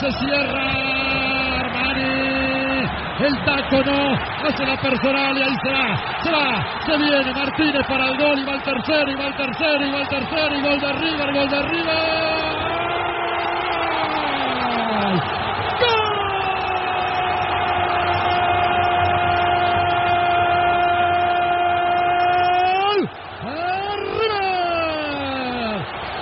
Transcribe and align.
se 0.00 0.10
cierra 0.12 1.60
Armani. 1.60 2.88
El 3.20 3.44
taco 3.44 3.82
no, 3.84 4.14
hace 4.48 4.64
la 4.64 4.76
personal 4.80 5.36
y 5.36 5.42
ahí 5.42 5.54
se 5.62 6.30
va, 6.30 6.80
se 6.86 6.96
viene 6.96 7.34
Martínez 7.34 7.86
para 7.86 8.08
el 8.08 8.16
gol 8.16 8.38
y 8.38 8.44
va 8.46 8.54
el 8.54 8.62
tercero, 8.62 9.10
y 9.10 9.14
va 9.14 9.26
el 9.26 9.36
tercero, 9.36 9.86
y 9.86 9.92
va 9.92 10.00
el 10.00 10.08
tercero, 10.08 10.56
y 10.56 10.62
gol 10.62 10.80
de 10.80 10.92
River, 10.92 11.34
gol 11.34 11.50
de 11.50 11.62
River. 11.62 12.50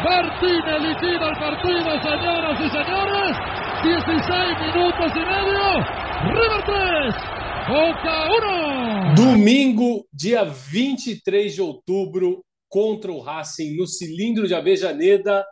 Martínez 0.05 0.81
liquida 0.81 1.29
el 1.29 1.39
partido, 1.39 2.01
señoras 2.03 2.61
y 2.61 2.69
señores. 2.71 3.48
16 3.83 4.59
minutos 4.75 5.13
y 5.15 5.21
medio. 5.21 5.69
River 6.35 6.65
3, 6.67 7.15
Boca 7.69 8.15
1. 9.13 9.15
Domingo, 9.15 10.05
dia 10.13 10.43
23 10.43 11.55
de 11.55 11.63
outubro, 11.63 12.45
contra 12.69 13.13
o 13.13 13.21
Racing, 13.21 13.77
no 13.77 13.87
cilindro 13.87 14.49
de 14.49 14.55
Avejaneda. 14.55 15.47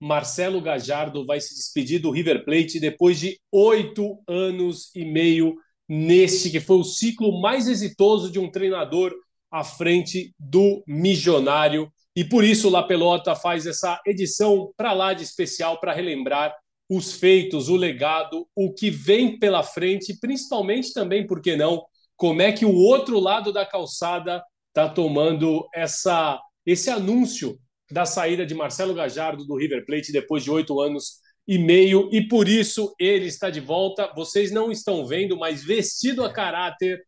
Marcelo 0.00 0.60
Gajardo 0.60 1.26
vai 1.26 1.40
se 1.40 1.56
despedir 1.56 2.00
do 2.00 2.12
River 2.12 2.44
Plate 2.44 2.78
depois 2.78 3.18
de 3.18 3.38
oito 3.50 4.16
anos 4.28 4.94
e 4.94 5.04
meio 5.04 5.54
neste 5.88 6.50
que 6.50 6.60
foi 6.60 6.76
o 6.76 6.84
ciclo 6.84 7.40
mais 7.40 7.66
exitoso 7.66 8.30
de 8.30 8.38
um 8.38 8.48
treinador 8.48 9.12
à 9.50 9.64
frente 9.64 10.32
do 10.38 10.84
Milionário. 10.86 11.92
E 12.14 12.24
por 12.24 12.44
isso 12.44 12.70
La 12.70 12.84
Pelota 12.84 13.34
faz 13.34 13.66
essa 13.66 14.00
edição 14.06 14.72
para 14.76 14.92
lá 14.92 15.12
de 15.12 15.24
especial 15.24 15.80
para 15.80 15.92
relembrar 15.92 16.54
os 16.96 17.12
feitos, 17.12 17.68
o 17.68 17.76
legado, 17.76 18.46
o 18.54 18.72
que 18.72 18.90
vem 18.90 19.38
pela 19.38 19.62
frente, 19.62 20.18
principalmente 20.20 20.92
também, 20.92 21.26
por 21.26 21.40
que 21.40 21.56
não, 21.56 21.84
como 22.16 22.42
é 22.42 22.52
que 22.52 22.64
o 22.64 22.74
outro 22.74 23.18
lado 23.18 23.52
da 23.52 23.64
calçada 23.64 24.42
está 24.68 24.88
tomando 24.88 25.66
essa, 25.74 26.40
esse 26.66 26.90
anúncio 26.90 27.58
da 27.90 28.04
saída 28.04 28.44
de 28.44 28.54
Marcelo 28.54 28.94
Gajardo 28.94 29.44
do 29.44 29.56
River 29.56 29.84
Plate 29.86 30.12
depois 30.12 30.42
de 30.42 30.50
oito 30.50 30.80
anos 30.80 31.20
e 31.46 31.58
meio, 31.58 32.08
e 32.12 32.26
por 32.28 32.48
isso 32.48 32.94
ele 32.98 33.26
está 33.26 33.50
de 33.50 33.60
volta. 33.60 34.12
Vocês 34.14 34.50
não 34.52 34.70
estão 34.70 35.06
vendo, 35.06 35.36
mas 35.36 35.64
vestido 35.64 36.24
a 36.24 36.32
caráter, 36.32 37.02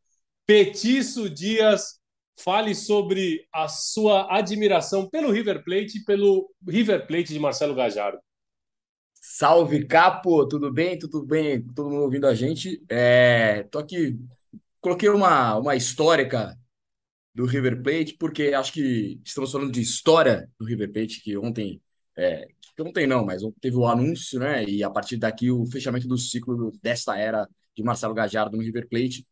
Petiço 0.47 1.31
Dias 1.31 1.99
Fale 2.37 2.75
sobre 2.75 3.47
a 3.53 3.69
sua 3.69 4.27
admiração 4.37 5.09
pelo 5.09 5.31
River 5.31 5.63
Plate 5.63 5.99
e 5.99 6.05
pelo 6.05 6.51
River 6.67 7.07
Plate 7.07 7.33
de 7.33 7.39
Marcelo 7.39 7.75
Gajardo. 7.75 8.19
Salve, 9.37 9.85
Capo! 9.85 10.47
Tudo 10.47 10.73
bem? 10.73 10.97
Tudo 10.97 11.27
bem? 11.27 11.61
Todo 11.75 11.91
mundo 11.91 12.03
ouvindo 12.03 12.25
a 12.29 12.35
gente? 12.37 12.81
É, 12.89 13.65
tô 13.65 13.81
aqui, 13.81 14.17
coloquei 14.81 15.09
uma, 15.09 15.57
uma 15.57 15.75
histórica 15.75 16.57
do 17.35 17.45
River 17.45 17.83
Plate, 17.83 18.17
porque 18.17 18.55
acho 18.55 18.73
que 18.73 19.21
estamos 19.25 19.51
falando 19.51 19.73
de 19.73 19.81
história 19.81 20.49
do 20.57 20.65
River 20.65 20.93
Plate, 20.93 21.21
que 21.21 21.37
ontem, 21.37 21.83
é, 22.17 22.47
que 22.77 22.83
ontem 22.83 23.09
não, 23.09 23.27
mas 23.27 23.43
teve 23.61 23.77
o 23.77 23.89
anúncio, 23.89 24.39
né? 24.39 24.65
E 24.67 24.85
a 24.85 24.91
partir 24.91 25.17
daqui 25.17 25.51
o 25.51 25.67
fechamento 25.67 26.07
do 26.07 26.17
ciclo 26.17 26.71
desta 26.81 27.19
era 27.19 27.49
de 27.77 27.83
Marcelo 27.83 28.15
Gajardo 28.15 28.57
no 28.57 28.63
River 28.63 28.89
Plate. 28.89 29.27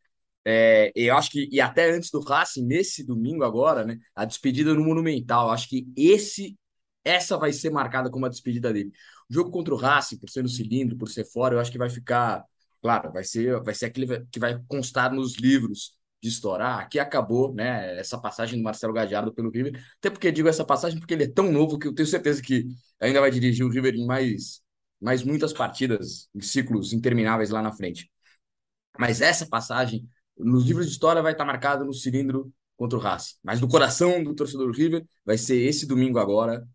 É, 0.44 0.90
eu 0.96 1.16
acho 1.16 1.30
que, 1.30 1.48
e 1.52 1.60
até 1.60 1.92
antes 1.92 2.10
do 2.10 2.18
Racing, 2.18 2.66
nesse 2.66 3.06
domingo 3.06 3.44
agora, 3.44 3.84
né? 3.84 3.98
A 4.16 4.24
despedida 4.24 4.74
no 4.74 4.84
Monumental. 4.84 5.48
Acho 5.50 5.68
que 5.68 5.86
esse, 5.96 6.56
essa 7.04 7.36
vai 7.36 7.52
ser 7.52 7.70
marcada 7.70 8.10
como 8.10 8.26
a 8.26 8.28
despedida 8.28 8.72
dele. 8.72 8.92
O 9.30 9.34
jogo 9.34 9.50
contra 9.50 9.74
o 9.74 9.76
Racing, 9.76 10.18
por 10.18 10.30
ser 10.30 10.42
no 10.42 10.48
cilindro, 10.48 10.96
por 10.96 11.08
ser 11.08 11.24
fora, 11.24 11.54
eu 11.54 11.60
acho 11.60 11.70
que 11.72 11.78
vai 11.78 11.90
ficar, 11.90 12.44
claro, 12.80 13.12
vai 13.12 13.24
ser, 13.24 13.60
vai 13.62 13.74
ser 13.74 13.86
aquele 13.86 14.24
que 14.26 14.38
vai 14.38 14.60
constar 14.68 15.12
nos 15.12 15.36
livros 15.36 15.96
de 16.22 16.28
história. 16.28 16.66
Aqui 16.76 16.98
acabou, 16.98 17.52
né? 17.52 17.98
Essa 17.98 18.18
passagem 18.18 18.58
do 18.58 18.62
Marcelo 18.62 18.92
Gadiardo 18.92 19.34
pelo 19.34 19.50
River. 19.50 19.82
Até 19.98 20.08
porque 20.10 20.30
digo 20.30 20.48
essa 20.48 20.64
passagem 20.64 20.98
porque 20.98 21.14
ele 21.14 21.24
é 21.24 21.28
tão 21.28 21.50
novo 21.50 21.78
que 21.78 21.88
eu 21.88 21.94
tenho 21.94 22.06
certeza 22.06 22.40
que 22.40 22.66
ainda 23.00 23.20
vai 23.20 23.30
dirigir 23.30 23.66
o 23.66 23.68
River 23.68 23.94
em 23.94 24.06
mais, 24.06 24.62
mais 25.00 25.24
muitas 25.24 25.52
partidas, 25.52 26.28
em 26.34 26.40
ciclos 26.40 26.92
intermináveis 26.92 27.50
lá 27.50 27.60
na 27.60 27.72
frente. 27.72 28.10
Mas 28.98 29.20
essa 29.20 29.46
passagem 29.46 30.08
nos 30.38 30.64
livros 30.64 30.86
de 30.86 30.92
história 30.92 31.22
vai 31.22 31.32
estar 31.32 31.44
marcado 31.44 31.84
no 31.84 31.92
cilindro 31.92 32.52
contra 32.76 32.98
o 32.98 33.00
Racing. 33.00 33.36
Mas 33.42 33.60
no 33.60 33.68
coração 33.68 34.22
do 34.22 34.34
torcedor 34.34 34.66
do 34.66 34.72
River 34.76 35.04
vai 35.24 35.38
ser 35.38 35.56
esse 35.56 35.86
domingo 35.86 36.18
agora 36.18 36.66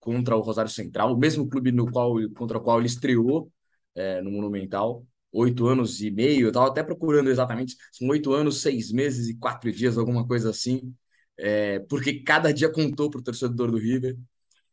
contra 0.00 0.36
o 0.36 0.40
Rosário 0.40 0.70
Central, 0.70 1.14
o 1.14 1.18
mesmo 1.18 1.48
clube 1.48 1.70
no 1.72 1.90
qual, 1.90 2.14
contra 2.34 2.58
o 2.58 2.60
qual 2.60 2.78
ele 2.78 2.86
estreou 2.86 3.52
é, 3.94 4.20
no 4.22 4.30
Monumental. 4.30 5.06
Oito 5.32 5.66
anos 5.66 6.00
e 6.02 6.10
meio, 6.10 6.46
eu 6.46 6.48
estava 6.48 6.68
até 6.68 6.82
procurando 6.82 7.30
exatamente, 7.30 7.76
são 7.92 8.08
oito 8.08 8.32
anos, 8.32 8.62
seis 8.62 8.90
meses 8.90 9.28
e 9.28 9.36
quatro 9.36 9.70
dias, 9.70 9.96
alguma 9.96 10.26
coisa 10.26 10.50
assim, 10.50 10.92
é, 11.38 11.78
porque 11.80 12.20
cada 12.22 12.52
dia 12.52 12.68
contou 12.68 13.08
para 13.10 13.20
o 13.20 13.22
torcedor 13.22 13.70
do 13.70 13.78
River. 13.78 14.16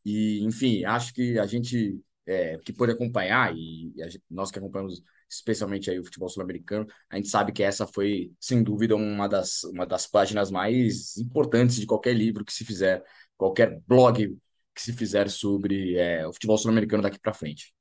E, 0.03 0.43
enfim, 0.43 0.83
acho 0.85 1.13
que 1.13 1.37
a 1.37 1.45
gente 1.45 1.99
é, 2.25 2.57
que 2.59 2.73
pôde 2.73 2.91
acompanhar, 2.93 3.55
e 3.55 3.93
gente, 3.95 4.23
nós 4.29 4.51
que 4.51 4.59
acompanhamos 4.59 5.03
especialmente 5.29 5.89
aí 5.91 5.99
o 5.99 6.03
futebol 6.03 6.29
sul-americano, 6.29 6.87
a 7.09 7.17
gente 7.17 7.27
sabe 7.29 7.51
que 7.51 7.61
essa 7.63 7.85
foi, 7.85 8.31
sem 8.39 8.63
dúvida, 8.63 8.95
uma 8.95 9.27
das, 9.27 9.63
uma 9.65 9.85
das 9.85 10.07
páginas 10.07 10.49
mais 10.49 11.17
importantes 11.17 11.75
de 11.77 11.85
qualquer 11.85 12.13
livro 12.13 12.45
que 12.45 12.53
se 12.53 12.65
fizer, 12.65 13.03
qualquer 13.37 13.81
blog 13.85 14.37
que 14.77 14.83
se 14.83 14.93
fizer 14.93 15.29
sobre 15.29 15.97
é, 15.97 16.25
o 16.27 16.31
futebol 16.31 16.57
sul-americano 16.57 17.01
daqui 17.01 17.19
para 17.19 17.33
frente. 17.33 17.73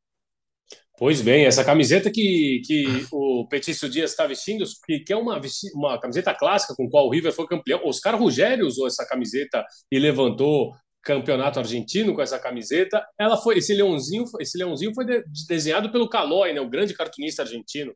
Pois 0.99 1.21
bem, 1.21 1.45
essa 1.45 1.63
camiseta 1.63 2.11
que, 2.11 2.63
que 2.65 3.07
o 3.13 3.47
Petício 3.49 3.87
Dias 3.87 4.13
está 4.13 4.27
vestindo, 4.27 4.65
que 5.05 5.13
é 5.13 5.17
uma, 5.17 5.39
uma 5.75 6.01
camiseta 6.01 6.35
clássica 6.35 6.75
com 6.75 6.89
qual 6.89 7.07
o 7.07 7.11
River 7.11 7.33
foi 7.33 7.47
campeão. 7.47 7.83
Oscar 7.85 8.19
Rogério 8.19 8.67
usou 8.67 8.87
essa 8.87 9.07
camiseta 9.07 9.63
e 9.93 9.99
levantou 9.99 10.73
campeonato 11.03 11.59
argentino 11.59 12.15
com 12.15 12.23
essa 12.23 12.39
camiseta. 12.39 13.07
Ela 13.21 13.37
foi 13.37 13.59
esse 13.59 13.75
leãozinho, 13.75 14.25
esse 14.41 14.57
leãozinho 14.57 14.95
foi 14.95 15.05
de, 15.05 15.23
desenhado 15.47 15.93
pelo 15.93 16.09
Calói, 16.09 16.55
né, 16.55 16.63
o 16.63 16.71
grande 16.71 16.95
cartunista 16.95 17.43
argentino. 17.43 17.95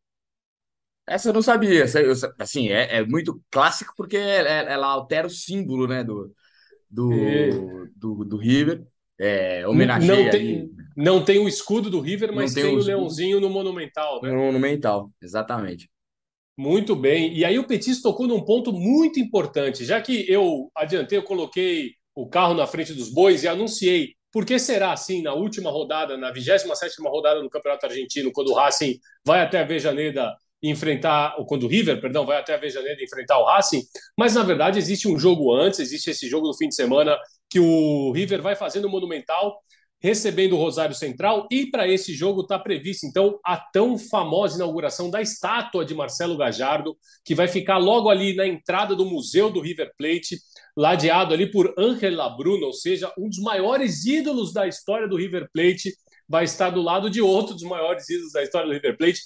Essa 1.08 1.30
eu 1.30 1.32
não 1.32 1.42
sabia. 1.42 1.86
Assim, 2.38 2.68
é, 2.68 2.98
é 2.98 3.04
muito 3.04 3.42
clássico 3.50 3.94
porque 3.96 4.18
ela 4.18 4.86
altera 4.86 5.26
o 5.26 5.30
símbolo, 5.30 5.88
né, 5.88 6.04
do, 6.04 6.32
do, 6.90 7.12
é. 7.12 7.50
do, 7.96 8.24
do, 8.24 8.36
River. 8.36 8.84
É, 9.18 9.66
homenageia 9.66 10.24
não 10.24 10.30
tem, 10.30 10.70
não 10.96 11.24
tem 11.24 11.38
o 11.38 11.48
escudo 11.48 11.90
do 11.90 12.00
River, 12.00 12.32
mas 12.34 12.54
tem, 12.54 12.64
tem, 12.64 12.74
o, 12.74 12.82
leãozinho 12.82 13.38
no 13.38 13.50
Monumental, 13.50 14.20
né? 14.22 14.30
No 14.30 14.38
Monumental, 14.38 15.10
exatamente. 15.22 15.90
Muito 16.58 16.96
bem. 16.96 17.34
E 17.34 17.44
aí 17.44 17.58
o 17.58 17.66
Petis 17.66 18.02
tocou 18.02 18.26
num 18.26 18.44
ponto 18.44 18.72
muito 18.72 19.20
importante, 19.20 19.84
já 19.84 20.00
que 20.00 20.30
eu 20.30 20.70
adiantei, 20.74 21.18
eu 21.18 21.22
coloquei 21.22 21.92
o 22.14 22.28
carro 22.28 22.54
na 22.54 22.66
frente 22.66 22.92
dos 22.92 23.12
bois 23.12 23.44
e 23.44 23.48
anunciei. 23.48 24.14
Por 24.32 24.44
que 24.44 24.58
será 24.58 24.92
assim 24.92 25.22
na 25.22 25.34
última 25.34 25.70
rodada, 25.70 26.16
na 26.16 26.30
27 26.30 26.68
rodada 27.02 27.42
do 27.42 27.50
Campeonato 27.50 27.86
Argentino, 27.86 28.30
quando 28.32 28.48
o 28.48 28.54
Racing 28.54 28.98
vai 29.24 29.40
até 29.40 29.60
a 29.60 29.64
Vejaneda 29.64 30.34
enfrentar, 30.62 31.36
ou 31.38 31.46
quando 31.46 31.64
o 31.64 31.68
River, 31.68 32.00
perdão, 32.00 32.26
vai 32.26 32.38
até 32.38 32.54
a 32.54 32.58
Vejaneda 32.58 33.02
enfrentar 33.02 33.38
o 33.38 33.46
Racing, 33.46 33.82
mas 34.16 34.34
na 34.34 34.42
verdade 34.42 34.78
existe 34.78 35.08
um 35.08 35.18
jogo 35.18 35.54
antes, 35.54 35.80
existe 35.80 36.10
esse 36.10 36.28
jogo 36.28 36.46
no 36.46 36.56
fim 36.56 36.68
de 36.68 36.74
semana 36.74 37.16
que 37.48 37.58
o 37.58 38.12
River 38.12 38.42
vai 38.42 38.54
fazendo 38.54 38.86
o 38.86 38.90
Monumental 38.90 39.58
recebendo 40.00 40.54
o 40.54 40.58
Rosário 40.58 40.94
Central 40.94 41.46
e 41.50 41.66
para 41.66 41.86
esse 41.86 42.14
jogo 42.14 42.40
está 42.40 42.58
prevista 42.58 43.06
então 43.06 43.38
a 43.44 43.56
tão 43.56 43.98
famosa 43.98 44.56
inauguração 44.56 45.10
da 45.10 45.20
estátua 45.20 45.84
de 45.84 45.94
Marcelo 45.94 46.36
Gajardo, 46.36 46.96
que 47.24 47.34
vai 47.34 47.46
ficar 47.46 47.76
logo 47.76 48.08
ali 48.08 48.34
na 48.34 48.46
entrada 48.46 48.96
do 48.96 49.04
Museu 49.04 49.50
do 49.50 49.60
River 49.60 49.92
Plate, 49.98 50.38
ladeado 50.76 51.34
ali 51.34 51.50
por 51.50 51.74
Ángel 51.76 52.16
Labruna, 52.16 52.66
ou 52.66 52.72
seja, 52.72 53.12
um 53.18 53.28
dos 53.28 53.38
maiores 53.38 54.06
ídolos 54.06 54.52
da 54.52 54.66
história 54.66 55.06
do 55.06 55.16
River 55.16 55.48
Plate, 55.52 55.94
vai 56.26 56.44
estar 56.44 56.70
do 56.70 56.80
lado 56.80 57.10
de 57.10 57.20
outro 57.20 57.54
dos 57.54 57.64
maiores 57.64 58.08
ídolos 58.08 58.32
da 58.32 58.42
história 58.42 58.68
do 58.68 58.72
River 58.72 58.96
Plate. 58.96 59.20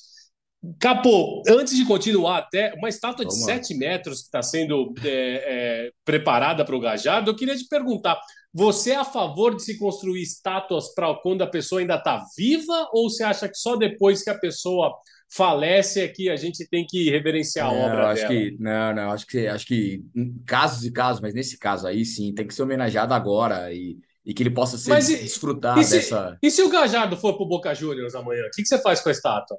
Capô, 0.78 1.42
antes 1.48 1.76
de 1.76 1.84
continuar, 1.84 2.38
até 2.38 2.74
uma 2.74 2.88
estátua 2.88 3.24
de 3.24 3.34
7 3.34 3.76
metros 3.76 4.20
que 4.20 4.26
está 4.26 4.42
sendo 4.42 4.94
é, 5.04 5.08
é, 5.08 5.90
preparada 6.04 6.64
para 6.64 6.76
o 6.76 6.80
Gajardo, 6.80 7.30
eu 7.30 7.36
queria 7.36 7.56
te 7.56 7.66
perguntar: 7.68 8.18
você 8.52 8.92
é 8.92 8.96
a 8.96 9.04
favor 9.04 9.54
de 9.54 9.62
se 9.62 9.78
construir 9.78 10.22
estátuas 10.22 10.94
para 10.94 11.12
quando 11.14 11.42
a 11.42 11.46
pessoa 11.46 11.80
ainda 11.80 11.96
está 11.96 12.24
viva, 12.36 12.88
ou 12.92 13.10
você 13.10 13.24
acha 13.24 13.48
que 13.48 13.56
só 13.56 13.76
depois 13.76 14.22
que 14.22 14.30
a 14.30 14.38
pessoa 14.38 14.94
falece 15.28 16.00
é 16.00 16.08
que 16.08 16.30
a 16.30 16.36
gente 16.36 16.66
tem 16.68 16.86
que 16.86 17.10
reverenciar 17.10 17.68
a 17.68 17.72
obra 17.72 18.08
acho 18.10 18.22
dela? 18.22 18.34
Que, 18.34 18.56
não, 18.58 18.94
não, 18.94 19.10
acho 19.10 19.26
que 19.26 19.46
acho 19.46 19.66
que 19.66 20.04
casos 20.46 20.84
e 20.84 20.92
casos, 20.92 21.20
mas 21.20 21.34
nesse 21.34 21.58
caso 21.58 21.86
aí 21.86 22.04
sim, 22.04 22.32
tem 22.32 22.46
que 22.46 22.54
ser 22.54 22.62
homenageado 22.62 23.12
agora 23.12 23.72
e, 23.72 23.98
e 24.24 24.32
que 24.32 24.42
ele 24.42 24.50
possa 24.50 24.78
ser 24.78 24.90
Mas 24.90 25.08
e, 25.08 25.16
desfrutar 25.16 25.78
e 25.78 25.84
se, 25.84 25.96
dessa. 25.96 26.38
E 26.42 26.50
se 26.50 26.62
o 26.62 26.68
Gajardo 26.68 27.16
for 27.16 27.34
para 27.34 27.44
o 27.44 27.48
Boca 27.48 27.74
Juniors 27.74 28.14
amanhã, 28.14 28.42
o 28.46 28.50
que, 28.50 28.62
que 28.62 28.68
você 28.68 28.78
faz 28.78 29.00
com 29.00 29.08
a 29.08 29.12
estátua? 29.12 29.58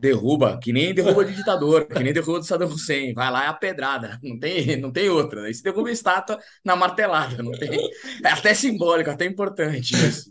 Derruba, 0.00 0.58
que 0.62 0.72
nem 0.72 0.94
derruba 0.94 1.24
de 1.26 1.34
ditador, 1.34 1.86
que 1.86 2.02
nem 2.02 2.12
derruba 2.12 2.38
do 2.40 2.44
Saddam 2.44 2.68
Hussein. 2.68 3.12
Vai 3.14 3.30
lá 3.30 3.44
é 3.44 3.46
a 3.48 3.52
pedrada, 3.52 4.18
não 4.22 4.38
tem, 4.38 4.76
não 4.80 4.90
tem 4.92 5.08
outra. 5.08 5.42
Aí 5.44 5.54
se 5.54 5.62
derruba 5.62 5.88
a 5.88 5.92
estátua 5.92 6.38
na 6.64 6.76
martelada, 6.76 7.42
não 7.42 7.52
tem. 7.52 7.78
É 8.24 8.28
até 8.28 8.54
simbólico, 8.54 9.10
até 9.10 9.24
importante 9.24 9.94
isso. 9.94 10.30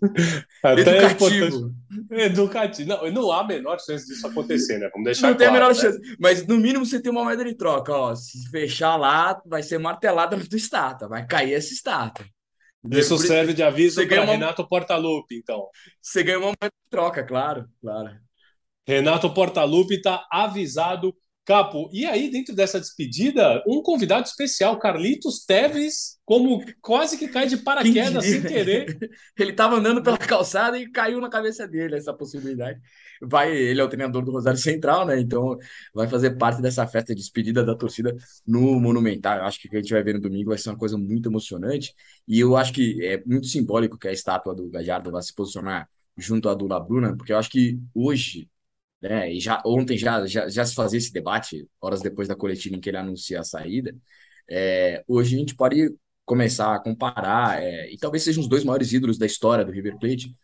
Até 0.63 0.81
educativo. 0.81 1.71
É 2.11 2.25
educativo. 2.25 2.89
Não, 2.89 3.11
não 3.11 3.31
há 3.31 3.41
a 3.41 3.47
menor 3.47 3.79
chance 3.79 4.05
disso 4.05 4.25
acontecer, 4.27 4.77
né? 4.79 4.89
Vamos 4.91 5.05
deixar 5.05 5.27
Não 5.27 5.35
claro, 5.35 5.37
tem 5.37 5.47
a 5.47 5.51
menor 5.51 5.75
né? 5.75 5.81
chance. 5.81 5.99
Mas 6.19 6.45
no 6.45 6.57
mínimo 6.57 6.85
você 6.85 7.01
tem 7.01 7.11
uma 7.11 7.23
moeda 7.23 7.43
de 7.43 7.55
troca, 7.55 7.93
ó. 7.93 8.15
Se 8.15 8.49
fechar 8.49 8.95
lá, 8.95 9.39
vai 9.45 9.63
ser 9.63 9.77
martelada 9.77 10.35
na 10.35 10.45
tua 10.45 10.57
estátua, 10.57 11.07
vai 11.07 11.25
cair 11.25 11.53
essa 11.53 11.73
estátua. 11.73 12.25
Isso 12.89 13.17
serve 13.17 13.53
de 13.53 13.63
aviso 13.63 14.07
para 14.07 14.21
uma- 14.23 14.31
Renato 14.31 14.65
Portaluppi, 14.67 15.35
então. 15.35 15.67
Você 16.01 16.23
ganha 16.23 16.37
uma 16.37 16.47
moeda 16.47 16.69
de 16.69 16.89
troca, 16.89 17.23
claro, 17.23 17.65
claro. 17.81 18.11
Renato 18.87 19.33
Portaluppi 19.33 19.95
está 19.95 20.25
avisado. 20.31 21.13
Capo, 21.43 21.89
e 21.93 22.05
aí, 22.05 22.29
dentro 22.29 22.53
dessa 22.53 22.77
despedida, 22.77 23.63
um 23.65 23.81
convidado 23.81 24.27
especial, 24.27 24.77
Carlitos 24.77 25.45
Teves, 25.45 26.19
como 26.25 26.61
quase 26.81 27.17
que 27.17 27.29
cai 27.29 27.47
de 27.47 27.55
paraquedas 27.55 28.25
sem 28.25 28.41
querer. 28.41 28.97
Ele 29.39 29.53
tava 29.53 29.77
andando 29.77 30.03
pela 30.03 30.17
calçada 30.17 30.77
e 30.77 30.91
caiu 30.91 31.21
na 31.21 31.29
cabeça 31.29 31.65
dele 31.65 31.95
essa 31.95 32.13
possibilidade. 32.13 32.81
Vai, 33.21 33.55
ele 33.55 33.79
é 33.79 33.83
o 33.83 33.87
treinador 33.87 34.25
do 34.25 34.31
Rosário 34.31 34.59
Central, 34.59 35.05
né? 35.05 35.19
Então 35.19 35.57
vai 35.93 36.05
fazer 36.07 36.37
parte 36.37 36.61
dessa 36.61 36.85
festa 36.85 37.15
de 37.15 37.21
despedida 37.21 37.63
da 37.63 37.75
torcida 37.75 38.13
no 38.45 38.77
Monumental. 38.77 39.37
Eu 39.37 39.45
acho 39.45 39.59
que 39.59 39.67
o 39.67 39.71
que 39.71 39.77
a 39.77 39.81
gente 39.81 39.93
vai 39.93 40.03
ver 40.03 40.15
no 40.15 40.21
domingo 40.21 40.49
vai 40.49 40.57
ser 40.57 40.69
uma 40.69 40.77
coisa 40.77 40.97
muito 40.97 41.29
emocionante. 41.29 41.95
E 42.27 42.41
eu 42.41 42.57
acho 42.57 42.73
que 42.73 43.03
é 43.05 43.23
muito 43.25 43.47
simbólico 43.47 43.97
que 43.97 44.09
a 44.09 44.11
estátua 44.11 44.53
do 44.53 44.69
Gajardo 44.69 45.11
vai 45.11 45.21
se 45.21 45.33
posicionar 45.33 45.87
junto 46.17 46.49
à 46.49 46.53
do 46.53 46.67
Labruna, 46.67 47.15
porque 47.15 47.31
eu 47.31 47.37
acho 47.37 47.49
que 47.49 47.79
hoje, 47.93 48.49
né? 49.01 49.31
E 49.33 49.39
já 49.39 49.61
ontem 49.65 49.97
já, 49.97 50.25
já, 50.25 50.49
já 50.49 50.65
se 50.65 50.75
fazia 50.75 50.97
esse 50.97 51.13
debate, 51.13 51.67
horas 51.81 52.01
depois 52.01 52.27
da 52.27 52.35
coletiva 52.35 52.75
em 52.75 52.79
que 52.79 52.89
ele 52.89 52.97
anuncia 52.97 53.39
a 53.39 53.43
saída. 53.43 53.95
É, 54.49 55.03
hoje 55.07 55.35
a 55.35 55.39
gente 55.39 55.55
pode 55.55 55.93
começar 56.25 56.75
a 56.75 56.79
comparar, 56.79 57.61
é, 57.63 57.91
e 57.91 57.97
talvez 57.97 58.23
sejam 58.23 58.41
os 58.43 58.49
dois 58.49 58.63
maiores 58.63 58.91
ídolos 58.93 59.17
da 59.17 59.25
história 59.25 59.63
do 59.63 59.71
River 59.71 59.97
Plate, 59.99 60.35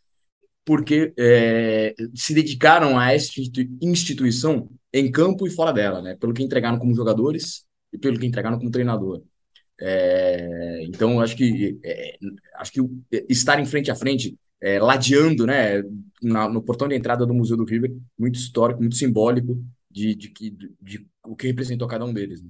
porque 0.65 1.13
é, 1.17 1.93
se 2.15 2.33
dedicaram 2.33 2.97
a 2.97 3.13
essa 3.13 3.27
institui- 3.27 3.69
instituição 3.81 4.69
em 4.93 5.11
campo 5.11 5.45
e 5.47 5.49
fora 5.49 5.73
dela, 5.73 6.01
né? 6.01 6.15
Pelo 6.15 6.33
que 6.33 6.43
entregaram 6.43 6.79
como 6.79 6.95
jogadores 6.95 7.65
e 7.91 7.97
pelo 7.97 8.19
que 8.19 8.25
entregaram 8.25 8.57
como 8.57 8.71
treinador. 8.71 9.23
É, 9.79 10.83
então, 10.85 11.19
acho 11.19 11.35
que 11.35 11.79
é, 11.83 12.17
acho 12.57 12.71
que 12.71 12.81
estar 13.29 13.59
em 13.59 13.65
frente 13.65 13.91
a 13.91 13.95
frente, 13.95 14.37
é, 14.63 14.79
ladeando, 14.79 15.45
né, 15.45 15.83
na- 16.21 16.47
no 16.49 16.61
portão 16.63 16.87
de 16.87 16.95
entrada 16.95 17.25
do 17.25 17.33
Museu 17.33 17.57
do 17.57 17.65
River, 17.65 17.91
muito 18.17 18.35
histórico, 18.39 18.79
muito 18.79 18.95
simbólico 18.95 19.57
de, 19.91 20.15
de, 20.15 20.29
que- 20.29 20.49
de, 20.49 20.71
de 20.81 21.07
o 21.25 21.35
que 21.35 21.47
representou 21.47 21.87
cada 21.87 22.05
um 22.05 22.13
deles. 22.13 22.41
né? 22.41 22.49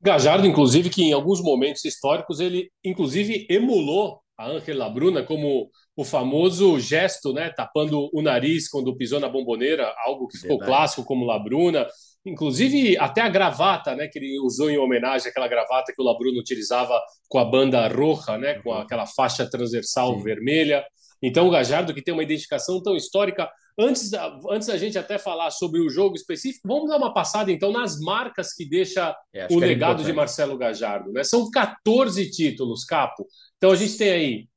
Gajardo, 0.00 0.46
inclusive, 0.46 0.90
que 0.90 1.02
em 1.02 1.12
alguns 1.12 1.40
momentos 1.40 1.84
históricos 1.84 2.38
ele, 2.40 2.70
inclusive, 2.84 3.46
emulou 3.48 4.20
a 4.36 4.46
Ángel 4.48 4.76
Labruna 4.76 5.22
como 5.22 5.70
o 5.96 6.04
famoso 6.04 6.78
gesto, 6.80 7.32
né, 7.32 7.50
tapando 7.56 8.10
o 8.12 8.20
nariz 8.20 8.68
quando 8.68 8.96
pisou 8.96 9.20
na 9.20 9.28
bomboneira, 9.28 9.94
algo 10.04 10.26
que 10.26 10.36
ficou 10.36 10.58
Verdade. 10.58 10.70
clássico 10.70 11.04
como 11.04 11.24
Labruna. 11.24 11.86
Inclusive, 12.26 12.98
até 12.98 13.20
a 13.20 13.28
gravata, 13.28 13.94
né, 13.94 14.08
que 14.08 14.18
ele 14.18 14.38
usou 14.40 14.68
em 14.68 14.76
homenagem 14.78 15.28
àquela 15.30 15.46
gravata 15.46 15.92
que 15.94 16.02
o 16.02 16.04
Labruna 16.04 16.40
utilizava 16.40 17.00
com 17.28 17.38
a 17.38 17.44
banda 17.44 17.86
roja, 17.88 18.36
né, 18.36 18.54
com 18.60 18.72
aquela 18.72 19.06
faixa 19.06 19.48
transversal 19.48 20.16
Sim. 20.16 20.22
vermelha. 20.24 20.84
Então, 21.26 21.48
o 21.48 21.50
Gajardo, 21.50 21.94
que 21.94 22.02
tem 22.02 22.14
uma 22.14 22.22
identificação 22.22 22.82
tão 22.82 22.94
histórica, 22.94 23.48
Antes 23.76 24.08
da, 24.08 24.38
antes 24.50 24.68
da 24.68 24.76
gente 24.76 24.96
até 24.96 25.18
falar 25.18 25.50
sobre 25.50 25.80
o 25.80 25.90
jogo 25.90 26.14
específico, 26.14 26.68
vamos 26.68 26.88
dar 26.88 26.96
uma 26.96 27.12
passada 27.12 27.50
então 27.50 27.72
nas 27.72 27.98
marcas 27.98 28.54
que 28.54 28.64
deixa 28.64 29.14
É, 29.32 29.46
o 29.46 29.48
que 29.48 29.56
legado 29.56 30.04
de. 30.04 30.12
Marcelo 30.12 30.56
Gajardo. 30.56 31.10
Né? 31.12 31.24
São 31.24 31.50
14 31.50 32.30
títulos, 32.30 32.84
Capo. 32.84 33.26
Então 33.56 33.72
a 33.72 33.76
gente 33.76 33.98
tem 33.98 34.10
aí 34.12 34.48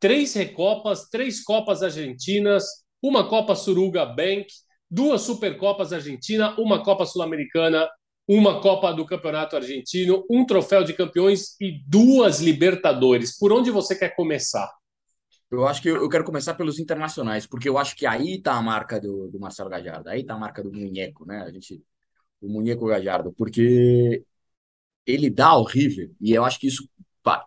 três 0.00 0.34
Recopas, 0.34 1.08
três 1.08 1.40
Copas 1.42 1.84
Argentinas, 1.84 2.64
uma 3.00 3.28
Copa 3.28 3.54
Suruga 3.54 4.04
Bank, 4.04 4.46
duas 4.90 5.22
Supercopas 5.22 5.92
Argentina, 5.92 6.56
uma 6.58 6.82
Copa 6.82 7.06
Sul-Americana, 7.06 7.88
uma 8.26 8.60
Copa 8.60 8.92
do 8.92 9.06
Campeonato 9.06 9.54
Argentino, 9.54 10.24
um 10.28 10.44
Troféu 10.44 10.82
de 10.82 10.94
Campeões 10.94 11.54
e 11.60 11.80
duas 11.86 12.40
Libertadores. 12.40 13.38
Por 13.38 13.52
onde 13.52 13.70
você 13.70 13.94
quer 13.94 14.16
começar? 14.16 14.68
Eu 15.50 15.66
acho 15.66 15.80
que 15.82 15.88
eu 15.88 16.08
quero 16.08 16.24
começar 16.24 16.54
pelos 16.54 16.78
internacionais, 16.80 17.46
porque 17.46 17.68
eu 17.68 17.78
acho 17.78 17.94
que 17.96 18.06
aí 18.06 18.40
tá 18.42 18.54
a 18.54 18.62
marca 18.62 19.00
do, 19.00 19.28
do 19.28 19.38
Marcelo 19.38 19.70
Gajardo, 19.70 20.08
aí 20.08 20.24
tá 20.24 20.34
a 20.34 20.38
marca 20.38 20.62
do 20.62 20.72
Munheco, 20.72 21.24
né? 21.24 21.42
A 21.42 21.50
gente, 21.52 21.82
o 22.40 22.48
Munheco 22.48 22.86
Gajardo, 22.86 23.32
porque 23.32 24.24
ele 25.06 25.30
dá 25.30 25.48
ao 25.48 25.64
River, 25.64 26.12
e 26.20 26.32
eu 26.32 26.44
acho 26.44 26.58
que 26.60 26.68
isso, 26.68 26.88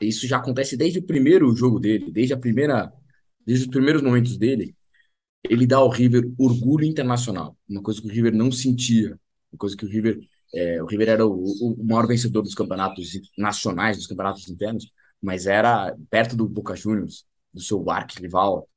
isso 0.01 0.27
já 0.27 0.37
acontece 0.37 0.77
desde 0.77 0.99
o 0.99 1.03
primeiro 1.03 1.55
jogo 1.55 1.79
dele, 1.79 2.11
desde 2.11 2.33
a 2.33 2.37
primeira, 2.37 2.93
desde 3.45 3.65
os 3.65 3.71
primeiros 3.71 4.01
momentos 4.01 4.37
dele, 4.37 4.75
ele 5.43 5.67
dá 5.67 5.77
ao 5.77 5.89
River 5.89 6.31
orgulho 6.37 6.85
internacional, 6.85 7.57
uma 7.69 7.81
coisa 7.81 8.01
que 8.01 8.07
o 8.07 8.11
River 8.11 8.33
não 8.35 8.51
sentia, 8.51 9.19
uma 9.51 9.59
coisa 9.59 9.77
que 9.77 9.85
o 9.85 9.89
River, 9.89 10.19
é, 10.53 10.81
o 10.81 10.85
River 10.85 11.09
era 11.09 11.25
o, 11.25 11.43
o 11.43 11.83
maior 11.85 12.07
vencedor 12.07 12.41
dos 12.41 12.55
campeonatos 12.55 13.11
nacionais, 13.37 13.97
dos 13.97 14.07
campeonatos 14.07 14.49
internos, 14.49 14.91
mas 15.21 15.47
era 15.47 15.95
perto 16.09 16.35
do 16.35 16.47
Boca 16.47 16.75
Juniors, 16.75 17.25
do 17.53 17.61
seu 17.61 17.89
arquirrival, 17.89 18.69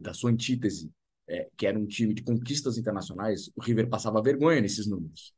da 0.00 0.12
sua 0.12 0.30
antítese, 0.30 0.90
é, 1.28 1.48
que 1.56 1.66
era 1.66 1.78
um 1.78 1.86
time 1.86 2.14
de 2.14 2.22
conquistas 2.22 2.78
internacionais, 2.78 3.50
o 3.56 3.60
River 3.60 3.88
passava 3.88 4.22
vergonha 4.22 4.60
nesses 4.60 4.86
números. 4.86 5.34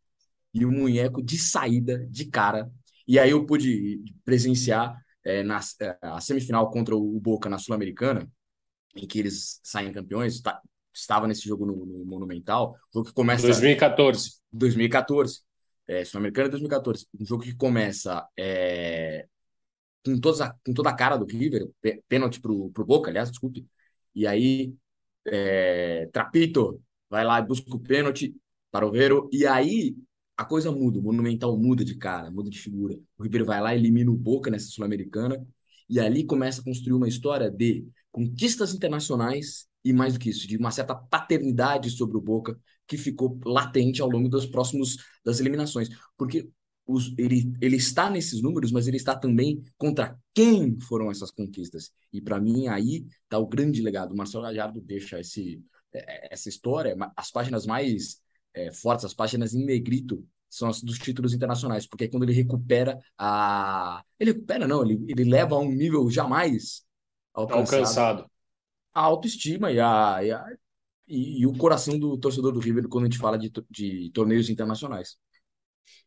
E 0.53 0.65
o 0.65 0.73
Munheco 0.73 1.23
de 1.23 1.39
saída, 1.39 2.07
de 2.11 2.27
cara. 2.27 2.71
E 3.07 3.19
aí 3.19 3.31
eu 3.31 3.47
pude 3.47 4.03
presenciar 4.25 4.97
é, 5.25 5.43
na, 5.43 5.61
é, 5.81 5.97
a 6.03 6.21
semifinal 6.21 6.71
contra 6.71 6.97
o 6.97 7.21
Boca 7.21 7.49
na 7.49 7.59
Sul-Americana, 7.59 8.31
em 8.95 9.07
que 9.07 9.19
eles 9.19 9.61
saem 9.63 9.93
campeões. 9.93 10.41
Tá, 10.41 10.61
estava 10.93 11.27
nesse 11.27 11.47
jogo 11.47 11.65
no, 11.65 11.87
no 11.87 12.05
Monumental, 12.05 12.77
jogo 12.93 13.09
que 13.09 13.15
começa 13.15 13.47
2014. 13.47 14.41
2014. 14.53 15.41
É, 15.87 16.05
Sul-Americana 16.05 16.49
2014. 16.51 17.07
Um 17.19 17.25
jogo 17.25 17.43
que 17.43 17.55
começa 17.55 18.27
é, 18.37 19.27
com, 20.21 20.43
a, 20.43 20.55
com 20.65 20.75
toda 20.75 20.91
a 20.91 20.95
cara 20.95 21.17
do 21.17 21.25
River, 21.27 21.69
pê- 21.81 22.03
pênalti 22.09 22.41
pro, 22.41 22.71
pro 22.71 22.85
Boca, 22.85 23.11
aliás, 23.11 23.31
desculpe. 23.31 23.67
E 24.15 24.27
aí, 24.27 24.75
é, 25.27 26.07
Trapito 26.13 26.83
vai 27.11 27.25
lá 27.25 27.39
e 27.39 27.47
busca 27.47 27.75
o 27.75 27.81
pênalti 27.81 28.35
para 28.71 28.87
o 28.87 28.91
Vero. 28.93 29.29
E 29.33 29.47
aí, 29.47 29.97
a 30.37 30.45
coisa 30.45 30.71
muda. 30.73 30.99
O 30.99 31.03
Monumental 31.03 31.57
muda 31.59 31.85
de 31.85 31.97
cara, 31.97 32.31
muda 32.31 32.51
de 32.51 32.59
figura. 32.59 32.99
O 33.19 33.23
River 33.23 33.45
vai 33.45 33.61
lá, 33.61 33.75
elimina 33.75 34.11
o 34.11 34.17
Boca 34.17 34.51
nessa 34.51 34.67
Sul-Americana. 34.69 35.45
E 35.89 35.99
ali 35.99 36.25
começa 36.25 36.61
a 36.61 36.65
construir 36.65 36.95
uma 36.95 37.09
história 37.09 37.51
de 37.51 37.87
conquistas 38.11 38.75
internacionais 38.75 39.67
e, 39.85 39.93
mais 39.93 40.15
do 40.15 40.21
que 40.21 40.31
isso, 40.31 40.47
de 40.47 40.57
uma 40.57 40.71
certa 40.71 40.95
paternidade 40.95 41.91
sobre 41.91 42.17
o 42.17 42.21
Boca 42.21 42.59
que 42.87 42.97
ficou 42.97 43.39
latente 43.45 44.01
ao 44.01 44.09
longo 44.09 44.29
dos 44.29 44.47
próximos 44.47 44.97
das 45.25 45.41
eliminações. 45.41 45.89
Porque 46.17 46.49
os, 46.89 47.15
ele, 47.19 47.53
ele 47.61 47.77
está 47.77 48.11
nesses 48.11 48.43
números, 48.43 48.73
mas 48.73 48.89
ele 48.89 48.97
está 48.97 49.15
também 49.17 49.63
contra 49.77 50.19
quem 50.35 50.81
foram 50.81 51.11
essas 51.11 51.31
conquistas. 51.31 51.93
E 52.13 52.21
para 52.21 52.41
mim, 52.41 52.67
aí 52.69 53.07
está 53.25 53.39
o 53.39 53.47
grande 53.47 53.83
legado. 53.83 54.13
O 54.13 54.17
Marcelo 54.17 54.45
Gallardo 54.45 54.81
deixa 54.81 55.21
esse, 55.21 55.63
eh, 55.93 56.29
essa 56.33 56.49
história, 56.49 56.97
as 57.17 57.31
páginas 57.31 57.67
mais 57.67 58.21
eh, 58.55 58.73
fortes, 58.73 59.05
as 59.05 59.15
páginas 59.15 59.55
em 59.55 59.65
negrito, 59.65 60.27
são 60.51 60.69
as 60.69 60.83
dos 60.83 60.99
títulos 60.99 61.35
internacionais, 61.35 61.87
porque 61.87 62.05
é 62.05 62.09
quando 62.09 62.23
ele 62.25 62.33
recupera 62.33 62.99
a. 63.19 64.03
Ele 64.19 64.33
recupera, 64.33 64.67
não, 64.67 64.83
ele, 64.83 65.05
ele 65.09 65.25
leva 65.25 65.55
a 65.57 65.59
um 65.61 65.71
nível 65.71 66.09
jamais 66.11 66.83
alcançado 67.35 67.81
Alcançado. 67.81 68.31
a 68.95 69.01
autoestima 69.01 69.71
e, 69.73 69.81
a, 69.81 70.19
e, 70.25 70.31
a- 70.33 70.47
e- 71.09 71.41
e 71.43 71.47
o 71.47 71.53
coração 71.57 71.99
do 71.99 72.19
torcedor 72.19 72.53
do 72.53 72.61
River 72.61 72.89
quando 72.89 73.05
a 73.05 73.09
gente 73.09 73.19
fala 73.19 73.39
de, 73.39 73.51
de 73.71 74.11
torneios 74.13 74.51
internacionais. 74.51 75.17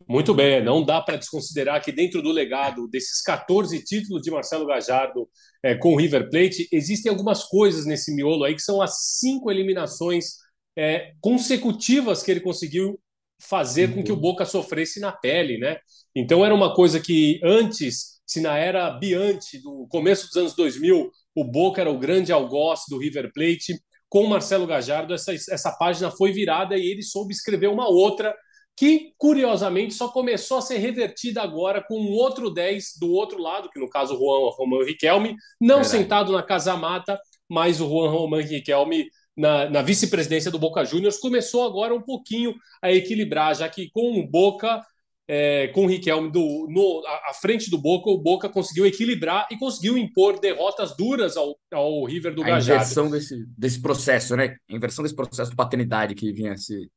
Muito 0.07 0.33
bem, 0.33 0.63
não 0.63 0.83
dá 0.83 1.01
para 1.01 1.17
desconsiderar 1.17 1.83
que 1.83 1.91
dentro 1.91 2.21
do 2.21 2.31
legado 2.31 2.87
desses 2.87 3.21
14 3.21 3.83
títulos 3.83 4.21
de 4.21 4.31
Marcelo 4.31 4.65
Gajardo 4.65 5.29
é, 5.63 5.75
com 5.75 5.93
o 5.93 5.97
River 5.97 6.29
Plate, 6.29 6.67
existem 6.71 7.09
algumas 7.09 7.43
coisas 7.43 7.85
nesse 7.85 8.13
miolo 8.13 8.43
aí 8.43 8.55
que 8.55 8.61
são 8.61 8.81
as 8.81 9.19
cinco 9.19 9.51
eliminações 9.51 10.37
é, 10.77 11.13
consecutivas 11.21 12.23
que 12.23 12.31
ele 12.31 12.39
conseguiu 12.39 12.99
fazer 13.41 13.93
com 13.93 14.03
que 14.03 14.11
o 14.11 14.15
Boca 14.15 14.45
sofresse 14.45 14.99
na 14.99 15.11
pele, 15.11 15.57
né? 15.57 15.77
Então 16.15 16.45
era 16.45 16.53
uma 16.53 16.73
coisa 16.73 16.99
que 16.99 17.39
antes, 17.43 18.21
se 18.25 18.39
na 18.39 18.57
era 18.57 18.89
Biante, 18.91 19.61
do 19.61 19.87
começo 19.89 20.27
dos 20.27 20.35
anos 20.35 20.55
2000, 20.55 21.09
o 21.35 21.43
Boca 21.43 21.81
era 21.81 21.89
o 21.89 21.97
grande 21.97 22.31
algoz 22.31 22.81
do 22.87 22.99
River 22.99 23.31
Plate, 23.33 23.79
com 24.09 24.25
o 24.25 24.29
Marcelo 24.29 24.67
Gajardo 24.67 25.13
essa, 25.13 25.33
essa 25.33 25.71
página 25.71 26.11
foi 26.11 26.33
virada 26.33 26.77
e 26.77 26.85
ele 26.85 27.01
soube 27.01 27.33
escrever 27.33 27.67
uma 27.67 27.87
outra 27.87 28.35
que 28.81 29.13
curiosamente 29.15 29.93
só 29.93 30.07
começou 30.07 30.57
a 30.57 30.61
ser 30.61 30.79
revertida 30.79 31.39
agora 31.39 31.83
com 31.87 32.01
um 32.01 32.13
outro 32.13 32.49
10 32.49 32.97
do 32.99 33.11
outro 33.11 33.39
lado, 33.39 33.69
que 33.69 33.79
no 33.79 33.87
caso 33.87 34.15
o 34.15 34.17
Juan 34.17 34.49
Romão 34.55 34.83
Riquelme, 34.83 35.35
não 35.59 35.83
Verdade. 35.83 35.89
sentado 35.89 36.31
na 36.31 36.41
casa 36.41 36.75
mata, 36.75 37.19
mas 37.47 37.79
o 37.79 37.87
Juan 37.87 38.09
Romão 38.09 38.41
Riquelme 38.41 39.05
na, 39.37 39.69
na 39.69 39.83
vice-presidência 39.83 40.49
do 40.49 40.57
Boca 40.57 40.83
Juniors, 40.83 41.19
começou 41.19 41.63
agora 41.63 41.93
um 41.93 42.01
pouquinho 42.01 42.55
a 42.81 42.91
equilibrar, 42.91 43.53
já 43.53 43.69
que 43.69 43.91
com 43.91 44.19
o 44.19 44.27
Boca, 44.27 44.83
é, 45.27 45.67
com 45.67 45.85
o 45.85 45.87
Riquelme 45.87 46.31
do, 46.31 46.65
no, 46.67 47.03
à 47.29 47.35
frente 47.35 47.69
do 47.69 47.77
Boca, 47.77 48.09
o 48.09 48.17
Boca 48.17 48.49
conseguiu 48.49 48.87
equilibrar 48.87 49.47
e 49.51 49.59
conseguiu 49.59 49.95
impor 49.95 50.39
derrotas 50.39 50.97
duras 50.97 51.37
ao, 51.37 51.55
ao 51.71 52.03
River 52.03 52.33
do 52.33 52.41
a 52.41 52.47
Gajardo. 52.47 52.81
Inversão 52.81 53.11
desse, 53.11 53.45
desse 53.55 53.79
processo, 53.79 54.35
né? 54.35 54.55
A 54.67 54.75
inversão 54.75 55.03
desse 55.03 55.15
processo 55.15 55.51
de 55.51 55.55
paternidade 55.55 56.15
que 56.15 56.33
vinha 56.33 56.57
se 56.57 56.89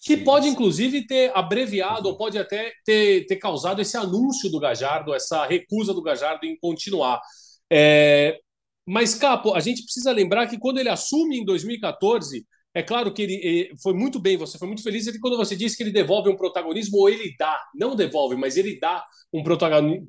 que 0.00 0.16
pode 0.16 0.48
inclusive 0.48 1.06
ter 1.06 1.30
abreviado 1.34 2.08
ou 2.08 2.16
pode 2.16 2.38
até 2.38 2.72
ter, 2.84 3.26
ter 3.26 3.36
causado 3.36 3.82
esse 3.82 3.96
anúncio 3.96 4.50
do 4.50 4.58
Gajardo, 4.58 5.14
essa 5.14 5.44
recusa 5.46 5.92
do 5.92 6.02
Gajardo 6.02 6.46
em 6.46 6.56
continuar. 6.58 7.20
É, 7.70 8.38
mas, 8.86 9.14
Capo, 9.14 9.54
a 9.54 9.60
gente 9.60 9.84
precisa 9.84 10.10
lembrar 10.10 10.46
que 10.46 10.58
quando 10.58 10.78
ele 10.78 10.88
assume 10.88 11.38
em 11.38 11.44
2014, 11.44 12.44
é 12.72 12.82
claro 12.82 13.12
que 13.12 13.22
ele, 13.22 13.72
foi 13.82 13.92
muito 13.92 14.18
bem, 14.18 14.36
você 14.36 14.56
foi 14.56 14.68
muito 14.68 14.82
feliz 14.82 15.06
quando 15.20 15.36
você 15.36 15.54
disse 15.54 15.76
que 15.76 15.82
ele 15.82 15.92
devolve 15.92 16.30
um 16.30 16.36
protagonismo, 16.36 16.98
ou 16.98 17.08
ele 17.08 17.34
dá, 17.38 17.60
não 17.74 17.94
devolve, 17.94 18.36
mas 18.36 18.56
ele 18.56 18.78
dá 18.80 19.04
um 19.32 19.42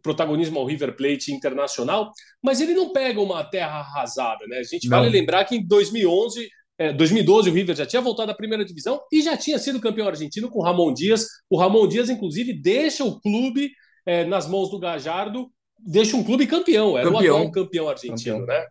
protagonismo 0.01 0.59
ao 0.59 0.65
River 0.65 0.95
Plate 0.95 1.33
internacional, 1.33 2.11
mas 2.41 2.61
ele 2.61 2.73
não 2.73 2.93
pega 2.93 3.19
uma 3.19 3.43
terra 3.43 3.79
arrasada, 3.79 4.45
né? 4.47 4.59
A 4.59 4.63
gente 4.63 4.87
não. 4.87 4.97
vale 4.97 5.09
lembrar 5.09 5.43
que 5.45 5.55
em 5.55 5.65
2011 5.65 6.49
é, 6.81 6.93
2012 6.93 7.49
o 7.49 7.53
River 7.53 7.75
já 7.75 7.85
tinha 7.85 8.01
voltado 8.01 8.31
à 8.31 8.33
primeira 8.33 8.65
divisão 8.65 8.99
e 9.11 9.21
já 9.21 9.37
tinha 9.37 9.59
sido 9.59 9.79
campeão 9.79 10.07
argentino 10.07 10.49
com 10.49 10.59
o 10.59 10.63
Ramon 10.63 10.91
Dias. 10.91 11.27
O 11.47 11.57
Ramon 11.57 11.87
Dias, 11.87 12.09
inclusive, 12.09 12.53
deixa 12.53 13.03
o 13.03 13.21
clube 13.21 13.71
é, 14.03 14.25
nas 14.25 14.47
mãos 14.47 14.71
do 14.71 14.79
Gajardo, 14.79 15.51
deixa 15.77 16.17
um 16.17 16.23
clube 16.23 16.47
campeão, 16.47 16.97
era 16.97 17.11
campeão. 17.11 17.35
o 17.35 17.37
atual 17.37 17.51
campeão 17.51 17.89
argentino, 17.89 18.39
campeão. 18.39 18.47
né? 18.47 18.67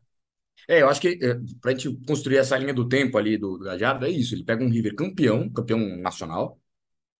É, 0.68 0.82
eu 0.82 0.88
acho 0.88 1.00
que 1.00 1.18
é, 1.22 1.34
para 1.60 1.70
a 1.70 1.74
gente 1.74 1.96
construir 2.04 2.38
essa 2.38 2.58
linha 2.58 2.74
do 2.74 2.88
tempo 2.88 3.16
ali 3.16 3.38
do, 3.38 3.56
do 3.56 3.64
Gajardo, 3.64 4.04
é 4.04 4.10
isso. 4.10 4.34
Ele 4.34 4.44
pega 4.44 4.64
um 4.64 4.68
River 4.68 4.96
campeão, 4.96 5.48
campeão 5.48 5.78
nacional. 5.98 6.58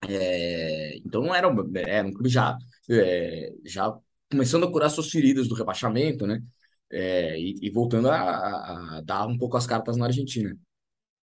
É, 0.09 0.97
então 1.05 1.21
não 1.21 1.33
era, 1.33 1.47
era 1.75 2.07
um 2.07 2.11
clube 2.11 2.27
já, 2.27 2.57
é, 2.89 3.53
já 3.63 3.95
começando 4.29 4.65
a 4.65 4.71
curar 4.71 4.89
suas 4.89 5.09
feridas 5.09 5.47
do 5.47 5.55
rebaixamento, 5.55 6.27
né? 6.27 6.41
É, 6.89 7.39
e, 7.39 7.55
e, 7.61 7.69
voltando 7.69 8.09
a, 8.09 8.19
a, 8.19 8.97
a, 8.97 9.01
dar 9.01 9.25
um 9.25 9.37
pouco 9.37 9.55
as 9.55 9.65
cartas 9.65 9.95
na 9.95 10.07
Argentina. 10.07 10.57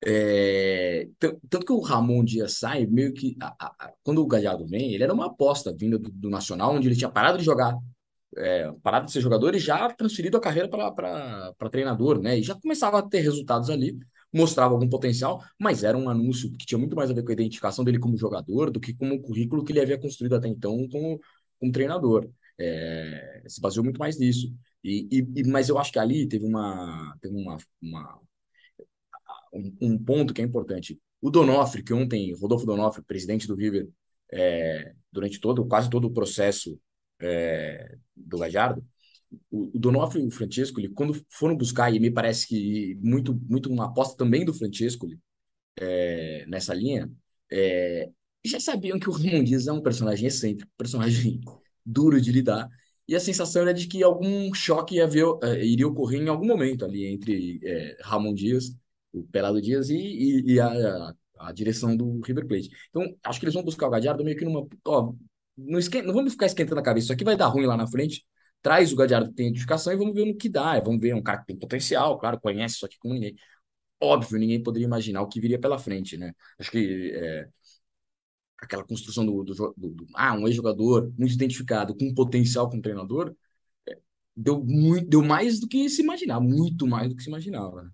É, 0.05 1.09
tanto 1.49 1.65
que 1.65 1.73
o 1.73 1.81
Ramon 1.81 2.25
Dias 2.25 2.59
sai, 2.59 2.87
meio 2.87 3.13
que. 3.15 3.37
A, 3.41 3.55
a, 3.87 3.93
quando 4.03 4.21
o 4.21 4.27
Gallardo 4.27 4.67
vem, 4.67 4.93
ele 4.95 5.05
era 5.05 5.15
uma 5.15 5.27
aposta 5.27 5.73
vinda 5.73 5.99
do, 5.99 6.11
do 6.11 6.31
Nacional, 6.31 6.75
onde 6.75 6.89
ele 6.89 6.97
tinha 6.97 7.11
parado 7.11 7.39
de 7.39 7.45
jogar, 7.45 7.77
é, 8.37 8.73
parado 8.83 9.07
de 9.07 9.13
ser 9.13 9.21
jogador 9.21 9.55
e 9.55 9.59
já 9.59 9.89
transferido 9.91 10.37
a 10.37 10.41
carreira 10.41 10.69
para 10.69 11.71
treinador, 11.71 12.21
né? 12.21 12.39
E 12.39 12.43
já 12.43 12.55
começava 12.55 12.99
a 12.99 13.03
ter 13.03 13.21
resultados 13.21 13.71
ali, 13.71 13.97
mostrava 14.33 14.75
algum 14.75 14.89
potencial, 14.89 15.43
mas 15.59 15.85
era 15.85 15.97
um 15.97 16.09
anúncio 16.09 16.51
que 16.53 16.67
tinha 16.67 16.79
muito 16.79 16.97
mais 16.97 17.11
a 17.11 17.15
ver 17.15 17.23
com 17.23 17.31
a 17.31 17.35
identificação 17.35 17.85
dele 17.85 17.99
como 17.99 18.17
jogador 18.17 18.71
do 18.71 18.81
que 18.81 18.95
com 18.95 19.11
o 19.11 19.21
currículo 19.21 19.65
que 19.65 19.73
ele 19.73 19.81
havia 19.81 19.99
construído 19.99 20.35
até 20.35 20.49
então 20.49 20.89
como, 20.89 21.21
como 21.61 21.73
treinador. 21.73 22.29
É, 22.59 23.43
se 23.49 23.61
baseou 23.61 23.85
muito 23.85 23.99
mais 23.99 24.19
nisso. 24.19 24.53
E, 24.85 25.09
e, 25.37 25.45
mas 25.45 25.69
eu 25.69 25.79
acho 25.79 25.93
que 25.93 25.99
ali 25.99 26.27
teve 26.27 26.45
uma, 26.45 27.17
teve 27.21 27.37
uma, 27.37 27.57
uma 27.81 28.21
um, 29.53 29.77
um, 29.81 29.99
ponto 29.99 30.33
que 30.35 30.41
é 30.41 30.45
importante. 30.45 30.99
O 31.21 31.31
Donofre, 31.31 31.83
que 31.83 31.93
ontem, 31.93 32.33
Rodolfo 32.35 32.67
Donofre, 32.67 33.03
presidente 33.03 33.47
do 33.47 33.55
River, 33.55 33.89
é, 34.33 34.95
durante 35.11 35.41
todo, 35.41 35.67
quase 35.67 35.91
todo 35.91 36.07
o 36.07 36.13
processo 36.13 36.79
é, 37.21 37.97
do 38.17 38.39
Gajardo, 38.39 38.85
o, 39.51 39.77
o 39.77 39.79
Donofre 39.79 40.21
e 40.21 40.27
o 40.27 40.31
Francesco, 40.31 40.81
ele, 40.81 40.89
quando 40.89 41.15
foram 41.31 41.57
buscar, 41.57 41.95
e 41.95 42.01
me 42.01 42.11
parece 42.11 42.47
que 42.49 42.99
muito, 43.03 43.39
muito 43.49 43.71
uma 43.71 43.87
aposta 43.87 44.17
também 44.17 44.45
do 44.45 44.55
Francesco 44.55 45.07
é, 45.79 46.45
nessa 46.47 46.75
linha, 46.75 47.11
é, 47.51 48.11
já 48.45 48.59
sabiam 48.59 48.99
que 48.99 49.09
o 49.09 49.13
Ramon 49.13 49.45
Dias 49.45 49.67
é 49.67 49.73
um 49.73 49.83
personagem 49.83 50.27
excêntrico, 50.27 50.71
personagem 50.77 51.41
duro 51.85 52.21
de 52.21 52.33
lidar, 52.33 52.69
e 53.09 53.15
a 53.15 53.21
sensação 53.21 53.63
era 53.63 53.75
de 53.75 53.87
que 53.87 54.03
algum 54.03 54.53
choque 54.55 54.97
ia 54.97 55.07
ver, 55.07 55.27
é, 55.43 55.65
iria 55.65 55.87
ocorrer 55.87 56.21
em 56.21 56.29
algum 56.29 56.47
momento 56.47 56.85
ali 56.85 57.07
entre 57.07 57.61
é, 57.65 57.97
Ramon 58.01 58.35
Dias 58.35 58.77
o 59.12 59.23
Pelado 59.25 59.61
Dias 59.61 59.90
e, 59.90 59.97
e, 59.97 60.54
e 60.54 60.61
a, 60.61 61.14
a, 61.38 61.52
direção 61.52 61.97
do 61.97 62.21
River 62.21 62.47
Plate. 62.47 62.71
Então, 62.90 63.14
acho 63.25 63.38
que 63.38 63.45
eles 63.47 63.54
vão 63.54 63.64
buscar 63.64 63.87
o 63.87 63.90
Gadiardo 63.90 64.25
meio 64.25 64.37
que 64.37 64.45
numa. 64.45 64.66
Ó, 64.87 65.14
não, 65.57 65.78
esquenta, 65.78 66.07
não 66.07 66.14
vamos 66.14 66.33
ficar 66.33 66.47
esquentando 66.47 66.81
a 66.81 66.83
cabeça, 66.83 67.07
isso 67.07 67.12
aqui 67.12 67.25
vai 67.25 67.37
dar 67.37 67.47
ruim 67.49 67.66
lá 67.66 67.76
na 67.76 67.87
frente. 67.87 68.25
Traz 68.62 68.92
o 68.92 68.97
Gadiardo 68.97 69.28
que 69.31 69.35
tem 69.35 69.49
edificação 69.49 69.92
e 69.92 69.97
vamos 69.97 70.14
ver 70.14 70.25
no 70.26 70.37
que 70.37 70.49
dá. 70.49 70.78
Vamos 70.81 71.00
ver, 71.00 71.11
é 71.11 71.16
um 71.16 71.23
cara 71.23 71.38
que 71.40 71.47
tem 71.47 71.59
potencial, 71.59 72.19
claro, 72.19 72.40
conhece 72.40 72.76
isso 72.76 72.87
aqui 72.87 72.97
como 72.99 73.14
ninguém. 73.14 73.35
Óbvio, 74.00 74.38
ninguém 74.38 74.62
poderia 74.62 74.87
imaginar 74.87 75.23
o 75.23 75.28
que 75.28 75.40
viria 75.40 75.61
pela 75.61 75.78
frente, 75.78 76.16
né? 76.16 76.33
Acho 76.59 76.71
que 76.71 77.12
é, 77.14 77.49
aquela 78.62 78.85
construção 78.85 79.26
do, 79.26 79.45
do, 79.45 79.54
do, 79.54 79.75
do 79.76 80.07
ah, 80.14 80.35
um 80.35 80.47
ex-jogador 80.47 81.12
muito 81.19 81.35
identificado 81.35 81.97
com 81.97 82.14
potencial 82.14 82.71
como 82.71 82.81
treinador, 82.83 83.35
é, 83.88 83.97
deu, 84.37 84.64
muito, 84.64 85.09
deu 85.09 85.23
mais 85.23 85.61
do 85.61 85.69
que 85.69 85.88
se 85.90 86.02
imaginava, 86.02 86.40
muito 86.42 86.87
mais 86.87 87.09
do 87.09 87.16
que 87.16 87.23
se 87.23 87.28
imaginava. 87.28 87.83
Né? 87.83 87.90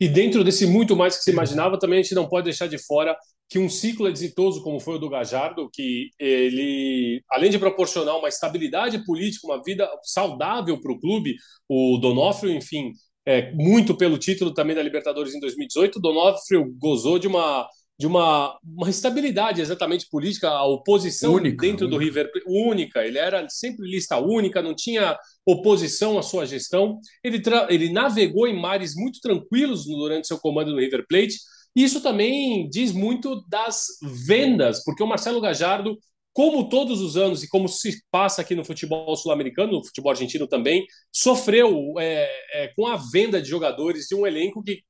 E 0.00 0.08
dentro 0.08 0.44
desse 0.44 0.66
muito 0.66 0.94
mais 0.94 1.16
que 1.16 1.24
se 1.24 1.30
imaginava, 1.30 1.78
também 1.78 1.98
a 1.98 2.02
gente 2.02 2.14
não 2.14 2.28
pode 2.28 2.44
deixar 2.44 2.68
de 2.68 2.78
fora 2.78 3.16
que 3.48 3.58
um 3.58 3.68
ciclo 3.68 4.08
exitoso 4.08 4.62
como 4.62 4.78
foi 4.78 4.96
o 4.96 4.98
do 4.98 5.08
Gajardo, 5.08 5.70
que 5.72 6.10
ele, 6.18 7.22
além 7.30 7.50
de 7.50 7.58
proporcionar 7.58 8.16
uma 8.18 8.28
estabilidade 8.28 9.04
política, 9.04 9.46
uma 9.46 9.62
vida 9.62 9.88
saudável 10.02 10.80
para 10.80 10.92
o 10.92 11.00
clube, 11.00 11.34
o 11.68 11.98
Donofrio, 11.98 12.52
enfim, 12.52 12.92
é, 13.26 13.50
muito 13.52 13.96
pelo 13.96 14.18
título 14.18 14.52
também 14.52 14.76
da 14.76 14.82
Libertadores 14.82 15.34
em 15.34 15.40
2018, 15.40 15.96
o 15.96 16.02
Donofrio 16.02 16.74
gozou 16.78 17.18
de 17.18 17.26
uma 17.26 17.66
de 17.98 18.06
uma, 18.06 18.56
uma 18.64 18.88
estabilidade 18.88 19.60
exatamente 19.60 20.06
política, 20.08 20.48
a 20.48 20.64
oposição 20.64 21.34
única, 21.34 21.66
dentro 21.66 21.86
única. 21.86 21.98
do 21.98 22.04
River 22.04 22.30
única. 22.46 23.04
Ele 23.04 23.18
era 23.18 23.48
sempre 23.48 23.90
lista 23.90 24.16
única, 24.18 24.62
não 24.62 24.74
tinha 24.74 25.18
oposição 25.44 26.16
à 26.16 26.22
sua 26.22 26.46
gestão. 26.46 27.00
Ele, 27.24 27.42
ele 27.68 27.92
navegou 27.92 28.46
em 28.46 28.58
mares 28.58 28.94
muito 28.94 29.18
tranquilos 29.20 29.84
durante 29.84 30.28
seu 30.28 30.38
comando 30.38 30.70
no 30.70 30.78
River 30.78 31.04
Plate. 31.08 31.38
Isso 31.74 32.00
também 32.00 32.68
diz 32.68 32.92
muito 32.92 33.44
das 33.48 33.86
vendas, 34.26 34.84
porque 34.84 35.02
o 35.02 35.06
Marcelo 35.06 35.40
Gajardo, 35.40 35.98
como 36.32 36.68
todos 36.68 37.00
os 37.00 37.16
anos 37.16 37.42
e 37.42 37.48
como 37.48 37.66
se 37.68 38.00
passa 38.12 38.42
aqui 38.42 38.54
no 38.54 38.64
futebol 38.64 39.16
sul-americano, 39.16 39.72
no 39.72 39.84
futebol 39.84 40.12
argentino 40.12 40.46
também, 40.46 40.86
sofreu 41.12 41.94
é, 41.98 42.30
é, 42.52 42.68
com 42.76 42.86
a 42.86 42.96
venda 42.96 43.42
de 43.42 43.48
jogadores 43.48 44.06
de 44.06 44.14
um 44.14 44.24
elenco 44.24 44.62
que 44.62 44.82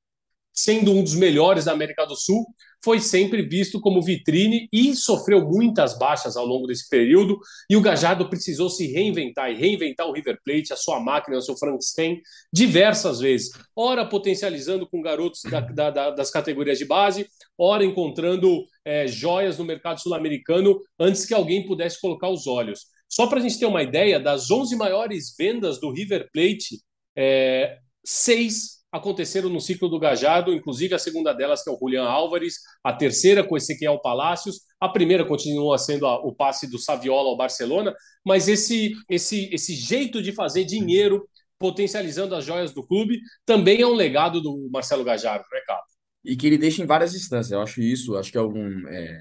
sendo 0.58 0.90
um 0.90 1.04
dos 1.04 1.14
melhores 1.14 1.66
da 1.66 1.72
América 1.72 2.04
do 2.04 2.16
Sul, 2.16 2.44
foi 2.82 2.98
sempre 2.98 3.42
visto 3.42 3.80
como 3.80 4.02
vitrine 4.02 4.68
e 4.72 4.92
sofreu 4.94 5.48
muitas 5.48 5.96
baixas 5.96 6.36
ao 6.36 6.44
longo 6.44 6.66
desse 6.66 6.88
período. 6.88 7.38
E 7.70 7.76
o 7.76 7.80
Gajardo 7.80 8.28
precisou 8.28 8.68
se 8.68 8.86
reinventar 8.88 9.52
e 9.52 9.54
reinventar 9.54 10.08
o 10.08 10.12
River 10.12 10.38
Plate, 10.44 10.72
a 10.72 10.76
sua 10.76 10.98
máquina, 10.98 11.38
o 11.38 11.42
seu 11.42 11.56
Frankenstein, 11.56 12.20
diversas 12.52 13.20
vezes. 13.20 13.52
Ora 13.74 14.04
potencializando 14.04 14.84
com 14.88 15.00
garotos 15.00 15.42
da, 15.42 15.90
da, 15.90 16.10
das 16.10 16.30
categorias 16.30 16.78
de 16.78 16.84
base, 16.84 17.28
ora 17.56 17.84
encontrando 17.84 18.64
é, 18.84 19.06
joias 19.06 19.58
no 19.58 19.64
mercado 19.64 20.00
sul-americano 20.00 20.80
antes 20.98 21.24
que 21.24 21.34
alguém 21.34 21.64
pudesse 21.66 22.00
colocar 22.00 22.28
os 22.28 22.48
olhos. 22.48 22.86
Só 23.08 23.28
para 23.28 23.38
a 23.38 23.42
gente 23.42 23.60
ter 23.60 23.66
uma 23.66 23.82
ideia, 23.82 24.18
das 24.18 24.50
11 24.50 24.74
maiores 24.74 25.34
vendas 25.38 25.80
do 25.80 25.92
River 25.92 26.28
Plate, 26.32 26.80
é, 27.16 27.78
seis 28.04 28.77
aconteceram 28.98 29.48
no 29.48 29.60
ciclo 29.60 29.88
do 29.88 29.98
Gajardo, 29.98 30.52
inclusive 30.52 30.94
a 30.94 30.98
segunda 30.98 31.32
delas, 31.32 31.62
que 31.62 31.70
é 31.70 31.72
o 31.72 31.78
Julian 31.78 32.04
Álvares, 32.04 32.56
a 32.84 32.92
terceira 32.92 33.42
com 33.42 33.56
Ezequiel 33.56 33.98
Palácios, 34.00 34.60
a 34.80 34.88
primeira 34.88 35.24
continua 35.24 35.78
sendo 35.78 36.06
a, 36.06 36.16
o 36.24 36.34
passe 36.34 36.70
do 36.70 36.78
Saviola 36.78 37.28
ao 37.28 37.36
Barcelona, 37.36 37.94
mas 38.24 38.48
esse, 38.48 38.92
esse, 39.08 39.48
esse 39.52 39.74
jeito 39.74 40.22
de 40.22 40.32
fazer 40.32 40.64
dinheiro 40.64 41.28
potencializando 41.58 42.34
as 42.34 42.44
joias 42.44 42.72
do 42.72 42.86
clube 42.86 43.20
também 43.44 43.80
é 43.80 43.86
um 43.86 43.94
legado 43.94 44.40
do 44.40 44.68
Marcelo 44.70 45.04
Gajardo, 45.04 45.44
né, 45.50 45.60
Carlos? 45.66 45.92
E 46.24 46.36
que 46.36 46.46
ele 46.46 46.58
deixa 46.58 46.82
em 46.82 46.86
várias 46.86 47.14
instâncias, 47.14 47.52
eu 47.52 47.60
acho 47.60 47.80
isso, 47.80 48.16
acho 48.16 48.30
que 48.30 48.38
é 48.38 48.40
algum. 48.40 48.86
É, 48.88 49.20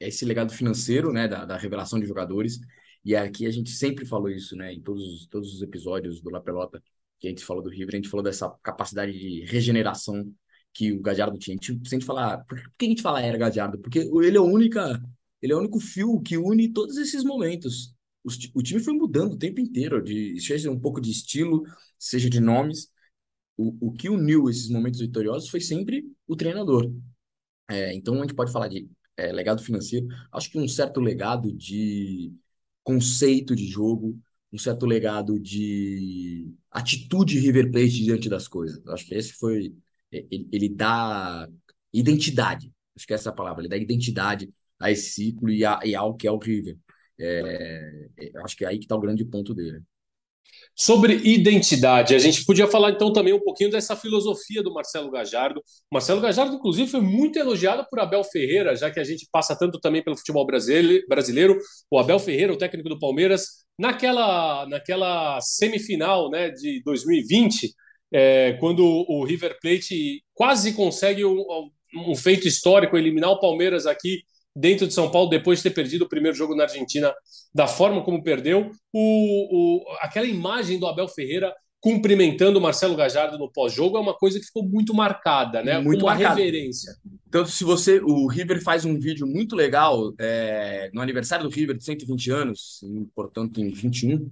é 0.00 0.08
esse 0.08 0.24
legado 0.24 0.52
financeiro, 0.52 1.12
né, 1.12 1.28
da, 1.28 1.44
da 1.44 1.56
revelação 1.56 1.98
de 1.98 2.06
jogadores, 2.06 2.58
e 3.04 3.14
aqui 3.14 3.46
a 3.46 3.50
gente 3.50 3.70
sempre 3.70 4.04
falou 4.06 4.28
isso, 4.28 4.56
né, 4.56 4.72
em 4.72 4.80
todos, 4.80 5.26
todos 5.28 5.54
os 5.54 5.62
episódios 5.62 6.20
do 6.20 6.30
La 6.30 6.40
Pelota, 6.40 6.82
que 7.20 7.28
a 7.28 7.30
gente 7.30 7.44
falou 7.44 7.62
do 7.62 7.70
River, 7.70 7.94
a 7.94 7.98
gente 7.98 8.08
falou 8.08 8.24
dessa 8.24 8.50
capacidade 8.62 9.12
de 9.12 9.44
regeneração 9.44 10.34
que 10.72 10.92
o 10.92 11.00
Gadiardo 11.00 11.38
tinha. 11.38 11.54
A 11.54 11.64
gente, 11.64 11.88
se 11.88 11.94
a 11.94 11.98
gente 11.98 12.06
falar, 12.06 12.38
por 12.46 12.58
que 12.78 12.86
a 12.86 12.88
gente 12.88 13.02
fala 13.02 13.20
era 13.20 13.38
Gadiardo? 13.38 13.78
Porque 13.78 14.00
ele 14.00 14.36
é 14.36 14.40
o 14.40 14.44
única, 14.44 15.00
ele 15.42 15.52
é 15.52 15.56
o 15.56 15.58
único 15.58 15.78
fio 15.80 16.20
que 16.20 16.36
une 16.38 16.72
todos 16.72 16.96
esses 16.96 17.22
momentos. 17.24 17.94
O, 18.24 18.30
o 18.60 18.62
time 18.62 18.80
foi 18.80 18.94
mudando 18.94 19.34
o 19.34 19.38
tempo 19.38 19.60
inteiro, 19.60 20.02
de 20.02 20.40
seja 20.40 20.70
um 20.70 20.80
pouco 20.80 21.00
de 21.00 21.10
estilo, 21.10 21.64
seja 21.98 22.30
de 22.30 22.40
nomes. 22.40 22.90
O, 23.56 23.88
o 23.88 23.92
que 23.92 24.08
uniu 24.08 24.48
esses 24.48 24.70
momentos 24.70 25.00
vitoriosos 25.00 25.50
foi 25.50 25.60
sempre 25.60 26.04
o 26.26 26.36
treinador. 26.36 26.90
É, 27.68 27.94
então 27.94 28.14
a 28.16 28.20
gente 28.22 28.34
pode 28.34 28.52
falar 28.52 28.68
de 28.68 28.88
é, 29.16 29.32
legado 29.32 29.62
financeiro, 29.62 30.06
acho 30.32 30.50
que 30.50 30.58
um 30.58 30.66
certo 30.68 31.00
legado 31.00 31.52
de 31.52 32.32
conceito 32.82 33.54
de 33.54 33.66
jogo, 33.66 34.18
um 34.52 34.58
certo 34.58 34.86
legado 34.86 35.38
de 35.38 36.52
atitude 36.70 37.38
River 37.38 37.70
Plate 37.70 38.04
diante 38.04 38.28
das 38.28 38.48
coisas. 38.48 38.84
Acho 38.88 39.06
que 39.06 39.14
esse 39.14 39.32
foi 39.34 39.72
ele, 40.10 40.48
ele 40.52 40.68
dá 40.68 41.48
identidade. 41.92 42.72
Acho 42.96 43.06
que 43.06 43.12
é 43.12 43.16
essa 43.16 43.30
a 43.30 43.32
palavra. 43.32 43.62
Ele 43.62 43.68
dá 43.68 43.76
identidade 43.76 44.52
a 44.78 44.90
esse 44.90 45.10
ciclo 45.10 45.50
e, 45.50 45.64
a, 45.64 45.80
e 45.84 45.94
ao 45.94 46.16
que 46.16 46.26
é 46.26 46.32
o 46.32 46.38
River. 46.38 46.76
É, 47.18 48.08
é, 48.18 48.32
acho 48.42 48.56
que 48.56 48.64
é 48.64 48.68
aí 48.68 48.78
que 48.78 48.84
está 48.86 48.96
o 48.96 49.00
grande 49.00 49.24
ponto 49.24 49.54
dele. 49.54 49.82
Sobre 50.74 51.14
identidade, 51.24 52.14
a 52.14 52.18
gente 52.18 52.44
podia 52.46 52.66
falar 52.66 52.92
então 52.92 53.12
também 53.12 53.34
um 53.34 53.40
pouquinho 53.40 53.70
dessa 53.70 53.94
filosofia 53.94 54.62
do 54.62 54.72
Marcelo 54.72 55.10
Gajardo. 55.10 55.62
Marcelo 55.92 56.22
Gajardo, 56.22 56.54
inclusive, 56.54 56.90
foi 56.90 57.02
muito 57.02 57.38
elogiado 57.38 57.86
por 57.90 58.00
Abel 58.00 58.24
Ferreira, 58.24 58.74
já 58.74 58.90
que 58.90 58.98
a 58.98 59.04
gente 59.04 59.28
passa 59.30 59.54
tanto 59.54 59.78
também 59.78 60.02
pelo 60.02 60.16
futebol 60.16 60.46
brasileiro. 60.46 61.58
O 61.90 61.98
Abel 61.98 62.18
Ferreira, 62.18 62.52
o 62.52 62.56
técnico 62.56 62.88
do 62.88 62.98
Palmeiras, 62.98 63.66
naquela, 63.78 64.66
naquela 64.68 65.38
semifinal 65.42 66.30
né, 66.30 66.48
de 66.48 66.82
2020, 66.82 67.74
é, 68.12 68.54
quando 68.54 68.84
o 68.84 69.22
River 69.24 69.58
Plate 69.60 70.22
quase 70.34 70.72
consegue 70.72 71.24
um, 71.26 71.44
um 71.94 72.14
feito 72.14 72.48
histórico, 72.48 72.96
eliminar 72.96 73.30
o 73.30 73.40
Palmeiras 73.40 73.86
aqui 73.86 74.22
dentro 74.54 74.86
de 74.86 74.94
São 74.94 75.10
Paulo, 75.10 75.28
depois 75.28 75.58
de 75.58 75.64
ter 75.64 75.70
perdido 75.70 76.04
o 76.04 76.08
primeiro 76.08 76.36
jogo 76.36 76.54
na 76.54 76.64
Argentina, 76.64 77.14
da 77.54 77.66
forma 77.66 78.02
como 78.02 78.22
perdeu, 78.22 78.70
o, 78.92 79.80
o 79.80 79.84
aquela 80.00 80.26
imagem 80.26 80.78
do 80.78 80.86
Abel 80.86 81.08
Ferreira 81.08 81.54
cumprimentando 81.80 82.58
o 82.58 82.62
Marcelo 82.62 82.94
Gajardo 82.94 83.38
no 83.38 83.50
pós-jogo 83.50 83.96
é 83.96 84.00
uma 84.00 84.14
coisa 84.14 84.38
que 84.38 84.44
ficou 84.44 84.62
muito 84.62 84.92
marcada, 84.92 85.62
né? 85.62 85.78
Muito 85.78 86.04
uma 86.04 86.14
marcado. 86.14 86.36
reverência. 86.36 86.94
Tanto 87.30 87.48
se 87.50 87.64
você, 87.64 87.98
o 88.00 88.26
River 88.26 88.62
faz 88.62 88.84
um 88.84 88.98
vídeo 88.98 89.26
muito 89.26 89.56
legal 89.56 90.12
é, 90.20 90.90
no 90.92 91.00
aniversário 91.00 91.48
do 91.48 91.54
River 91.54 91.76
de 91.78 91.84
120 91.84 92.30
anos, 92.30 92.80
portanto 93.14 93.60
em 93.62 93.70
21, 93.70 94.30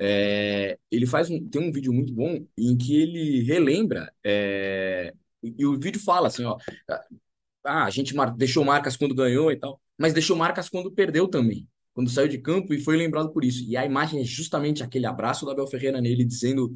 é, 0.00 0.78
ele 0.90 1.06
faz 1.06 1.28
um, 1.28 1.46
tem 1.46 1.60
um 1.60 1.72
vídeo 1.72 1.92
muito 1.92 2.14
bom 2.14 2.38
em 2.56 2.76
que 2.76 2.98
ele 2.98 3.42
relembra 3.42 4.10
é, 4.24 5.12
e 5.42 5.66
o 5.66 5.78
vídeo 5.78 6.00
fala 6.00 6.28
assim, 6.28 6.44
ó, 6.44 6.56
ah, 7.64 7.84
a 7.84 7.90
gente 7.90 8.14
mar 8.14 8.34
deixou 8.36 8.64
marcas 8.64 8.96
quando 8.96 9.14
ganhou 9.14 9.52
e 9.52 9.56
tal, 9.56 9.80
mas 9.98 10.12
deixou 10.12 10.36
marcas 10.36 10.68
quando 10.68 10.92
perdeu 10.92 11.28
também, 11.28 11.66
quando 11.92 12.10
saiu 12.10 12.28
de 12.28 12.38
campo 12.38 12.72
e 12.74 12.80
foi 12.80 12.96
lembrado 12.96 13.32
por 13.32 13.44
isso. 13.44 13.64
E 13.68 13.76
a 13.76 13.84
imagem 13.84 14.20
é 14.20 14.24
justamente 14.24 14.82
aquele 14.82 15.06
abraço 15.06 15.44
do 15.44 15.50
Abel 15.50 15.66
Ferreira 15.66 16.00
nele, 16.00 16.24
dizendo, 16.24 16.72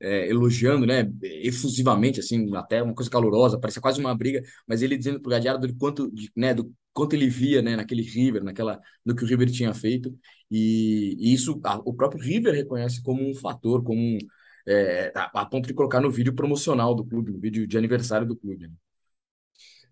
é, 0.00 0.28
elogiando, 0.28 0.84
né, 0.86 1.10
efusivamente, 1.22 2.20
assim, 2.20 2.54
até 2.56 2.82
uma 2.82 2.94
coisa 2.94 3.10
calorosa, 3.10 3.58
parecia 3.58 3.80
quase 3.80 4.00
uma 4.00 4.14
briga, 4.14 4.42
mas 4.66 4.82
ele 4.82 4.96
dizendo 4.96 5.20
pro 5.20 5.30
Gadiardo 5.30 5.66
do 5.66 5.76
quanto, 5.76 6.10
de, 6.12 6.30
né, 6.36 6.52
do 6.54 6.72
quanto 6.92 7.14
ele 7.14 7.28
via, 7.28 7.62
né, 7.62 7.76
naquele 7.76 8.02
River, 8.02 8.42
naquela, 8.42 8.80
no 9.04 9.14
que 9.14 9.24
o 9.24 9.26
River 9.26 9.50
tinha 9.50 9.72
feito, 9.72 10.12
e, 10.50 11.16
e 11.18 11.32
isso 11.32 11.60
a, 11.64 11.76
o 11.84 11.94
próprio 11.94 12.22
River 12.22 12.54
reconhece 12.54 13.02
como 13.02 13.22
um 13.28 13.34
fator, 13.34 13.82
como 13.82 14.00
um, 14.00 14.18
é, 14.66 15.12
a, 15.14 15.42
a, 15.42 15.46
ponto 15.46 15.66
de 15.66 15.74
colocar 15.74 16.00
no 16.00 16.10
vídeo 16.10 16.34
promocional 16.34 16.94
do 16.94 17.04
clube, 17.04 17.32
no 17.32 17.40
vídeo 17.40 17.66
de 17.66 17.78
aniversário 17.78 18.26
do 18.26 18.36
clube. 18.36 18.68
Né? 18.68 18.74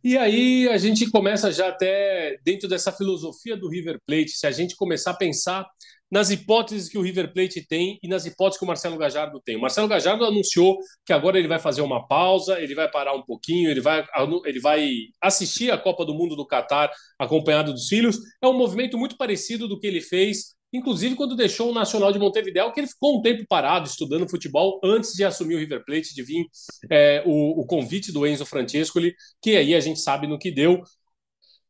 E 0.03 0.17
aí 0.17 0.69
a 0.69 0.79
gente 0.79 1.11
começa 1.11 1.53
já 1.53 1.69
até 1.69 2.39
dentro 2.45 2.69
dessa 2.69 2.91
filosofia 2.91 3.57
do 3.57 3.69
River 3.69 3.99
Plate, 4.07 4.31
se 4.31 4.47
a 4.47 4.51
gente 4.51 4.75
começar 4.75 5.11
a 5.11 5.17
pensar 5.17 5.67
nas 6.11 6.31
hipóteses 6.31 6.89
que 6.89 6.99
o 6.99 7.03
River 7.03 7.33
Plate 7.33 7.65
tem 7.67 7.99
e 8.03 8.09
nas 8.09 8.27
hipóteses 8.27 8.59
que 8.59 8.65
o 8.65 8.67
Marcelo 8.67 8.99
Gajardo 8.99 9.41
tem. 9.41 9.57
O 9.57 9.61
Marcelo 9.61 9.87
Gajardo 9.87 10.25
anunciou 10.25 10.79
que 11.05 11.13
agora 11.13 11.39
ele 11.39 11.47
vai 11.47 11.59
fazer 11.59 11.83
uma 11.83 12.07
pausa, 12.09 12.61
ele 12.61 12.75
vai 12.75 12.91
parar 12.91 13.15
um 13.15 13.23
pouquinho, 13.23 13.71
ele 13.71 13.81
vai, 13.81 14.05
ele 14.45 14.61
vai 14.61 14.91
assistir 15.21 15.71
a 15.71 15.79
Copa 15.79 16.05
do 16.05 16.15
Mundo 16.15 16.35
do 16.35 16.47
Catar 16.47 16.91
acompanhado 17.19 17.73
dos 17.73 17.87
filhos. 17.87 18.19
É 18.43 18.49
um 18.49 18.57
movimento 18.57 18.99
muito 18.99 19.17
parecido 19.17 19.69
do 19.69 19.79
que 19.79 19.87
ele 19.87 20.01
fez 20.01 20.57
inclusive 20.73 21.15
quando 21.15 21.37
deixou 21.37 21.71
o 21.71 21.75
Nacional 21.75 22.13
de 22.13 22.19
Montevideo, 22.19 22.73
que 22.73 22.81
ele 22.81 22.87
ficou 22.87 23.19
um 23.19 23.23
tempo 23.23 23.45
parado 23.49 23.89
estudando 23.89 24.29
futebol 24.29 24.81
antes 24.85 25.13
de 25.13 25.25
assumir 25.25 25.57
o 25.57 25.59
River 25.59 25.85
Plate, 25.85 26.15
de 26.15 26.23
vir 26.23 26.47
é, 26.91 27.23
o, 27.27 27.61
o, 27.61 27.67
convite 27.67 28.13
do 28.13 28.27
Enzo 28.27 28.47
Francescoli, 28.47 29.15
que 29.43 29.57
aí 29.57 29.75
a 29.75 29.81
gente 29.81 30.01
sabe 30.01 30.27
no 30.27 30.39
que 30.39 30.51
deu. 30.51 30.83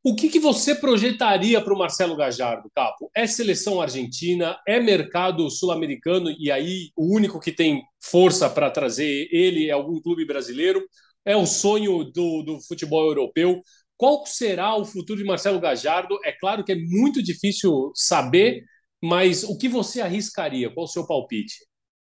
O 0.03 0.15
que, 0.15 0.31
que 0.31 0.41
você 0.41 0.75
projetaria 0.75 1.61
para 1.61 1.75
o 1.75 1.79
Marcelo 1.79 2.17
Gajardo, 2.17 2.71
Capo? 2.75 3.11
É 3.15 3.27
seleção 3.27 3.83
argentina, 3.83 4.59
é 4.67 4.81
mercado 4.81 5.51
sul-americano, 5.51 6.35
e 6.39 6.51
aí 6.51 6.91
o 6.97 7.15
único 7.15 7.39
que 7.39 7.53
tem 7.53 7.83
força 8.03 8.49
para 8.49 8.71
trazer 8.71 9.29
ele 9.31 9.69
é 9.69 9.73
algum 9.73 10.01
clube 10.01 10.25
brasileiro? 10.25 10.83
É 11.23 11.37
o 11.37 11.45
sonho 11.45 12.03
do, 12.05 12.43
do 12.43 12.61
futebol 12.63 13.07
europeu? 13.09 13.61
Qual 13.95 14.25
será 14.25 14.75
o 14.75 14.87
futuro 14.87 15.19
de 15.19 15.27
Marcelo 15.27 15.61
Gajardo? 15.61 16.19
É 16.25 16.33
claro 16.33 16.65
que 16.65 16.73
é 16.73 16.77
muito 16.77 17.23
difícil 17.23 17.93
saber, 17.95 18.65
mas 19.03 19.45
o 19.45 19.57
que 19.57 19.69
você 19.69 20.01
arriscaria? 20.01 20.71
Qual 20.73 20.85
o 20.85 20.89
seu 20.89 21.07
palpite? 21.07 21.57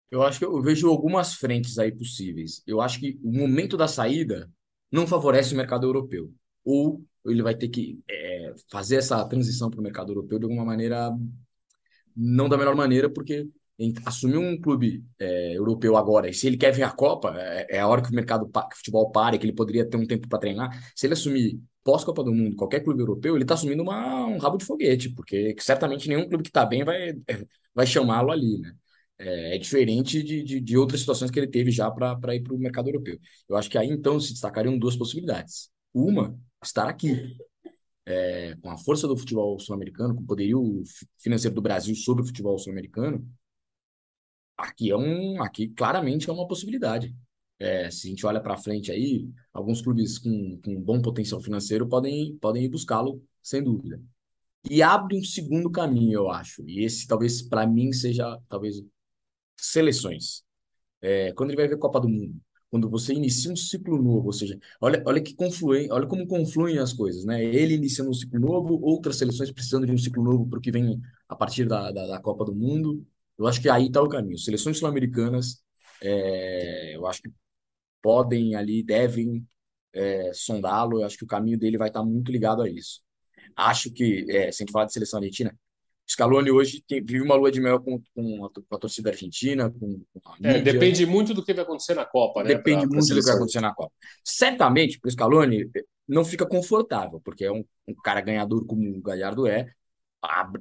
Eu 0.09 0.23
acho 0.23 0.39
que 0.39 0.45
eu 0.45 0.61
vejo 0.61 0.87
algumas 0.89 1.33
frentes 1.33 1.77
aí 1.77 1.91
possíveis. 1.91 2.61
Eu 2.65 2.79
acho 2.81 2.99
que 2.99 3.19
o 3.23 3.31
momento 3.31 3.75
da 3.75 3.87
saída 3.87 4.49
não 4.91 5.05
favorece 5.05 5.53
o 5.53 5.57
mercado 5.57 5.85
europeu. 5.85 6.31
Ou 6.63 7.03
ele 7.25 7.43
vai 7.43 7.55
ter 7.55 7.67
que 7.69 7.99
é, 8.09 8.53
fazer 8.71 8.97
essa 8.97 9.23
transição 9.27 9.69
para 9.69 9.79
o 9.79 9.83
mercado 9.83 10.11
europeu 10.11 10.39
de 10.39 10.45
alguma 10.45 10.63
maneira, 10.63 11.11
não 12.15 12.47
da 12.47 12.57
melhor 12.57 12.75
maneira, 12.75 13.09
porque 13.09 13.47
assumir 14.05 14.37
um 14.37 14.59
clube 14.59 15.03
é, 15.19 15.57
europeu 15.57 15.97
agora, 15.97 16.29
e 16.29 16.33
se 16.33 16.47
ele 16.47 16.55
quer 16.55 16.71
ver 16.71 16.83
a 16.83 16.91
Copa, 16.91 17.35
é, 17.37 17.77
é 17.77 17.79
a 17.79 17.87
hora 17.87 18.01
que 18.01 18.09
o 18.09 18.15
mercado 18.15 18.47
que 18.47 18.57
o 18.57 18.77
futebol 18.77 19.11
pare, 19.11 19.37
que 19.37 19.45
ele 19.45 19.53
poderia 19.53 19.87
ter 19.87 19.97
um 19.97 20.07
tempo 20.07 20.29
para 20.29 20.39
treinar. 20.39 20.93
Se 20.95 21.05
ele 21.05 21.13
assumir 21.13 21.59
pós-Copa 21.85 22.23
do 22.23 22.33
Mundo, 22.33 22.55
qualquer 22.57 22.81
clube 22.83 23.01
europeu, 23.01 23.35
ele 23.35 23.43
está 23.45 23.53
assumindo 23.53 23.83
uma, 23.83 24.25
um 24.25 24.39
rabo 24.39 24.57
de 24.57 24.65
foguete, 24.65 25.09
porque 25.11 25.55
certamente 25.59 26.09
nenhum 26.09 26.27
clube 26.27 26.43
que 26.43 26.49
está 26.49 26.65
bem 26.65 26.83
vai, 26.83 27.13
vai 27.75 27.87
chamá-lo 27.87 28.31
ali, 28.31 28.59
né? 28.59 28.75
É, 29.17 29.55
é 29.55 29.57
diferente 29.57 30.21
de, 30.23 30.43
de, 30.43 30.59
de, 30.59 30.77
outras 30.77 30.99
situações 31.01 31.31
que 31.31 31.39
ele 31.39 31.47
teve 31.47 31.71
já 31.71 31.89
para 31.91 32.35
ir 32.35 32.41
para 32.43 32.53
o 32.53 32.57
mercado 32.57 32.89
europeu. 32.89 33.17
Eu 33.47 33.55
acho 33.55 33.69
que 33.69 33.77
aí 33.77 33.89
então 33.89 34.19
se 34.19 34.33
destacariam 34.33 34.77
duas 34.77 34.97
possibilidades. 34.97 35.69
Uma, 35.93 36.37
estar 36.63 36.89
aqui, 36.89 37.37
é, 38.05 38.55
com 38.61 38.69
a 38.69 38.77
força 38.77 39.07
do 39.07 39.17
futebol 39.17 39.59
sul-americano, 39.59 40.15
com 40.15 40.21
o 40.23 40.25
poderio 40.25 40.83
financeiro 41.19 41.55
do 41.55 41.61
Brasil 41.61 41.95
sobre 41.95 42.23
o 42.23 42.25
futebol 42.25 42.57
sul-americano, 42.59 43.25
aqui 44.57 44.91
é 44.91 44.97
um, 44.97 45.41
aqui 45.41 45.69
claramente 45.69 46.29
é 46.29 46.33
uma 46.33 46.47
possibilidade. 46.47 47.15
É, 47.57 47.89
se 47.89 48.07
a 48.07 48.09
gente 48.09 48.25
olha 48.25 48.41
para 48.41 48.57
frente 48.57 48.91
aí, 48.91 49.29
alguns 49.53 49.81
clubes 49.81 50.19
com, 50.19 50.59
com 50.63 50.81
bom 50.81 51.01
potencial 51.01 51.41
financeiro 51.41 51.87
podem, 51.87 52.35
podem 52.37 52.65
ir 52.65 52.69
buscá-lo, 52.69 53.21
sem 53.41 53.63
dúvida. 53.63 54.01
E 54.69 54.81
abre 54.81 55.17
um 55.17 55.23
segundo 55.23 55.69
caminho, 55.69 56.13
eu 56.13 56.29
acho. 56.29 56.63
E 56.67 56.83
esse 56.83 57.07
talvez 57.07 57.41
para 57.41 57.67
mim 57.67 57.93
seja 57.93 58.39
talvez 58.49 58.81
seleções. 59.57 60.43
É, 61.01 61.31
quando 61.33 61.51
ele 61.51 61.57
vai 61.57 61.67
ver 61.67 61.77
Copa 61.77 61.99
do 61.99 62.09
Mundo, 62.09 62.35
quando 62.69 62.89
você 62.89 63.13
inicia 63.13 63.51
um 63.51 63.55
ciclo 63.55 64.01
novo, 64.01 64.27
ou 64.27 64.33
seja, 64.33 64.59
olha, 64.81 65.03
olha 65.05 65.21
que 65.21 65.35
confluem, 65.35 65.91
olha 65.91 66.07
como 66.07 66.27
confluem 66.27 66.79
as 66.79 66.93
coisas, 66.93 67.25
né? 67.25 67.43
Ele 67.43 67.75
iniciando 67.75 68.11
um 68.11 68.13
ciclo 68.13 68.39
novo, 68.39 68.79
outras 68.81 69.17
seleções 69.17 69.51
precisando 69.51 69.85
de 69.85 69.91
um 69.93 69.97
ciclo 69.97 70.23
novo 70.23 70.47
para 70.49 70.59
o 70.59 70.61
que 70.61 70.71
vem 70.71 70.99
a 71.29 71.35
partir 71.35 71.65
da, 71.67 71.91
da, 71.91 72.07
da 72.07 72.19
Copa 72.21 72.43
do 72.45 72.55
Mundo. 72.55 73.05
Eu 73.37 73.47
acho 73.47 73.61
que 73.61 73.69
aí 73.69 73.87
está 73.87 74.01
o 74.01 74.09
caminho. 74.09 74.37
Seleções 74.37 74.77
sul-americanas, 74.79 75.63
é, 76.01 76.95
eu 76.95 77.05
acho 77.07 77.21
que 77.21 77.31
podem 78.05 78.53
ali, 78.53 78.83
devem 78.83 79.43
é, 79.91 80.29
sondá-lo. 80.31 80.99
Eu 80.99 81.07
acho 81.07 81.17
que 81.17 81.23
o 81.23 81.27
caminho 81.27 81.57
dele 81.57 81.75
vai 81.75 81.87
estar 81.87 82.03
muito 82.03 82.31
ligado 82.31 82.61
a 82.61 82.69
isso. 82.69 83.01
Acho 83.55 83.91
que, 83.91 84.27
é, 84.29 84.51
se 84.51 84.61
a 84.61 84.63
gente 84.63 84.71
falar 84.71 84.85
de 84.85 84.93
seleção 84.93 85.17
argentina, 85.17 85.57
Scaloni 86.07 86.51
hoje 86.51 86.83
tem, 86.87 87.03
vive 87.03 87.23
uma 87.23 87.33
lua 87.33 87.51
de 87.51 87.59
mel 87.59 87.81
com, 87.81 87.99
com, 88.13 88.45
a, 88.45 88.49
com 88.51 88.75
a 88.75 88.77
torcida 88.77 89.09
argentina, 89.09 89.71
com, 89.71 89.99
com 90.13 90.29
a 90.29 90.35
é, 90.43 90.57
mídia. 90.57 90.69
É, 90.69 90.73
depende 90.73 91.03
muito 91.07 91.33
do 91.33 91.43
que 91.43 91.51
vai 91.51 91.63
acontecer 91.63 91.95
na 91.95 92.05
Copa, 92.05 92.43
né? 92.43 92.49
Depende 92.49 92.87
pra, 92.87 92.95
muito 92.95 93.07
pra 93.07 93.15
do 93.15 93.21
que 93.21 93.25
vai 93.25 93.35
acontecer 93.37 93.61
na 93.61 93.73
Copa. 93.73 93.91
Certamente, 94.23 94.99
para 94.99 95.07
o 95.07 95.11
Scaloni, 95.11 95.67
não 96.07 96.23
fica 96.23 96.45
confortável, 96.45 97.19
porque 97.21 97.45
é 97.45 97.51
um, 97.51 97.65
um 97.87 97.95
cara 97.95 98.21
ganhador 98.21 98.67
como 98.67 98.87
o 98.87 99.01
Galhardo 99.01 99.47
é, 99.47 99.73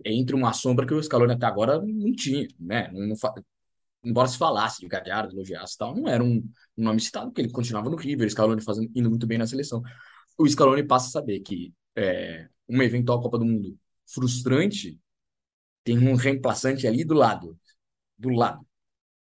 entre 0.02 0.34
uma 0.34 0.54
sombra 0.54 0.86
que 0.86 0.94
o 0.94 1.02
Scaloni 1.02 1.34
até 1.34 1.44
agora 1.44 1.78
não 1.78 2.14
tinha, 2.14 2.48
né? 2.58 2.90
Não, 2.90 3.08
não, 3.08 3.16
embora 4.04 4.28
se 4.28 4.38
falasse 4.38 4.80
de 4.80 4.88
Galhardo, 4.88 5.34
elogiasse 5.34 5.74
e 5.74 5.78
tal, 5.78 5.94
não 5.94 6.08
era 6.08 6.22
um, 6.22 6.36
um, 6.76 6.84
nome 6.84 7.00
citado, 7.00 7.26
porque 7.26 7.40
ele 7.40 7.50
continuava 7.50 7.90
no 7.90 7.96
River, 7.96 8.28
Scaloni 8.30 8.60
fazendo, 8.60 8.90
indo 8.94 9.10
muito 9.10 9.26
bem 9.26 9.38
na 9.38 9.46
seleção. 9.46 9.82
O 10.38 10.48
Scaloni 10.48 10.82
passa 10.82 11.08
a 11.08 11.10
saber 11.10 11.40
que 11.40 11.72
é, 11.96 12.48
uma 12.68 12.84
eventual 12.84 13.20
Copa 13.20 13.38
do 13.38 13.44
Mundo 13.44 13.76
frustrante 14.06 14.98
tem 15.82 15.98
um 15.98 16.14
reemplaçante 16.14 16.86
ali 16.86 17.04
do 17.04 17.14
lado, 17.14 17.58
do 18.18 18.30
lado, 18.30 18.66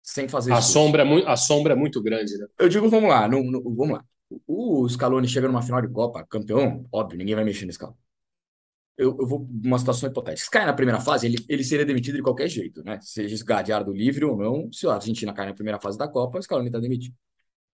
sem 0.01 0.27
fazer 0.27 0.53
a 0.53 0.61
sombra 0.61 1.03
é 1.03 1.05
muito 1.05 1.27
A 1.27 1.35
sombra 1.35 1.73
é 1.73 1.75
muito 1.75 2.01
grande, 2.01 2.37
né? 2.37 2.47
Eu 2.59 2.69
digo, 2.69 2.89
vamos 2.89 3.09
lá, 3.09 3.27
não, 3.27 3.43
não, 3.43 3.61
vamos 3.63 3.91
lá. 3.91 4.05
O 4.47 4.87
Scaloni 4.87 5.27
chega 5.27 5.47
numa 5.47 5.61
final 5.61 5.81
de 5.81 5.89
Copa, 5.89 6.25
campeão, 6.29 6.85
óbvio, 6.91 7.17
ninguém 7.17 7.35
vai 7.35 7.43
mexer 7.43 7.65
nesse 7.65 7.79
carro 7.79 7.97
eu, 8.97 9.17
eu 9.19 9.27
vou 9.27 9.47
uma 9.63 9.79
situação 9.79 10.09
hipotética. 10.09 10.45
Se 10.45 10.51
cair 10.51 10.65
na 10.65 10.73
primeira 10.73 10.99
fase, 11.01 11.27
ele, 11.27 11.43
ele 11.49 11.63
seria 11.63 11.85
demitido 11.85 12.15
de 12.15 12.21
qualquer 12.23 12.47
jeito, 12.47 12.83
né? 12.83 12.99
Seja 13.01 13.83
do 13.83 13.91
livre 13.93 14.25
ou 14.25 14.37
não, 14.37 14.71
se 14.71 14.87
a 14.87 14.93
Argentina 14.95 15.33
cair 15.33 15.47
na 15.47 15.53
primeira 15.53 15.79
fase 15.79 15.97
da 15.97 16.07
Copa, 16.07 16.39
o 16.39 16.41
Scaloni 16.43 16.67
está 16.67 16.79
demitido. 16.79 17.15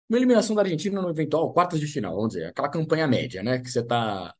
Uma 0.09 0.17
eliminação 0.19 0.55
da 0.55 0.61
Argentina 0.61 1.01
no 1.01 1.09
eventual 1.09 1.51
quartas 1.53 1.79
de 1.79 1.87
final, 1.87 2.15
vamos 2.15 2.33
dizer, 2.33 2.45
aquela 2.47 2.69
campanha 2.69 3.07
média, 3.07 3.43
né? 3.43 3.59
Que 3.59 3.69
você 3.71 3.83
tá. 3.83 4.33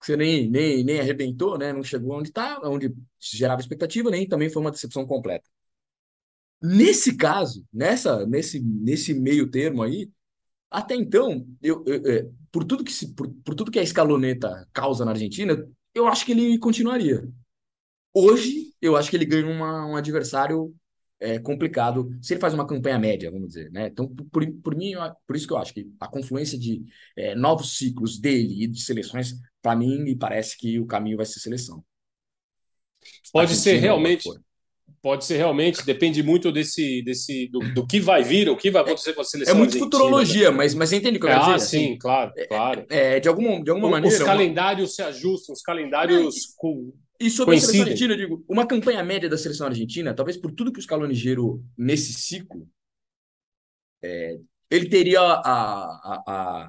Que 0.00 0.06
você 0.06 0.16
nem, 0.16 0.50
nem, 0.50 0.84
nem 0.84 1.00
arrebentou, 1.00 1.58
né? 1.58 1.72
Não 1.72 1.82
chegou 1.84 2.18
onde 2.18 2.28
está, 2.30 2.60
onde 2.64 2.94
gerava 3.20 3.60
expectativa, 3.60 4.10
nem 4.10 4.28
também 4.28 4.50
foi 4.50 4.62
uma 4.62 4.70
decepção 4.70 5.06
completa. 5.06 5.48
Nesse 6.62 7.16
caso, 7.16 7.66
nessa, 7.72 8.24
nesse, 8.26 8.60
nesse 8.60 9.14
meio 9.14 9.50
termo 9.50 9.82
aí, 9.82 10.10
Até 10.70 10.94
então, 10.94 11.46
eu, 11.62 11.84
eu, 11.86 12.02
eu, 12.04 12.12
é, 12.12 12.30
por, 12.50 12.64
tudo 12.64 12.84
que 12.84 12.92
se, 12.92 13.14
por, 13.14 13.28
por 13.44 13.54
tudo 13.54 13.70
que 13.70 13.78
a 13.78 13.82
escaloneta 13.82 14.66
causa 14.72 15.04
na 15.04 15.10
Argentina, 15.12 15.56
eu 15.94 16.06
acho 16.06 16.24
que 16.24 16.32
ele 16.32 16.58
continuaria. 16.58 17.28
Hoje, 18.14 18.74
eu 18.80 18.96
acho 18.96 19.10
que 19.10 19.16
ele 19.16 19.24
ganha 19.24 19.46
uma, 19.46 19.86
um 19.86 19.96
adversário 19.96 20.74
é, 21.18 21.38
complicado 21.38 22.10
se 22.20 22.34
ele 22.34 22.40
faz 22.40 22.52
uma 22.52 22.66
campanha 22.66 22.98
média, 22.98 23.30
vamos 23.30 23.48
dizer, 23.48 23.70
né? 23.70 23.86
Então, 23.86 24.08
por, 24.08 24.44
por 24.62 24.74
mim, 24.74 24.92
por 25.26 25.36
isso 25.36 25.46
que 25.46 25.52
eu 25.52 25.58
acho 25.58 25.72
que 25.72 25.88
a 26.00 26.08
confluência 26.08 26.58
de 26.58 26.84
é, 27.16 27.34
novos 27.34 27.76
ciclos 27.76 28.18
dele 28.18 28.64
e 28.64 28.66
de 28.66 28.82
seleções, 28.82 29.34
para 29.62 29.76
mim, 29.76 30.02
me 30.02 30.16
parece 30.16 30.58
que 30.58 30.78
o 30.80 30.86
caminho 30.86 31.16
vai 31.16 31.26
ser 31.26 31.40
seleção. 31.40 31.84
Pode 33.32 33.54
ser 33.54 33.76
realmente. 33.76 34.28
Pode 35.02 35.24
ser 35.24 35.36
realmente, 35.36 35.84
depende 35.84 36.22
muito 36.22 36.52
desse, 36.52 37.02
desse 37.02 37.48
do, 37.48 37.58
do, 37.74 37.84
que 37.84 37.98
vai 37.98 38.22
vir, 38.22 38.48
o 38.48 38.56
que 38.56 38.70
vai 38.70 38.82
acontecer 38.82 39.12
com 39.12 39.20
a 39.20 39.24
seleção. 39.24 39.52
É 39.52 39.58
muito 39.58 39.76
futurologia, 39.76 40.52
né? 40.52 40.56
mas, 40.58 40.74
mas 40.76 40.92
entende 40.92 41.16
o 41.16 41.20
que 41.20 41.26
eu 41.26 41.30
quero 41.30 41.42
ah, 41.42 41.54
dizer? 41.56 41.66
sim, 41.66 41.84
assim, 41.86 41.98
claro, 41.98 42.32
é, 42.36 42.46
claro. 42.46 42.86
É, 42.88 43.18
de 43.18 43.28
alguma, 43.28 43.60
de 43.60 43.70
alguma 43.70 43.88
os 43.88 43.92
maneira. 43.92 44.16
Os 44.16 44.22
calendários 44.22 44.90
uma... 44.90 44.94
se 44.94 45.02
ajustam, 45.02 45.52
os 45.54 45.60
calendários. 45.60 46.36
É, 46.36 46.38
com... 46.56 46.92
E 47.18 47.28
sobre 47.28 47.54
Coincidem. 47.56 47.56
a 47.56 47.60
seleção 47.60 47.80
argentina, 47.82 48.14
eu 48.14 48.16
digo, 48.16 48.44
uma 48.48 48.64
campanha 48.64 49.02
média 49.02 49.28
da 49.28 49.36
seleção 49.36 49.66
argentina, 49.66 50.14
talvez 50.14 50.36
por 50.36 50.52
tudo 50.52 50.72
que 50.72 50.78
o 50.78 50.82
Scaloni 50.82 51.14
gerou 51.14 51.60
nesse 51.76 52.12
ciclo, 52.12 52.68
é, 54.00 54.38
ele 54.70 54.88
teria 54.88 55.20
a, 55.20 55.34
a, 55.34 56.22
a, 56.26 56.68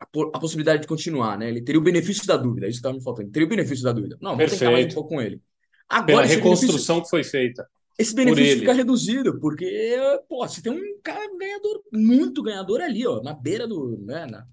a, 0.00 0.38
possibilidade 0.38 0.82
de 0.82 0.88
continuar, 0.88 1.36
né? 1.36 1.48
Ele 1.48 1.60
teria 1.60 1.80
o 1.80 1.84
benefício 1.84 2.24
da 2.24 2.36
dúvida, 2.36 2.68
isso 2.68 2.78
estava 2.78 2.94
me 2.94 3.02
faltando. 3.02 3.26
Ele 3.26 3.32
teria 3.32 3.46
o 3.46 3.50
benefício 3.50 3.84
da 3.84 3.92
dúvida. 3.92 4.16
Não, 4.20 4.36
vou 4.36 4.46
tentar 4.46 4.70
mais 4.70 4.86
um 4.86 4.94
pouco 4.94 5.08
com 5.08 5.20
ele. 5.20 5.42
Agora, 5.88 6.06
Pela 6.06 6.24
reconstrução 6.24 7.00
que 7.00 7.08
foi 7.08 7.24
feita. 7.24 7.66
Esse 7.98 8.14
benefício 8.14 8.60
fica 8.60 8.72
reduzido, 8.72 9.38
porque, 9.38 9.96
pô, 10.28 10.46
você 10.46 10.62
tem 10.62 10.72
um 10.72 11.00
cara 11.02 11.28
ganhador, 11.38 11.82
muito 11.92 12.42
ganhador 12.42 12.80
ali, 12.80 13.06
ó, 13.06 13.22
na 13.22 13.34
beira 13.34 13.66
do. 13.66 13.98
Né, 14.02 14.26
na, 14.26 14.46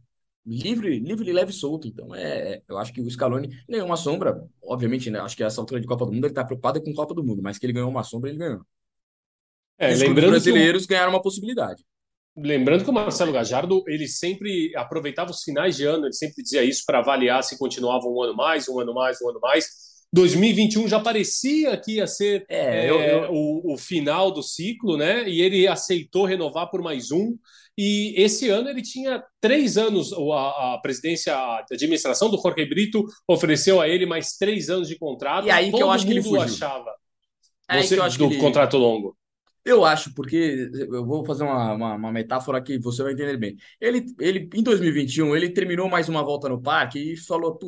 livre, 0.46 1.00
livre, 1.00 1.32
leve 1.32 1.52
e 1.52 1.54
solto. 1.54 1.88
Então, 1.88 2.14
é, 2.14 2.54
é, 2.54 2.62
eu 2.68 2.78
acho 2.78 2.92
que 2.92 3.02
o 3.02 3.10
Scaloni 3.10 3.50
ganhou 3.68 3.86
uma 3.86 3.96
sombra. 3.96 4.44
Obviamente, 4.62 5.10
né? 5.10 5.20
Acho 5.20 5.38
que 5.38 5.44
essa 5.44 5.62
altura 5.62 5.80
de 5.80 5.88
Copa 5.88 6.06
do 6.06 6.12
Mundo 6.12 6.26
ele 6.26 6.32
está 6.32 6.44
preocupado 6.44 6.82
com 6.82 6.94
Copa 6.94 7.14
do 7.14 7.24
Mundo, 7.24 7.42
mas 7.42 7.58
que 7.58 7.66
ele 7.66 7.74
ganhou 7.74 7.90
uma 7.90 8.04
sombra, 8.04 8.30
ele 8.30 8.40
ganhou. 8.40 8.62
É, 9.78 9.94
Os 9.94 10.14
brasileiros 10.14 10.84
que... 10.84 10.90
ganharam 10.90 11.12
uma 11.12 11.22
possibilidade. 11.22 11.84
Lembrando 12.36 12.84
que 12.84 12.90
o 12.90 12.94
Marcelo 12.94 13.32
Gajardo 13.32 13.84
ele 13.88 14.08
sempre 14.08 14.76
aproveitava 14.76 15.32
os 15.32 15.42
finais 15.42 15.76
de 15.76 15.86
ano, 15.86 16.06
ele 16.06 16.14
sempre 16.14 16.42
dizia 16.42 16.64
isso 16.64 16.84
para 16.86 17.00
avaliar 17.00 17.44
se 17.44 17.58
continuava 17.58 18.06
um 18.08 18.22
ano 18.22 18.36
mais, 18.36 18.68
um 18.70 18.80
ano 18.80 18.94
mais, 18.94 19.22
um 19.22 19.30
ano 19.30 19.40
mais. 19.40 19.68
2021 20.12 20.88
já 20.88 21.00
parecia 21.00 21.78
que 21.78 21.98
ia 21.98 22.08
ser 22.08 22.46
é, 22.50 22.86
é, 22.86 22.90
eu, 22.90 23.00
eu... 23.00 23.32
O, 23.32 23.74
o, 23.74 23.78
final 23.78 24.32
do 24.32 24.42
ciclo, 24.42 24.98
né? 24.98 25.30
E 25.30 25.42
ele 25.42 25.68
aceitou 25.68 26.26
renovar 26.26 26.70
por 26.70 26.82
mais 26.82 27.12
um. 27.12 27.38
E 27.78 28.14
esse 28.18 28.50
ano 28.50 28.70
ele 28.70 28.82
tinha 28.82 29.24
três 29.40 29.78
anos, 29.78 30.12
a, 30.12 30.74
a 30.74 30.80
presidência, 30.82 31.34
a 31.34 31.64
administração 31.72 32.30
do 32.30 32.42
Jorge 32.42 32.66
Brito 32.66 33.06
ofereceu 33.28 33.80
a 33.80 33.88
ele 33.88 34.06
mais 34.06 34.34
três 34.34 34.70
anos 34.70 34.88
de 34.88 34.98
contrato. 34.98 35.48
E 35.48 35.52
aí 35.52 35.72
Todo 35.72 35.78
que 35.78 35.84
eu 35.84 35.92
acho 35.92 36.06
que 36.06 36.12
ele 36.12 36.24
fugiu. 36.24 36.42
achava 36.42 36.92
é 37.70 37.84
você, 37.84 37.96
do 37.96 38.26
ele... 38.26 38.38
contrato 38.38 38.78
longo. 38.78 39.16
Eu 39.64 39.86
acho, 39.86 40.14
porque 40.16 40.70
eu 40.74 41.06
vou 41.06 41.24
fazer 41.24 41.44
uma, 41.44 41.74
uma, 41.74 41.94
uma, 41.96 42.12
metáfora 42.12 42.62
que 42.62 42.80
você 42.80 43.04
vai 43.04 43.14
entender 43.14 43.38
bem. 43.38 43.56
Ele, 43.80 44.06
ele, 44.20 44.50
em 44.54 44.64
2021, 44.64 45.36
ele 45.36 45.50
terminou 45.52 45.88
mais 45.88 46.10
uma 46.10 46.24
volta 46.24 46.50
no 46.50 46.60
parque 46.60 47.14
e 47.14 47.18
falou: 47.18 47.60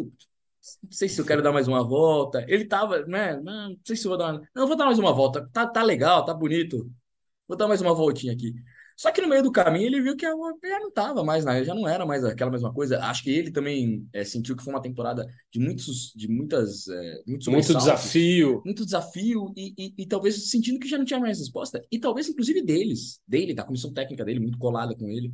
não 0.83 0.91
sei 0.91 1.09
se 1.09 1.19
eu 1.19 1.25
quero 1.25 1.41
dar 1.41 1.51
mais 1.51 1.67
uma 1.67 1.83
volta. 1.83 2.45
Ele 2.47 2.65
tava, 2.65 3.05
né? 3.05 3.39
Não 3.41 3.75
sei 3.83 3.95
se 3.95 4.05
eu 4.05 4.09
vou 4.09 4.17
dar. 4.17 4.33
Uma... 4.33 4.49
Não, 4.55 4.67
vou 4.67 4.77
dar 4.77 4.85
mais 4.85 4.99
uma 4.99 5.13
volta. 5.13 5.49
Tá, 5.51 5.65
tá 5.65 5.83
legal, 5.83 6.23
tá 6.23 6.33
bonito. 6.33 6.89
Vou 7.47 7.57
dar 7.57 7.67
mais 7.67 7.81
uma 7.81 7.93
voltinha 7.93 8.33
aqui. 8.33 8.53
Só 8.95 9.11
que 9.11 9.19
no 9.19 9.27
meio 9.27 9.41
do 9.41 9.51
caminho 9.51 9.87
ele 9.87 9.99
viu 9.99 10.15
que 10.15 10.27
já 10.27 10.79
não 10.79 10.91
tava 10.91 11.23
mais, 11.23 11.43
né? 11.43 11.63
já 11.63 11.73
não 11.73 11.87
era 11.87 12.05
mais 12.05 12.23
aquela 12.23 12.51
mesma 12.51 12.71
coisa. 12.71 12.99
Acho 12.99 13.23
que 13.23 13.31
ele 13.31 13.49
também 13.49 14.07
é, 14.13 14.23
sentiu 14.23 14.55
que 14.55 14.63
foi 14.63 14.71
uma 14.71 14.81
temporada 14.81 15.25
de 15.51 15.59
muitos, 15.59 16.13
de 16.15 16.27
muitas, 16.27 16.87
é, 16.87 17.23
muitos 17.25 17.47
muito 17.47 17.73
desafio, 17.73 18.61
muito 18.63 18.85
desafio 18.85 19.51
e, 19.57 19.73
e, 19.75 19.93
e, 19.97 20.05
talvez 20.05 20.51
sentindo 20.51 20.79
que 20.79 20.87
já 20.87 20.99
não 20.99 21.05
tinha 21.05 21.19
mais 21.19 21.39
resposta 21.39 21.81
e 21.91 21.97
talvez 21.97 22.29
inclusive 22.29 22.61
deles, 22.61 23.19
dele, 23.27 23.55
da 23.55 23.63
comissão 23.63 23.91
técnica 23.91 24.23
dele, 24.23 24.39
muito 24.39 24.59
colada 24.59 24.95
com 24.95 25.09
ele. 25.09 25.33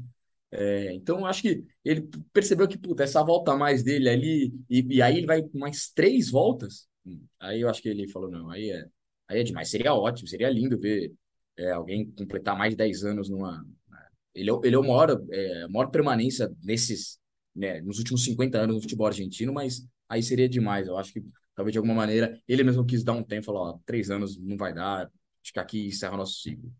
É, 0.51 0.93
então, 0.93 1.25
acho 1.25 1.41
que 1.41 1.65
ele 1.83 2.09
percebeu 2.31 2.67
que, 2.67 2.77
puta, 2.77 3.03
essa 3.03 3.23
volta 3.23 3.51
a 3.51 3.57
mais 3.57 3.83
dele 3.83 4.09
ali, 4.09 4.53
e, 4.69 4.95
e, 4.95 5.01
aí 5.01 5.17
ele 5.17 5.27
vai 5.27 5.43
mais 5.53 5.89
três 5.89 6.29
voltas. 6.31 6.87
Hum, 7.05 7.25
aí 7.39 7.61
eu 7.61 7.69
acho 7.69 7.81
que 7.81 7.89
ele 7.89 8.07
falou: 8.09 8.29
não, 8.29 8.49
aí 8.49 8.69
é, 8.71 8.85
aí 9.27 9.39
é 9.41 9.43
demais. 9.43 9.69
Seria 9.69 9.93
ótimo, 9.93 10.27
seria 10.27 10.49
lindo 10.49 10.79
ver 10.79 11.13
é, 11.57 11.71
alguém 11.71 12.09
completar 12.11 12.57
mais 12.57 12.71
de 12.71 12.77
10 12.77 13.03
anos 13.03 13.29
numa. 13.29 13.61
Né? 13.89 14.07
Ele, 14.35 14.49
é, 14.51 14.53
ele 14.63 14.75
é 14.75 14.79
o 14.79 14.83
maior, 14.83 15.21
é, 15.31 15.67
maior 15.67 15.87
permanência 15.89 16.49
nesses, 16.63 17.19
né, 17.55 17.81
nos 17.81 17.97
últimos 17.99 18.23
50 18.23 18.57
anos 18.57 18.75
no 18.75 18.81
futebol 18.81 19.07
argentino, 19.07 19.53
mas 19.53 19.85
aí 20.09 20.23
seria 20.23 20.47
demais. 20.47 20.87
Eu 20.87 20.97
acho 20.97 21.13
que 21.13 21.23
talvez 21.55 21.73
de 21.73 21.77
alguma 21.79 21.95
maneira 21.95 22.39
ele 22.47 22.63
mesmo 22.63 22.85
quis 22.85 23.03
dar 23.03 23.13
um 23.13 23.23
tempo, 23.23 23.45
falou: 23.45 23.63
ó, 23.63 23.79
três 23.85 24.09
anos 24.09 24.39
não 24.39 24.57
vai 24.57 24.73
dar, 24.73 25.11
acho 25.43 25.53
que 25.53 25.59
aqui 25.59 25.87
encerra 25.87 26.13
o 26.15 26.17
nosso 26.17 26.41
ciclo 26.41 26.71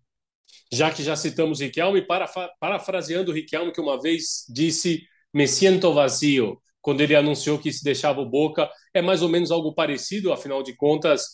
já 0.72 0.92
que 0.92 1.04
já 1.04 1.16
citamos 1.16 1.60
Riquelme, 1.60 2.06
parafraseando 2.60 3.32
Riquelme, 3.32 3.72
que 3.72 3.82
uma 3.82 4.02
vez 4.02 4.46
disse 4.50 5.04
me 5.34 5.48
siento 5.48 5.94
vazio, 5.94 6.62
quando 6.82 7.02
ele 7.02 7.16
anunciou 7.16 7.60
que 7.60 7.72
se 7.72 7.84
deixava 7.84 8.22
o 8.22 8.30
Boca, 8.30 8.70
é 8.94 9.02
mais 9.02 9.22
ou 9.22 9.30
menos 9.30 9.52
algo 9.52 9.74
parecido, 9.74 10.32
afinal 10.32 10.64
de 10.64 10.76
contas, 10.76 11.26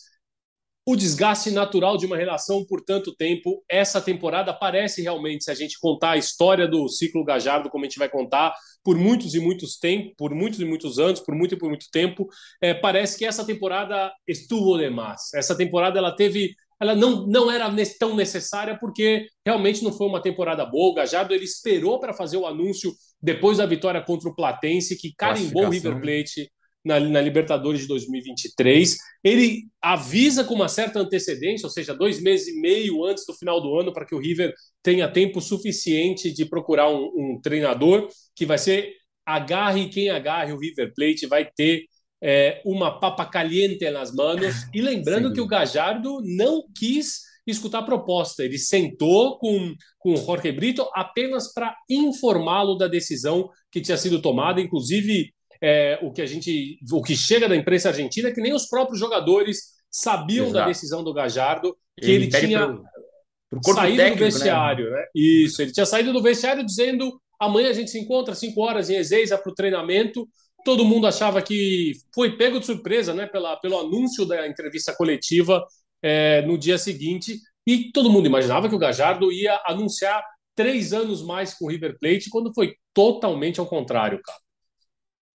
o 0.86 0.96
desgaste 0.96 1.50
natural 1.50 1.96
de 1.96 2.04
uma 2.04 2.16
relação 2.16 2.64
por 2.64 2.82
tanto 2.82 3.14
tempo, 3.14 3.64
essa 3.70 4.00
temporada 4.02 4.52
parece 4.52 5.00
realmente, 5.00 5.44
se 5.44 5.50
a 5.50 5.54
gente 5.54 5.78
contar 5.80 6.10
a 6.10 6.16
história 6.18 6.68
do 6.68 6.86
ciclo 6.88 7.24
Gajardo, 7.24 7.70
como 7.70 7.84
a 7.84 7.88
gente 7.88 7.98
vai 7.98 8.08
contar, 8.08 8.54
por 8.82 8.98
muitos 8.98 9.34
e 9.34 9.40
muitos 9.40 9.78
tempos, 9.78 10.12
por 10.18 10.34
muitos 10.34 10.60
e 10.60 10.64
muitos 10.64 10.98
anos, 10.98 11.20
por 11.20 11.34
muito 11.34 11.54
e 11.54 11.58
por 11.58 11.70
muito 11.70 11.86
tempo, 11.90 12.28
é, 12.60 12.74
parece 12.74 13.16
que 13.16 13.24
essa 13.24 13.46
temporada 13.46 14.12
estuvo 14.28 14.76
demais. 14.76 15.32
Essa 15.34 15.56
temporada 15.56 15.98
ela 15.98 16.14
teve 16.14 16.54
ela 16.84 16.94
não, 16.94 17.26
não 17.26 17.50
era 17.50 17.70
tão 17.98 18.14
necessária 18.14 18.76
porque 18.78 19.26
realmente 19.44 19.82
não 19.82 19.92
foi 19.92 20.06
uma 20.06 20.22
temporada 20.22 20.64
boa. 20.66 20.92
O 20.92 20.94
Gajardo 20.94 21.32
ele 21.32 21.44
esperou 21.44 21.98
para 21.98 22.12
fazer 22.12 22.36
o 22.36 22.46
anúncio 22.46 22.92
depois 23.22 23.58
da 23.58 23.66
vitória 23.66 24.02
contra 24.02 24.28
o 24.28 24.34
Platense, 24.34 24.98
que 24.98 25.14
carimbou 25.16 25.64
o 25.64 25.70
River 25.70 26.00
Plate 26.00 26.50
na, 26.84 27.00
na, 27.00 27.20
Libertadores 27.20 27.80
de 27.80 27.88
2023. 27.88 28.96
Ele 29.24 29.62
avisa 29.80 30.44
com 30.44 30.54
uma 30.54 30.68
certa 30.68 31.00
antecedência, 31.00 31.66
ou 31.66 31.70
seja, 31.70 31.94
dois 31.94 32.20
meses 32.20 32.48
e 32.48 32.60
meio 32.60 33.02
antes 33.04 33.24
do 33.26 33.32
final 33.32 33.62
do 33.62 33.78
ano, 33.78 33.92
para 33.92 34.04
que 34.04 34.14
o 34.14 34.20
River 34.20 34.52
tenha 34.82 35.08
tempo 35.08 35.40
suficiente 35.40 36.30
de 36.30 36.44
procurar 36.44 36.90
um, 36.90 37.10
um 37.16 37.40
treinador 37.42 38.08
que 38.36 38.44
vai 38.44 38.58
ser 38.58 38.92
agarre 39.24 39.88
quem 39.88 40.10
agarre 40.10 40.52
o 40.52 40.58
River 40.58 40.92
Plate, 40.94 41.26
vai 41.26 41.48
ter 41.56 41.86
é, 42.26 42.62
uma 42.64 42.98
papa 42.98 43.26
caliente 43.26 43.88
nas 43.90 44.10
mãos. 44.10 44.66
E 44.72 44.80
lembrando 44.80 45.30
que 45.30 45.42
o 45.42 45.46
Gajardo 45.46 46.22
não 46.24 46.64
quis 46.74 47.20
escutar 47.46 47.80
a 47.80 47.82
proposta, 47.82 48.42
ele 48.42 48.58
sentou 48.58 49.38
com, 49.38 49.74
com 49.98 50.14
o 50.14 50.16
Jorge 50.16 50.50
Brito 50.50 50.88
apenas 50.94 51.52
para 51.52 51.76
informá-lo 51.90 52.76
da 52.76 52.88
decisão 52.88 53.50
que 53.70 53.82
tinha 53.82 53.98
sido 53.98 54.22
tomada, 54.22 54.62
inclusive 54.62 55.30
é, 55.62 55.98
o 56.00 56.10
que 56.10 56.22
a 56.22 56.26
gente, 56.26 56.78
o 56.90 57.02
que 57.02 57.14
chega 57.14 57.46
da 57.46 57.54
imprensa 57.54 57.90
argentina 57.90 58.30
é 58.30 58.32
que 58.32 58.40
nem 58.40 58.54
os 58.54 58.66
próprios 58.66 58.98
jogadores 58.98 59.74
sabiam 59.90 60.46
Exato. 60.46 60.60
da 60.60 60.66
decisão 60.68 61.04
do 61.04 61.12
Gajardo, 61.12 61.76
que 62.00 62.10
ele, 62.10 62.24
ele 62.24 62.46
tinha 62.46 62.66
pro, 62.66 63.60
pro 63.62 63.74
saído 63.74 63.98
técnico, 63.98 64.16
do 64.16 64.24
né? 64.24 64.30
vestiário, 64.30 64.90
né? 64.90 64.96
né? 64.96 65.04
Isso, 65.14 65.60
ele 65.60 65.72
tinha 65.72 65.86
saído 65.86 66.14
do 66.14 66.22
vestiário 66.22 66.64
dizendo 66.64 67.20
amanhã 67.38 67.68
a 67.68 67.74
gente 67.74 67.90
se 67.90 67.98
encontra 67.98 68.32
às 68.32 68.38
5 68.38 68.58
horas 68.58 68.88
em 68.88 68.96
Ezeiza 68.96 69.36
para 69.36 69.52
o 69.52 69.54
treinamento 69.54 70.26
todo 70.64 70.84
mundo 70.84 71.06
achava 71.06 71.42
que 71.42 71.92
foi 72.14 72.36
pego 72.36 72.58
de 72.58 72.66
surpresa 72.66 73.14
né, 73.14 73.26
pela, 73.26 73.56
pelo 73.56 73.78
anúncio 73.78 74.26
da 74.26 74.48
entrevista 74.48 74.94
coletiva 74.96 75.64
é, 76.02 76.42
no 76.42 76.58
dia 76.58 76.78
seguinte, 76.78 77.38
e 77.66 77.90
todo 77.92 78.10
mundo 78.10 78.26
imaginava 78.26 78.68
que 78.68 78.74
o 78.74 78.78
Gajardo 78.78 79.30
ia 79.30 79.60
anunciar 79.64 80.24
três 80.54 80.92
anos 80.92 81.22
mais 81.22 81.54
com 81.54 81.66
o 81.66 81.68
River 81.68 81.98
Plate, 81.98 82.30
quando 82.30 82.52
foi 82.52 82.76
totalmente 82.92 83.60
ao 83.60 83.66
contrário, 83.66 84.20
cara. 84.22 84.38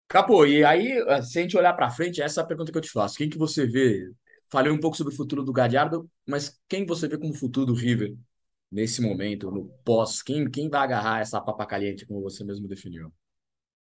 Capô, 0.08 0.46
e 0.46 0.64
aí, 0.64 0.94
se 1.24 1.40
a 1.40 1.42
gente 1.42 1.58
olhar 1.58 1.74
para 1.74 1.90
frente, 1.90 2.22
essa 2.22 2.42
é 2.42 2.44
a 2.44 2.48
pergunta 2.48 2.72
que 2.72 2.78
eu 2.78 2.82
te 2.82 2.92
faço. 2.92 3.18
Quem 3.18 3.30
que 3.30 3.38
você 3.38 3.66
vê? 3.66 4.12
Falei 4.50 4.72
um 4.72 4.80
pouco 4.80 4.96
sobre 4.96 5.14
o 5.14 5.18
futuro 5.18 5.44
do 5.44 5.52
Gadiardo, 5.52 6.10
mas 6.28 6.60
quem 6.70 6.86
você 6.86 7.08
vê 7.08 7.18
como 7.18 7.34
futuro 7.34 7.66
do 7.66 7.74
River 7.74 8.16
nesse 8.72 9.02
momento, 9.02 9.52
no 9.52 9.66
pós? 9.84 10.22
Quem, 10.22 10.50
quem 10.50 10.70
vai 10.70 10.82
agarrar 10.82 11.22
essa 11.22 11.42
papa 11.42 11.66
caliente, 11.66 12.06
como 12.06 12.22
você 12.22 12.44
mesmo 12.44 12.68
definiu? 12.68 13.12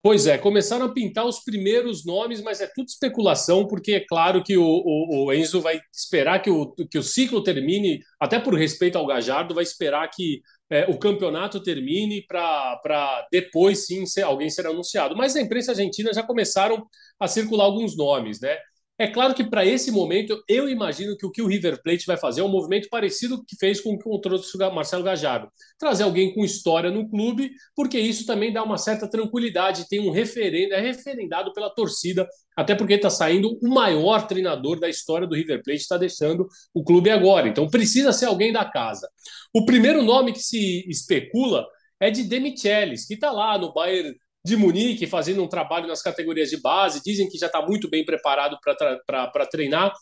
Pois 0.03 0.27
é, 0.27 0.37
começaram 0.37 0.85
a 0.85 0.93
pintar 0.93 1.25
os 1.25 1.39
primeiros 1.39 2.05
nomes, 2.05 2.41
mas 2.41 2.59
é 2.59 2.67
tudo 2.67 2.89
especulação, 2.89 3.65
porque 3.65 3.93
é 3.93 3.99
claro 4.01 4.43
que 4.43 4.57
o, 4.57 4.61
o, 4.61 5.27
o, 5.27 5.33
Enzo 5.33 5.61
vai 5.61 5.79
esperar 5.93 6.41
que 6.41 6.49
o, 6.49 6.75
que 6.91 6.97
o 6.97 7.03
ciclo 7.03 7.41
termine, 7.41 8.01
até 8.19 8.37
por 8.37 8.53
respeito 8.53 8.97
ao 8.97 9.07
Gajardo, 9.07 9.55
vai 9.55 9.63
esperar 9.63 10.09
que 10.09 10.41
é, 10.69 10.85
o 10.89 10.99
campeonato 10.99 11.63
termine 11.63 12.25
para 12.27 13.25
depois 13.31 13.85
sim 13.85 14.05
ser, 14.05 14.23
alguém 14.23 14.49
ser 14.49 14.67
anunciado. 14.67 15.15
Mas 15.15 15.35
na 15.35 15.41
imprensa 15.41 15.71
argentina 15.71 16.13
já 16.13 16.21
começaram 16.21 16.85
a 17.17 17.25
circular 17.25 17.63
alguns 17.63 17.95
nomes, 17.95 18.41
né? 18.41 18.57
É 18.95 19.07
claro 19.07 19.33
que 19.33 19.43
para 19.43 19.65
esse 19.65 19.91
momento, 19.91 20.43
eu 20.47 20.69
imagino 20.69 21.17
que 21.17 21.25
o 21.25 21.31
que 21.31 21.41
o 21.41 21.47
River 21.47 21.81
Plate 21.81 22.05
vai 22.05 22.15
fazer 22.15 22.41
é 22.41 22.43
um 22.43 22.49
movimento 22.49 22.87
parecido 22.89 23.43
que 23.43 23.55
fez 23.55 23.81
com 23.81 23.97
o 24.05 24.21
trouxe 24.21 24.55
o 24.55 24.71
Marcelo 24.71 25.03
Gajardo. 25.03 25.49
Trazer 25.79 26.03
alguém 26.03 26.31
com 26.31 26.45
história 26.45 26.91
no 26.91 27.09
clube, 27.09 27.51
porque 27.75 27.99
isso 27.99 28.23
também 28.27 28.53
dá 28.53 28.61
uma 28.61 28.77
certa 28.77 29.09
tranquilidade, 29.09 29.89
tem 29.89 29.99
um 29.99 30.11
referendo, 30.11 30.75
é 30.75 30.79
referendado 30.79 31.51
pela 31.53 31.71
torcida, 31.71 32.27
até 32.55 32.75
porque 32.75 32.93
está 32.93 33.09
saindo 33.09 33.57
o 33.63 33.67
maior 33.67 34.27
treinador 34.27 34.79
da 34.79 34.87
história 34.87 35.27
do 35.27 35.35
River 35.35 35.63
Plate, 35.63 35.81
está 35.81 35.97
deixando 35.97 36.47
o 36.71 36.83
clube 36.83 37.09
agora. 37.09 37.47
Então 37.47 37.67
precisa 37.67 38.13
ser 38.13 38.27
alguém 38.27 38.53
da 38.53 38.63
casa. 38.63 39.09
O 39.51 39.65
primeiro 39.65 40.03
nome 40.03 40.33
que 40.33 40.43
se 40.43 40.87
especula 40.87 41.65
é 41.99 42.11
de 42.11 42.23
Demichelis, 42.23 43.07
que 43.07 43.15
está 43.15 43.31
lá 43.31 43.57
no 43.57 43.73
Bayern 43.73 44.15
de 44.45 44.57
Munique, 44.57 45.07
fazendo 45.07 45.41
um 45.41 45.47
trabalho 45.47 45.87
nas 45.87 46.01
categorias 46.01 46.49
de 46.49 46.59
base, 46.61 47.01
dizem 47.03 47.29
que 47.29 47.37
já 47.37 47.47
está 47.47 47.61
muito 47.65 47.89
bem 47.89 48.03
preparado 48.03 48.57
para 48.61 49.45
treinar. 49.45 49.93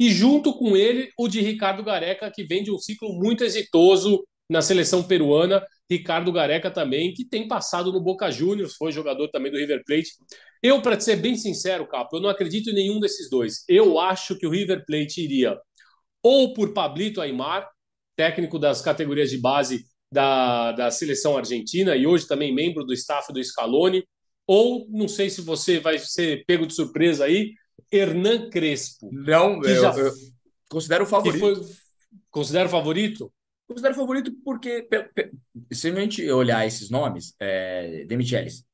E 0.00 0.10
junto 0.10 0.56
com 0.56 0.76
ele, 0.76 1.10
o 1.18 1.26
de 1.26 1.40
Ricardo 1.40 1.82
Gareca, 1.82 2.30
que 2.30 2.44
vem 2.44 2.62
de 2.62 2.70
um 2.70 2.78
ciclo 2.78 3.12
muito 3.12 3.42
exitoso 3.42 4.24
na 4.48 4.62
seleção 4.62 5.02
peruana. 5.02 5.64
Ricardo 5.90 6.30
Gareca 6.30 6.70
também, 6.70 7.12
que 7.12 7.24
tem 7.24 7.48
passado 7.48 7.92
no 7.92 8.00
Boca 8.00 8.30
Juniors, 8.30 8.76
foi 8.76 8.92
jogador 8.92 9.28
também 9.28 9.50
do 9.50 9.58
River 9.58 9.82
Plate. 9.84 10.10
Eu, 10.62 10.80
para 10.80 11.00
ser 11.00 11.16
bem 11.16 11.34
sincero, 11.34 11.88
Capo, 11.88 12.16
eu 12.16 12.20
não 12.20 12.28
acredito 12.28 12.70
em 12.70 12.74
nenhum 12.74 13.00
desses 13.00 13.28
dois. 13.28 13.64
Eu 13.68 13.98
acho 13.98 14.38
que 14.38 14.46
o 14.46 14.50
River 14.50 14.84
Plate 14.86 15.22
iria 15.22 15.58
ou 16.22 16.52
por 16.52 16.72
Pablito 16.72 17.20
Aymar, 17.20 17.68
técnico 18.16 18.58
das 18.58 18.80
categorias 18.80 19.30
de 19.30 19.38
base 19.38 19.84
da, 20.10 20.72
da 20.72 20.90
seleção 20.90 21.36
argentina 21.36 21.96
e 21.96 22.06
hoje 22.06 22.26
também 22.26 22.54
membro 22.54 22.84
do 22.84 22.92
staff 22.94 23.32
do 23.32 23.42
Scaloni, 23.42 24.04
ou 24.46 24.88
não 24.90 25.06
sei 25.06 25.28
se 25.28 25.42
você 25.42 25.78
vai 25.78 25.98
ser 25.98 26.44
pego 26.46 26.66
de 26.66 26.74
surpresa 26.74 27.24
aí, 27.24 27.52
Hernan 27.92 28.48
Crespo. 28.50 29.10
Não, 29.12 29.62
eu, 29.62 29.80
já, 29.80 29.94
eu 29.94 30.12
considero 30.68 31.04
o 31.04 31.06
favorito. 31.06 31.40
Foi, 31.40 31.54
considero 32.30 32.68
favorito? 32.68 33.32
Considero 33.66 33.94
favorito 33.94 34.32
porque, 34.42 34.88
se 35.70 35.90
a 35.90 35.94
gente 35.94 36.30
olhar 36.30 36.66
esses 36.66 36.88
nomes, 36.88 37.34
é, 37.38 38.06
Demichelis, 38.06 38.64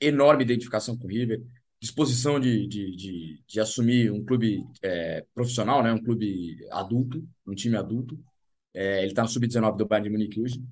enorme 0.00 0.42
identificação 0.42 0.98
com 0.98 1.06
o 1.06 1.10
River, 1.10 1.40
disposição 1.80 2.40
de, 2.40 2.66
de, 2.66 2.96
de, 2.96 3.42
de 3.46 3.60
assumir 3.60 4.10
um 4.10 4.24
clube 4.24 4.64
é, 4.82 5.24
profissional, 5.32 5.82
né, 5.82 5.92
um 5.92 6.02
clube 6.02 6.56
adulto, 6.72 7.24
um 7.46 7.54
time 7.54 7.76
adulto, 7.76 8.18
é, 8.76 8.98
ele 8.98 9.08
está 9.08 9.22
no 9.22 9.28
sub-19 9.28 9.78
do 9.78 9.86
Bayern 9.86 10.06
de 10.06 10.12
Munique 10.12 10.38
hoje, 10.38 10.62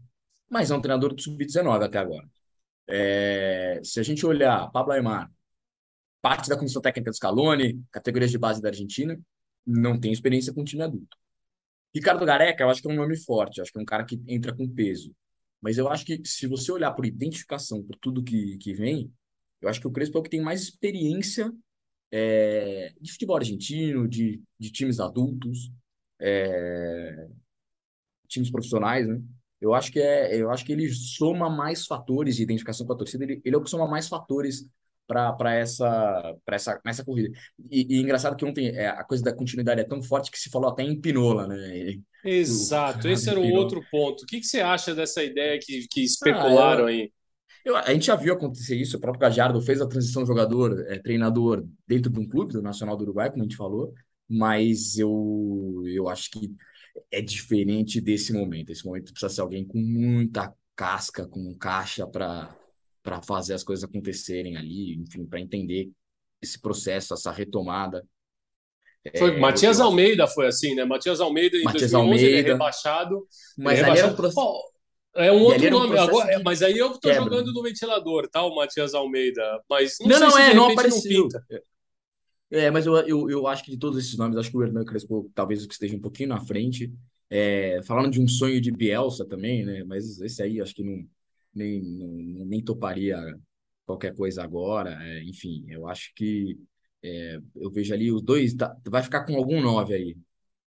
mas 0.51 0.71
é 0.71 0.77
um 0.77 0.81
treinador 0.81 1.14
do 1.14 1.23
sub-19 1.23 1.85
até 1.85 1.99
agora. 1.99 2.29
É, 2.87 3.81
se 3.83 3.99
a 3.99 4.03
gente 4.03 4.27
olhar 4.27 4.71
Pablo 4.71 4.93
Aymar, 4.93 5.33
parte 6.21 6.51
da 6.51 6.57
comissão 6.57 6.83
técnica 6.83 7.11
do 7.11 7.17
Scaloni, 7.17 7.83
categorias 7.90 8.31
de 8.31 8.37
base 8.37 8.61
da 8.61 8.69
Argentina, 8.69 9.19
não 9.67 9.99
tem 9.99 10.12
experiência 10.12 10.53
com 10.53 10.62
time 10.62 10.83
adulto. 10.83 11.17
Ricardo 11.95 12.27
Gareca, 12.27 12.62
eu 12.62 12.69
acho 12.69 12.83
que 12.83 12.88
é 12.88 12.93
um 12.93 12.97
nome 12.97 13.17
forte, 13.17 13.62
acho 13.62 13.73
que 13.73 13.79
é 13.79 13.83
um 13.83 13.87
cara 13.87 14.05
que 14.05 14.21
entra 14.29 14.55
com 14.55 14.69
peso. 14.69 15.14
Mas 15.62 15.79
eu 15.79 15.88
acho 15.88 16.05
que 16.05 16.21
se 16.27 16.47
você 16.47 16.71
olhar 16.71 16.93
por 16.93 17.07
identificação, 17.07 17.83
por 17.83 17.97
tudo 17.97 18.23
que, 18.23 18.59
que 18.59 18.75
vem, 18.75 19.11
eu 19.62 19.69
acho 19.69 19.81
que 19.81 19.87
o 19.87 19.90
Crespo 19.90 20.19
é 20.19 20.21
o 20.21 20.23
que 20.23 20.29
tem 20.31 20.43
mais 20.43 20.61
experiência 20.61 21.51
é, 22.12 22.93
de 23.01 23.12
futebol 23.12 23.37
argentino, 23.37 24.07
de, 24.07 24.43
de 24.59 24.71
times 24.71 25.01
adultos. 25.01 25.71
É, 26.21 27.29
times 28.35 28.51
profissionais, 28.51 29.07
né? 29.07 29.20
Eu 29.61 29.73
acho 29.73 29.90
que 29.90 29.99
é, 29.99 30.37
eu 30.37 30.51
acho 30.51 30.64
que 30.64 30.73
ele 30.73 30.90
soma 30.90 31.49
mais 31.49 31.87
fatores 31.87 32.37
de 32.37 32.42
identificação 32.42 32.87
com 32.87 32.92
a 32.92 32.97
torcida. 32.97 33.25
Ele, 33.25 33.40
ele 33.42 33.55
é 33.55 33.59
o 33.59 33.62
que 33.62 33.70
soma 33.70 33.88
mais 33.88 34.09
fatores 34.09 34.66
para 35.07 35.55
essa 35.55 36.35
para 36.44 36.57
essa 36.57 36.81
nessa 36.85 37.05
corrida. 37.05 37.31
E, 37.70 37.97
e, 37.97 38.01
engraçado 38.01 38.37
que 38.37 38.44
ontem 38.44 38.68
é, 38.68 38.88
a 38.88 39.05
coisa 39.05 39.23
da 39.23 39.35
continuidade 39.35 39.81
é 39.81 39.85
tão 39.85 40.03
forte 40.03 40.31
que 40.31 40.38
se 40.38 40.51
falou 40.51 40.70
até 40.70 40.83
em 40.83 41.01
Pinola, 41.01 41.47
né? 41.47 41.97
Exato, 42.25 43.07
o, 43.07 43.11
esse 43.11 43.29
era 43.29 43.38
o 43.38 43.53
outro 43.53 43.83
ponto. 43.90 44.23
O 44.23 44.27
que, 44.27 44.40
que 44.40 44.47
você 44.47 44.61
acha 44.61 44.94
dessa 44.94 45.23
ideia 45.23 45.59
que, 45.61 45.87
que 45.90 46.03
especularam 46.03 46.87
ah, 46.87 46.92
eu, 46.92 46.97
aí? 46.97 47.12
Eu, 47.64 47.77
a 47.77 47.92
gente 47.92 48.07
já 48.07 48.16
viu 48.16 48.35
acontecer 48.35 48.77
isso, 48.77 48.97
o 48.97 49.01
próprio 49.01 49.20
Gajardo 49.20 49.61
fez 49.61 49.81
a 49.81 49.87
transição 49.87 50.27
jogador, 50.27 50.85
é, 50.88 50.99
treinador 50.99 51.66
dentro 51.87 52.11
de 52.11 52.20
um 52.20 52.29
clube, 52.29 52.53
do 52.53 52.62
Nacional 52.62 52.97
do 52.97 53.05
Uruguai, 53.05 53.31
como 53.31 53.42
a 53.42 53.47
gente 53.47 53.57
falou, 53.57 53.92
mas 54.29 54.99
eu, 54.99 55.83
eu 55.87 56.09
acho 56.09 56.31
que 56.31 56.51
é 57.11 57.20
diferente 57.20 58.00
desse 58.00 58.33
momento. 58.33 58.70
Esse 58.70 58.85
momento 58.85 59.12
precisa 59.12 59.33
ser 59.33 59.40
alguém 59.40 59.64
com 59.64 59.78
muita 59.78 60.52
casca, 60.76 61.26
com 61.26 61.54
caixa 61.57 62.07
para 62.07 62.54
para 63.02 63.20
fazer 63.20 63.52
as 63.52 63.62
coisas 63.62 63.85
acontecerem 63.85 64.57
ali, 64.57 64.94
enfim, 64.94 65.26
para 65.26 65.38
entender 65.38 65.90
esse 66.42 66.59
processo, 66.59 67.12
essa 67.12 67.30
retomada. 67.30 68.02
Foi, 69.18 69.37
é, 69.37 69.38
Matias 69.38 69.78
eu... 69.78 69.85
Almeida 69.85 70.26
foi 70.26 70.46
assim, 70.46 70.74
né? 70.74 70.87
Matias 70.87 71.20
Almeida 71.20 71.54
em 71.59 71.64
Matias 71.64 71.90
2011 71.90 71.96
Almeida, 71.96 72.38
ele 72.38 72.48
é 72.48 72.52
rebaixado. 72.52 73.26
Mas 73.59 73.78
é 73.78 73.83
rebaixado. 73.83 74.26
Um 74.26 74.30
oh, 74.37 74.62
é 75.16 75.30
um 75.30 75.42
outro 75.42 75.70
nome, 75.70 75.94
um 75.94 76.00
agora, 76.00 76.42
mas 76.42 76.62
aí 76.62 76.78
eu 76.78 76.92
estou 76.92 77.12
jogando 77.12 77.52
no 77.52 77.62
ventilador, 77.62 78.26
tá? 78.28 78.42
O 78.42 78.54
Matias 78.54 78.94
Almeida. 78.94 79.42
Mas 79.68 79.96
não, 80.00 80.18
não, 80.18 80.28
não 80.30 80.38
é, 80.38 80.54
não 80.54 80.70
apareceu. 80.70 81.28
Não 81.28 81.59
é, 82.59 82.71
mas 82.71 82.87
eu, 82.87 82.97
eu, 83.07 83.31
eu 83.31 83.47
acho 83.47 83.64
que 83.64 83.71
de 83.71 83.79
todos 83.79 83.99
esses 83.99 84.17
nomes, 84.17 84.37
acho 84.37 84.51
que 84.51 84.57
o 84.57 84.62
Hernan 84.62 84.85
Crespo 84.85 85.31
talvez 85.35 85.64
o 85.64 85.69
que 85.69 85.75
esteja 85.75 85.97
um 85.97 86.01
pouquinho 86.01 86.31
na 86.31 86.40
frente. 86.40 86.93
É, 87.31 87.83
falando 87.83 88.11
de 88.11 88.21
um 88.21 88.29
sonho 88.29 88.61
de 88.61 88.71
Bielsa 88.71 89.25
também, 89.25 89.64
né? 89.64 89.83
Mas 89.85 90.21
esse 90.21 90.43
aí 90.43 90.61
acho 90.61 90.75
que 90.75 90.85
não, 90.85 91.05
nem, 91.55 91.83
não, 91.83 92.45
nem 92.45 92.62
toparia 92.62 93.19
qualquer 93.87 94.14
coisa 94.14 94.43
agora. 94.43 94.99
É, 95.03 95.23
enfim, 95.25 95.64
eu 95.69 95.87
acho 95.88 96.12
que 96.14 96.59
é, 97.03 97.40
eu 97.57 97.71
vejo 97.71 97.93
ali 97.93 98.12
os 98.12 98.23
dois. 98.23 98.55
Tá, 98.55 98.77
vai 98.87 99.03
ficar 99.03 99.25
com 99.25 99.37
algum 99.37 99.61
nove 99.61 99.95
aí. 99.95 100.17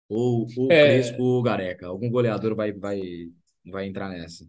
Ou 0.08 0.46
o 0.56 0.72
é... 0.72 0.86
Crespo 0.86 1.22
ou 1.22 1.42
Gareca. 1.42 1.86
Algum 1.86 2.10
goleador 2.10 2.54
vai, 2.54 2.72
vai, 2.72 3.00
vai 3.64 3.86
entrar 3.86 4.08
nessa. 4.08 4.46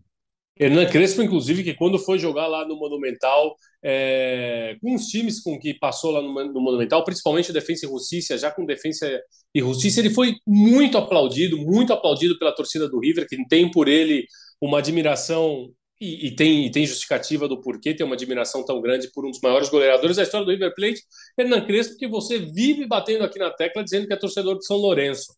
Hernan 0.58 0.86
Crespo, 0.86 1.22
inclusive, 1.22 1.63
que 1.63 1.74
quando 1.74 2.00
foi 2.00 2.18
jogar 2.18 2.48
lá 2.48 2.65
no 2.65 2.78
Monumental, 2.78 3.56
é, 3.84 4.78
com 4.82 4.96
os 4.96 5.08
times 5.08 5.41
com 5.41 5.60
que 5.60 5.74
passou 5.74 6.12
lá 6.12 6.22
no, 6.22 6.34
no 6.54 6.62
Monumental, 6.62 7.04
principalmente 7.04 7.52
Defensa 7.52 7.86
e 7.86 7.89
Justiça, 7.89 8.38
já 8.38 8.50
com 8.50 8.65
Defensa 8.65 9.06
e 9.54 9.60
Justiça, 9.60 10.00
ele 10.00 10.10
foi 10.10 10.36
muito 10.48 10.98
aplaudido, 10.98 11.58
muito 11.58 11.91
aplaudido 11.91 12.39
pela 12.39 12.56
torcida 12.56 12.88
do 12.88 13.00
River, 13.00 13.28
que 13.28 13.38
tem 13.48 13.70
por 13.70 13.89
ele 13.89 14.26
uma 14.62 14.80
admiração 14.80 15.70
e, 16.00 16.28
e, 16.28 16.36
tem, 16.36 16.65
e 16.65 16.72
tem 16.72 16.86
justificativa 16.86 17.48
do 17.48 17.60
porquê 17.62 17.94
tem 17.94 18.06
uma 18.06 18.15
admiração 18.15 18.63
tão 18.65 18.82
grande 18.82 19.10
por 19.13 19.26
um 19.26 19.32
dos 19.32 19.39
maiores 19.41 19.70
goleadores 19.70 20.18
da 20.18 20.24
história 20.24 20.46
do 20.46 20.52
River 20.52 20.74
Plate, 20.76 21.02
Hernan 21.38 21.65
Crespo, 21.65 21.98
que 21.98 22.08
você 22.08 22.39
vive 22.39 22.86
batendo 22.86 23.24
aqui 23.24 23.39
na 23.39 23.52
tecla 23.52 23.84
dizendo 23.84 24.08
que 24.08 24.13
é 24.13 24.18
torcedor 24.18 24.58
de 24.58 24.65
São 24.65 24.78
Lourenço. 24.78 25.34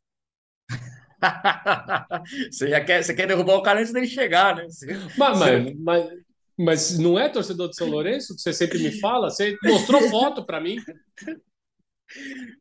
você 2.52 2.70
já 2.70 2.84
quer, 2.84 3.04
você 3.04 3.14
quer 3.14 3.28
derrubar 3.28 3.56
o 3.56 3.62
cara 3.62 3.80
antes 3.80 3.94
dele 3.94 4.08
chegar, 4.08 4.56
né? 4.56 4.66
Você, 4.66 4.86
mas, 5.18 5.38
você... 5.38 5.76
mas, 5.80 6.10
mas, 6.58 7.00
não 7.00 7.18
é 7.18 7.30
torcedor 7.30 7.70
de 7.70 7.76
São 7.76 7.90
Lourenço 7.90 8.36
que 8.36 8.42
você 8.42 8.54
sempre 8.54 8.80
me 8.80 8.92
fala? 9.00 9.30
Você 9.30 9.58
mostrou 9.64 10.02
foto 10.10 10.46
para 10.46 10.62
mim. 10.62 10.78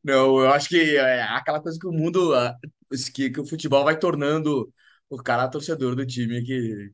Não, 0.02 0.40
eu 0.40 0.50
acho 0.50 0.68
que 0.68 0.96
é 0.96 1.22
aquela 1.22 1.60
coisa 1.60 1.78
que 1.78 1.86
o 1.86 1.92
mundo, 1.92 2.32
que, 3.14 3.30
que 3.30 3.40
o 3.40 3.46
futebol 3.46 3.84
vai 3.84 3.98
tornando 3.98 4.72
o 5.08 5.16
cara 5.16 5.48
torcedor 5.48 5.94
do 5.94 6.06
time 6.06 6.42
que 6.42 6.92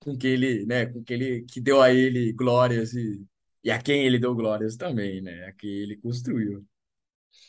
com 0.00 0.16
que 0.16 0.26
ele, 0.26 0.66
né, 0.66 0.86
com 0.86 1.02
que 1.02 1.14
ele 1.14 1.44
que 1.44 1.60
deu 1.60 1.80
a 1.80 1.90
ele 1.90 2.32
glórias 2.32 2.92
e, 2.92 3.24
e 3.64 3.70
a 3.70 3.80
quem 3.80 4.04
ele 4.04 4.18
deu 4.18 4.34
glórias 4.34 4.76
também, 4.76 5.22
né, 5.22 5.46
a 5.46 5.52
quem 5.52 5.70
ele 5.70 5.96
construiu. 5.96 6.64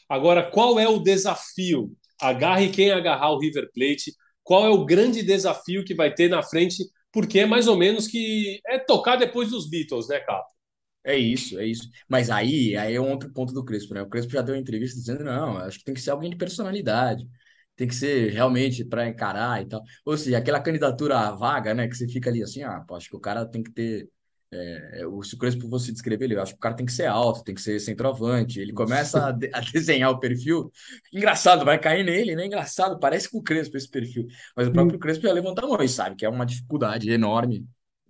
Agora, 0.08 0.50
qual 0.50 0.80
é 0.80 0.88
o 0.88 1.00
desafio 1.00 1.96
agarre 2.22 2.70
quem 2.70 2.92
agarrar 2.92 3.32
o 3.32 3.40
River 3.40 3.70
Plate. 3.74 4.14
Qual 4.44 4.66
é 4.66 4.70
o 4.70 4.86
grande 4.86 5.24
desafio 5.24 5.84
que 5.84 5.96
vai 5.96 6.14
ter 6.14 6.30
na 6.30 6.44
frente? 6.44 6.84
Porque 7.12 7.40
é 7.40 7.46
mais 7.46 7.68
ou 7.68 7.78
menos 7.78 8.08
que 8.08 8.60
é 8.68 8.78
tocar 8.80 9.16
depois 9.16 9.50
dos 9.50 9.70
Beatles, 9.70 10.08
né, 10.08 10.20
Capo? 10.20 10.56
É 11.04 11.16
isso, 11.18 11.60
é 11.60 11.66
isso. 11.68 11.88
Mas 12.10 12.30
aí, 12.32 12.76
aí 12.76 12.96
é 12.96 13.02
um 13.02 13.12
outro 13.12 13.32
ponto 13.32 13.54
do 13.54 13.64
Crespo, 13.64 13.94
né? 13.94 14.02
O 14.02 14.10
Crespo 14.10 14.32
já 14.32 14.42
deu 14.42 14.56
entrevista 14.56 14.98
dizendo: 15.00 15.24
não, 15.24 15.58
acho 15.58 15.78
que 15.80 15.86
tem 15.86 15.94
que 15.94 16.02
ser 16.02 16.10
alguém 16.12 16.32
de 16.32 16.36
personalidade, 16.36 17.28
tem 17.76 17.88
que 17.88 17.94
ser 17.96 18.32
realmente 18.32 18.84
para 18.84 19.08
encarar 19.08 19.62
e 19.62 19.68
tal. 19.68 19.84
Ou 20.06 20.18
seja, 20.18 20.38
aquela 20.40 20.60
candidatura 20.62 21.32
vaga, 21.32 21.74
né? 21.76 21.88
Que 21.88 21.96
você 21.96 22.08
fica 22.08 22.30
ali 22.30 22.42
assim: 22.42 22.64
ah, 22.64 22.82
pô, 22.88 22.96
acho 22.96 23.10
que 23.10 23.16
o 23.16 23.20
cara 23.20 23.46
tem 23.46 23.62
que 23.62 23.72
ter 23.72 24.10
é, 24.56 25.02
se 25.24 25.36
o 25.36 25.38
Crespo 25.38 25.70
fosse 25.70 25.92
descrever 25.92 26.26
ele, 26.26 26.36
eu 26.36 26.42
acho 26.42 26.54
que 26.54 26.58
o 26.58 26.62
cara 26.62 26.76
tem 26.76 26.86
que 26.86 26.94
ser 26.94 27.06
alto, 27.06 27.44
tem 27.44 27.56
que 27.56 27.62
ser 27.62 27.80
centroavante. 27.80 28.60
Ele 28.60 28.74
começa 28.74 29.28
a, 29.28 29.32
de, 29.32 29.50
a, 29.54 29.60
desenhar 29.60 30.12
o 30.12 30.20
perfil. 30.20 30.72
Engraçado, 31.14 31.66
vai 31.66 31.80
cair 31.80 32.04
nele, 32.04 32.36
né? 32.36 32.46
Engraçado, 32.46 33.00
parece 33.00 33.30
com 33.30 33.40
o 33.40 33.44
Crespo 33.44 33.78
esse 33.78 33.90
perfil. 33.90 34.28
Mas 34.56 34.68
o 34.68 34.72
próprio 34.72 35.00
Crespo 35.00 35.28
já 35.28 35.34
levanta 35.34 35.64
a 35.64 35.68
mão 35.68 35.82
e 35.82 35.90
sabe 35.90 36.16
que 36.16 36.26
é 36.26 36.30
uma 36.30 36.46
dificuldade 36.46 37.10
enorme. 37.10 37.66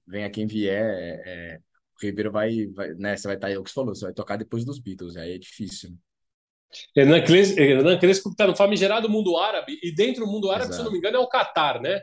Venha 0.07 0.29
quem 0.29 0.45
vier, 0.45 0.85
é, 0.85 1.21
é, 1.25 1.59
o 2.01 2.05
Ribeiro 2.05 2.31
vai, 2.31 2.67
vai, 2.67 2.93
né? 2.93 3.17
Você 3.17 3.27
vai 3.27 3.35
estar, 3.35 3.47
tá, 3.47 3.53
é 3.53 3.57
o 3.57 3.63
que 3.63 3.69
você 3.69 3.75
falou, 3.75 3.95
você 3.95 4.05
vai 4.05 4.13
tocar 4.13 4.37
depois 4.37 4.63
dos 4.63 4.79
Beatles, 4.79 5.17
aí 5.17 5.33
é 5.33 5.37
difícil. 5.37 5.97
Hernan 6.95 7.97
Crespo 7.97 8.29
está 8.29 8.45
no 8.47 8.55
famigerado 8.55 9.09
mundo 9.09 9.37
árabe, 9.37 9.79
e 9.81 9.93
dentro 9.93 10.25
do 10.25 10.31
mundo 10.31 10.51
árabe, 10.51 10.69
Exato. 10.69 10.75
se 10.75 10.81
eu 10.81 10.85
não 10.85 10.91
me 10.91 10.97
engano, 10.97 11.17
é 11.17 11.19
o 11.19 11.27
Catar, 11.27 11.81
né? 11.81 12.01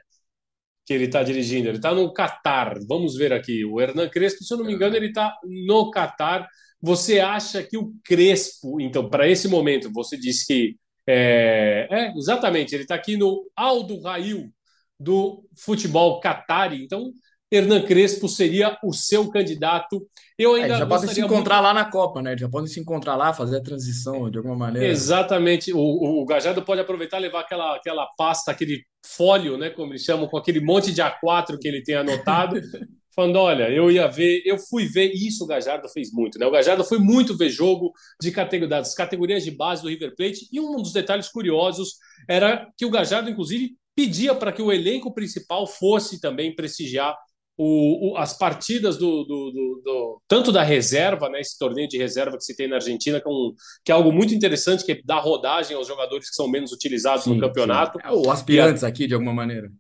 Que 0.93 0.97
ele 0.97 1.05
está 1.07 1.23
dirigindo. 1.23 1.69
Ele 1.69 1.79
está 1.79 1.95
no 1.95 2.13
Catar. 2.13 2.79
Vamos 2.87 3.17
ver 3.17 3.33
aqui. 3.33 3.65
O 3.65 3.81
Hernan 3.81 4.09
Crespo, 4.09 4.45
se 4.45 4.53
eu 4.53 4.59
não 4.59 4.67
me 4.67 4.75
engano, 4.75 4.95
ele 4.97 5.09
está 5.09 5.35
no 5.45 5.91
Catar. 5.91 6.47
Você 6.81 7.21
acha 7.21 7.63
que 7.63 7.79
o 7.79 7.95
Crespo, 8.05 8.81
então, 8.81 9.09
para 9.09 9.29
esse 9.29 9.49
momento, 9.49 9.91
você 9.93 10.17
disse 10.17 10.47
que 10.47 10.77
é, 11.07 11.89
é 11.91 12.13
exatamente, 12.17 12.75
ele 12.75 12.83
está 12.85 12.95
aqui 12.95 13.17
no 13.17 13.45
Aldo 13.57 14.01
Rail 14.01 14.53
do 14.99 15.45
futebol 15.59 16.21
Qatari. 16.21 16.85
Então, 16.85 17.13
Hernan 17.53 17.83
Crespo 17.83 18.29
seria 18.29 18.79
o 18.83 18.95
seu 18.95 19.29
candidato. 19.29 20.09
Eu 20.39 20.55
ainda 20.55 20.75
é, 20.75 20.79
já 20.79 20.87
podem 20.87 21.09
se 21.09 21.21
encontrar 21.21 21.57
muito... 21.57 21.67
lá 21.67 21.75
na 21.75 21.85
Copa, 21.85 22.23
né? 22.23 22.37
Já 22.37 22.49
podem 22.49 22.67
se 22.67 22.81
encontrar 22.81 23.15
lá, 23.15 23.35
fazer 23.35 23.59
a 23.59 23.63
transição 23.63 24.31
de 24.31 24.39
alguma 24.39 24.57
maneira. 24.57 24.89
Exatamente. 24.89 25.73
O, 25.73 25.79
o, 25.79 26.23
o 26.23 26.25
Gajardo 26.25 26.63
pode 26.63 26.81
aproveitar 26.81 27.19
e 27.19 27.23
levar 27.23 27.41
aquela, 27.41 27.77
aquela 27.77 28.07
pasta, 28.17 28.51
aquele 28.51 28.83
fólio, 29.05 29.59
né? 29.59 29.69
Como 29.69 29.93
eles 29.93 30.03
chamam, 30.03 30.27
com 30.27 30.39
aquele 30.39 30.61
monte 30.61 30.93
de 30.93 31.03
A4 31.03 31.59
que 31.61 31.69
ele 31.69 31.83
tem 31.83 31.97
anotado. 31.97 32.59
falando: 33.15 33.37
olha, 33.37 33.69
eu 33.71 33.91
ia 33.91 34.09
ver, 34.09 34.43
eu 34.45 34.59
fui 34.59 34.87
ver, 34.87 35.13
e 35.15 35.29
isso 35.29 35.45
o 35.45 35.47
Gajardo 35.47 35.89
fez 35.89 36.11
muito, 36.11 36.39
né? 36.39 36.47
O 36.47 36.51
Gajardo 36.51 36.85
foi 36.85 36.99
muito 36.99 37.37
ver 37.37 37.51
jogo 37.51 37.93
de 38.21 38.31
categoria, 38.31 38.79
das 38.79 38.95
categorias 38.95 39.45
de 39.45 39.51
base 39.51 39.83
do 39.83 39.89
River 39.89 40.15
Plate, 40.17 40.49
e 40.51 40.61
um 40.61 40.77
dos 40.77 40.93
detalhes 40.93 41.29
curiosos 41.29 41.97
era 42.29 42.67
que 42.77 42.87
o 42.87 42.91
Gajardo, 42.91 43.31
inclusive, 43.31 43.77
pedia 43.95 44.35
para 44.35 44.53
que 44.53 44.63
o 44.63 44.73
elenco 44.73 45.13
principal 45.13 45.67
fosse 45.67 46.21
também 46.21 46.55
prestigiar 46.55 47.15
o, 47.57 48.13
o, 48.13 48.17
as 48.17 48.37
partidas 48.37 48.97
do, 48.97 49.25
do, 49.25 49.51
do, 49.51 49.83
do, 49.85 50.23
tanto 50.27 50.51
da 50.51 50.63
reserva, 50.63 51.29
né, 51.29 51.41
esse 51.41 51.59
torneio 51.59 51.87
de 51.87 51.99
reserva 51.99 52.37
que 52.37 52.45
se 52.45 52.57
tem 52.57 52.69
na 52.69 52.77
Argentina, 52.77 53.21
que 53.21 53.29
é, 53.29 53.31
um, 53.31 53.55
que 53.85 53.93
é 53.93 53.95
algo 53.95 54.13
muito 54.13 54.35
interessante, 54.35 54.85
que 54.85 54.93
é 54.93 55.01
dar 55.05 55.21
rodagem 55.21 55.77
aos 55.77 55.87
jogadores 55.87 56.31
que 56.31 56.35
são 56.35 56.49
menos 56.49 56.73
utilizados 56.73 57.25
sim, 57.25 57.35
no 57.35 57.41
campeonato. 57.41 57.99
Sim. 57.99 58.09
É 58.09 58.13
o 58.13 58.31
aspirantes 58.31 58.83
aqui, 58.83 59.07
de 59.07 59.15
alguma 59.15 59.35
maneira. 59.35 59.71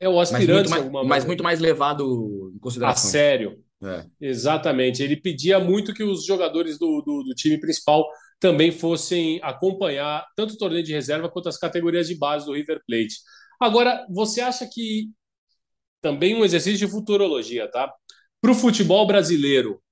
É 0.00 0.08
o 0.08 0.18
aspirante, 0.18 0.70
mas 0.70 0.80
muito, 0.80 0.92
mais, 0.92 1.06
mas 1.06 1.24
muito 1.26 1.44
mais 1.44 1.60
levado 1.60 2.52
em 2.54 2.58
consideração. 2.58 3.08
A 3.08 3.12
sério. 3.12 3.58
É. 3.82 4.04
Exatamente. 4.20 5.02
Ele 5.02 5.16
pedia 5.16 5.58
muito 5.58 5.92
que 5.92 6.02
os 6.02 6.24
jogadores 6.24 6.78
do, 6.78 7.02
do, 7.02 7.22
do, 7.22 7.34
time 7.34 7.58
principal 7.60 8.06
também 8.38 8.72
fossem 8.72 9.38
acompanhar 9.42 10.26
tanto 10.34 10.54
o 10.54 10.58
torneio 10.58 10.82
de 10.82 10.92
reserva 10.92 11.30
quanto 11.30 11.48
as 11.48 11.58
categorias 11.58 12.08
de 12.08 12.16
base 12.16 12.46
do 12.46 12.54
River 12.54 12.80
Plate. 12.86 13.16
Agora, 13.60 14.06
você 14.10 14.40
acha 14.40 14.66
que 14.66 15.10
também 16.00 16.34
um 16.34 16.44
exercício 16.44 16.78
de 16.78 16.90
futurologia, 16.90 17.70
tá? 17.70 17.92
Para 18.40 18.52
o 18.52 18.54
futebol 18.54 19.06
brasileiro, 19.06 19.82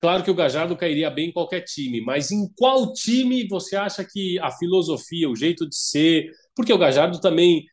claro 0.00 0.22
que 0.22 0.30
o 0.30 0.34
Gajardo 0.34 0.76
cairia 0.76 1.10
bem 1.10 1.28
em 1.28 1.32
qualquer 1.32 1.62
time, 1.62 2.00
mas 2.00 2.30
em 2.30 2.48
qual 2.56 2.92
time 2.92 3.48
você 3.48 3.76
acha 3.76 4.04
que 4.04 4.38
a 4.40 4.50
filosofia, 4.50 5.28
o 5.28 5.36
jeito 5.36 5.68
de 5.68 5.76
ser, 5.76 6.30
porque 6.54 6.72
o 6.72 6.78
Gajardo 6.78 7.20
também 7.20 7.64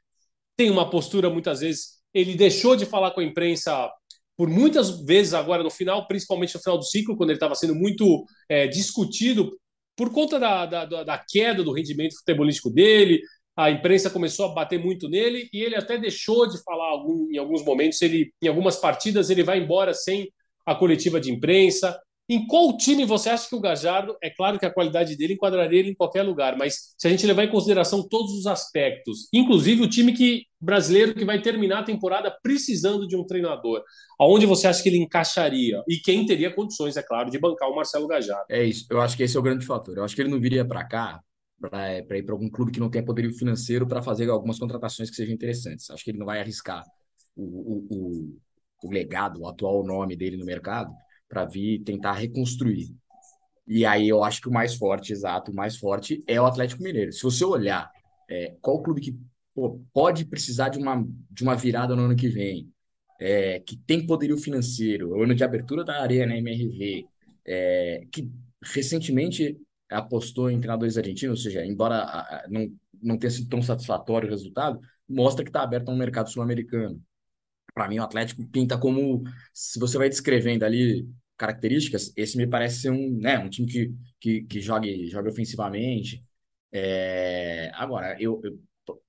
tem 0.56 0.70
uma 0.70 0.90
postura 0.90 1.30
muitas 1.30 1.60
vezes, 1.60 1.98
ele 2.14 2.36
deixou 2.36 2.76
de 2.76 2.86
falar 2.86 3.12
com 3.12 3.22
a 3.22 3.24
imprensa 3.24 3.92
por 4.38 4.50
muitas 4.50 5.02
vezes 5.04 5.34
agora 5.34 5.64
no 5.64 5.70
final, 5.70 6.08
principalmente 6.08 6.54
no 6.56 6.62
final 6.62 6.78
do 6.78 6.86
ciclo, 6.86 7.18
quando 7.18 7.32
ele 7.32 7.38
estava 7.38 7.56
sendo 7.56 7.74
muito 7.76 8.24
é, 8.48 8.68
discutido 8.68 9.58
por 9.96 10.12
conta 10.14 10.40
da, 10.40 10.66
da, 10.68 10.86
da, 10.86 11.18
queda 11.18 11.64
do 11.64 11.74
rendimento 11.74 12.16
futebolístico 12.20 12.70
dele, 12.70 13.20
a 13.58 13.72
imprensa 13.72 14.12
começou 14.12 14.46
a 14.46 14.54
bater 14.54 14.78
muito 14.78 15.10
nele 15.10 15.50
e 15.52 15.64
ele 15.64 15.76
até 15.76 15.98
deixou 15.98 16.48
de 16.48 16.62
falar 16.62 16.90
algum, 16.90 17.28
em 17.32 17.40
alguns 17.40 17.66
momentos. 17.66 18.00
Ele, 18.04 18.32
em 18.40 18.48
algumas 18.48 18.76
partidas, 18.76 19.32
ele 19.32 19.42
vai 19.42 19.58
embora 19.58 19.96
sem 19.96 20.32
a 20.64 20.76
coletiva 20.76 21.20
de 21.20 21.32
imprensa. 21.32 22.00
Em 22.30 22.46
qual 22.46 22.78
time 22.78 23.04
você 23.06 23.30
acha 23.30 23.48
que 23.50 23.56
o 23.56 23.60
Gajardo, 23.60 24.16
é 24.22 24.30
claro 24.30 24.60
que 24.60 24.66
a 24.66 24.70
qualidade 24.74 25.16
dele 25.16 25.34
enquadraria 25.34 25.80
ele 25.80 25.92
em 25.92 25.96
qualquer 25.96 26.24
lugar, 26.24 26.58
mas 26.58 26.94
se 26.98 27.08
a 27.08 27.10
gente 27.10 27.26
levar 27.26 27.46
em 27.46 27.50
consideração 27.50 28.06
todos 28.08 28.34
os 28.34 28.46
aspectos, 28.46 29.30
inclusive 29.34 29.82
o 29.82 29.90
time 29.90 30.12
que 30.12 30.44
brasileiro 30.60 31.16
que 31.16 31.24
vai 31.24 31.42
terminar 31.42 31.80
a 31.80 31.84
temporada 31.84 32.30
precisando 32.44 33.08
de 33.08 33.16
um 33.16 33.26
treinador, 33.26 33.82
aonde 34.20 34.46
você 34.46 34.68
acha 34.68 34.84
que 34.84 34.90
ele 34.90 34.98
encaixaria? 34.98 35.82
E 35.88 35.96
quem 35.98 36.26
teria 36.26 36.54
condições, 36.54 36.98
é 36.98 37.02
claro, 37.02 37.32
de 37.32 37.40
bancar 37.40 37.70
o 37.70 37.76
Marcelo 37.76 38.08
Gajardo? 38.08 38.46
É 38.52 38.62
isso, 38.62 38.86
eu 38.92 39.00
acho 39.00 39.16
que 39.16 39.24
esse 39.24 39.38
é 39.38 39.40
o 39.40 39.44
grande 39.44 39.66
fator. 39.66 39.98
Eu 39.98 40.04
acho 40.04 40.14
que 40.14 40.22
ele 40.22 40.30
não 40.30 40.40
viria 40.40 40.66
para 40.66 40.84
cá 40.84 41.22
para 41.60 42.18
ir 42.18 42.24
para 42.24 42.34
algum 42.34 42.50
clube 42.50 42.72
que 42.72 42.80
não 42.80 42.90
tenha 42.90 43.04
poderio 43.04 43.34
financeiro 43.34 43.88
para 43.88 44.02
fazer 44.02 44.30
algumas 44.30 44.60
contratações 44.60 45.10
que 45.10 45.16
sejam 45.16 45.34
interessantes. 45.34 45.90
Acho 45.90 46.04
que 46.04 46.12
ele 46.12 46.20
não 46.20 46.26
vai 46.26 46.40
arriscar 46.40 46.84
o, 47.36 47.44
o, 47.44 47.88
o, 47.90 48.38
o 48.84 48.92
legado, 48.92 49.42
o 49.42 49.48
atual 49.48 49.84
nome 49.86 50.16
dele 50.16 50.38
no 50.38 50.46
mercado 50.46 50.94
para 51.28 51.46
vir 51.46 51.84
tentar 51.84 52.14
reconstruir. 52.14 52.96
E 53.68 53.86
aí 53.86 54.08
eu 54.08 54.24
acho 54.24 54.42
que 54.42 54.48
o 54.48 54.54
mais 54.54 54.76
forte, 54.76 55.12
exato, 55.12 55.52
o 55.52 55.56
mais 55.56 55.76
forte 55.76 56.24
é 56.26 56.40
o 56.40 56.46
Atlético 56.46 56.84
Mineiro. 56.84 57.12
Se 57.12 57.24
você 57.24 57.44
olhar 57.44 57.92
é, 58.30 58.56
qual 58.62 58.82
clube 58.82 59.02
que 59.02 59.18
pô, 59.54 59.82
pode 59.94 60.26
precisar 60.26 60.70
de 60.70 60.78
uma, 60.78 61.06
de 61.30 61.44
uma 61.44 61.56
virada 61.56 61.96
no 61.96 62.04
ano 62.04 62.16
que 62.16 62.30
vem, 62.30 62.72
é, 63.20 63.60
que 63.60 63.76
tem 63.76 64.06
poderio 64.06 64.38
financeiro, 64.38 65.22
ano 65.22 65.36
de 65.36 65.44
abertura 65.44 65.84
da 65.84 66.02
Arena 66.02 66.38
MRV, 66.38 67.06
é, 67.46 68.06
que 68.12 68.30
recentemente 68.64 69.58
apostou 69.90 70.50
em 70.50 70.60
treinadores 70.60 70.98
argentinos, 70.98 71.40
ou 71.40 71.44
seja, 71.44 71.66
embora 71.66 72.46
não, 72.50 72.68
não 73.02 73.18
tenha 73.18 73.32
sido 73.32 73.50
tão 73.50 73.62
satisfatório 73.62 74.28
o 74.28 74.32
resultado, 74.32 74.80
mostra 75.08 75.44
que 75.44 75.50
está 75.50 75.62
aberto 75.64 75.90
a 75.90 75.94
um 75.94 75.98
mercado 75.98 76.30
sul-americano 76.30 77.02
para 77.78 77.88
mim, 77.88 78.00
o 78.00 78.04
Atlético 78.04 78.44
pinta 78.48 78.76
como, 78.76 79.24
se 79.54 79.80
você 79.80 80.00
vai 80.00 80.10
descrevendo 80.10 80.66
ali 80.66 81.08
características, 81.38 82.12
esse 82.18 82.36
me 82.36 82.48
parece 82.48 82.82
ser 82.82 82.90
um, 82.90 83.20
né, 83.20 83.38
um 83.38 83.50
time 83.50 83.68
que, 83.68 83.94
que, 84.20 84.42
que 84.42 84.62
jogue, 84.62 85.08
jogue 85.08 85.30
ofensivamente. 85.30 86.24
É... 86.72 87.70
Agora, 87.76 88.18
eu, 88.20 88.42
eu, 88.44 88.60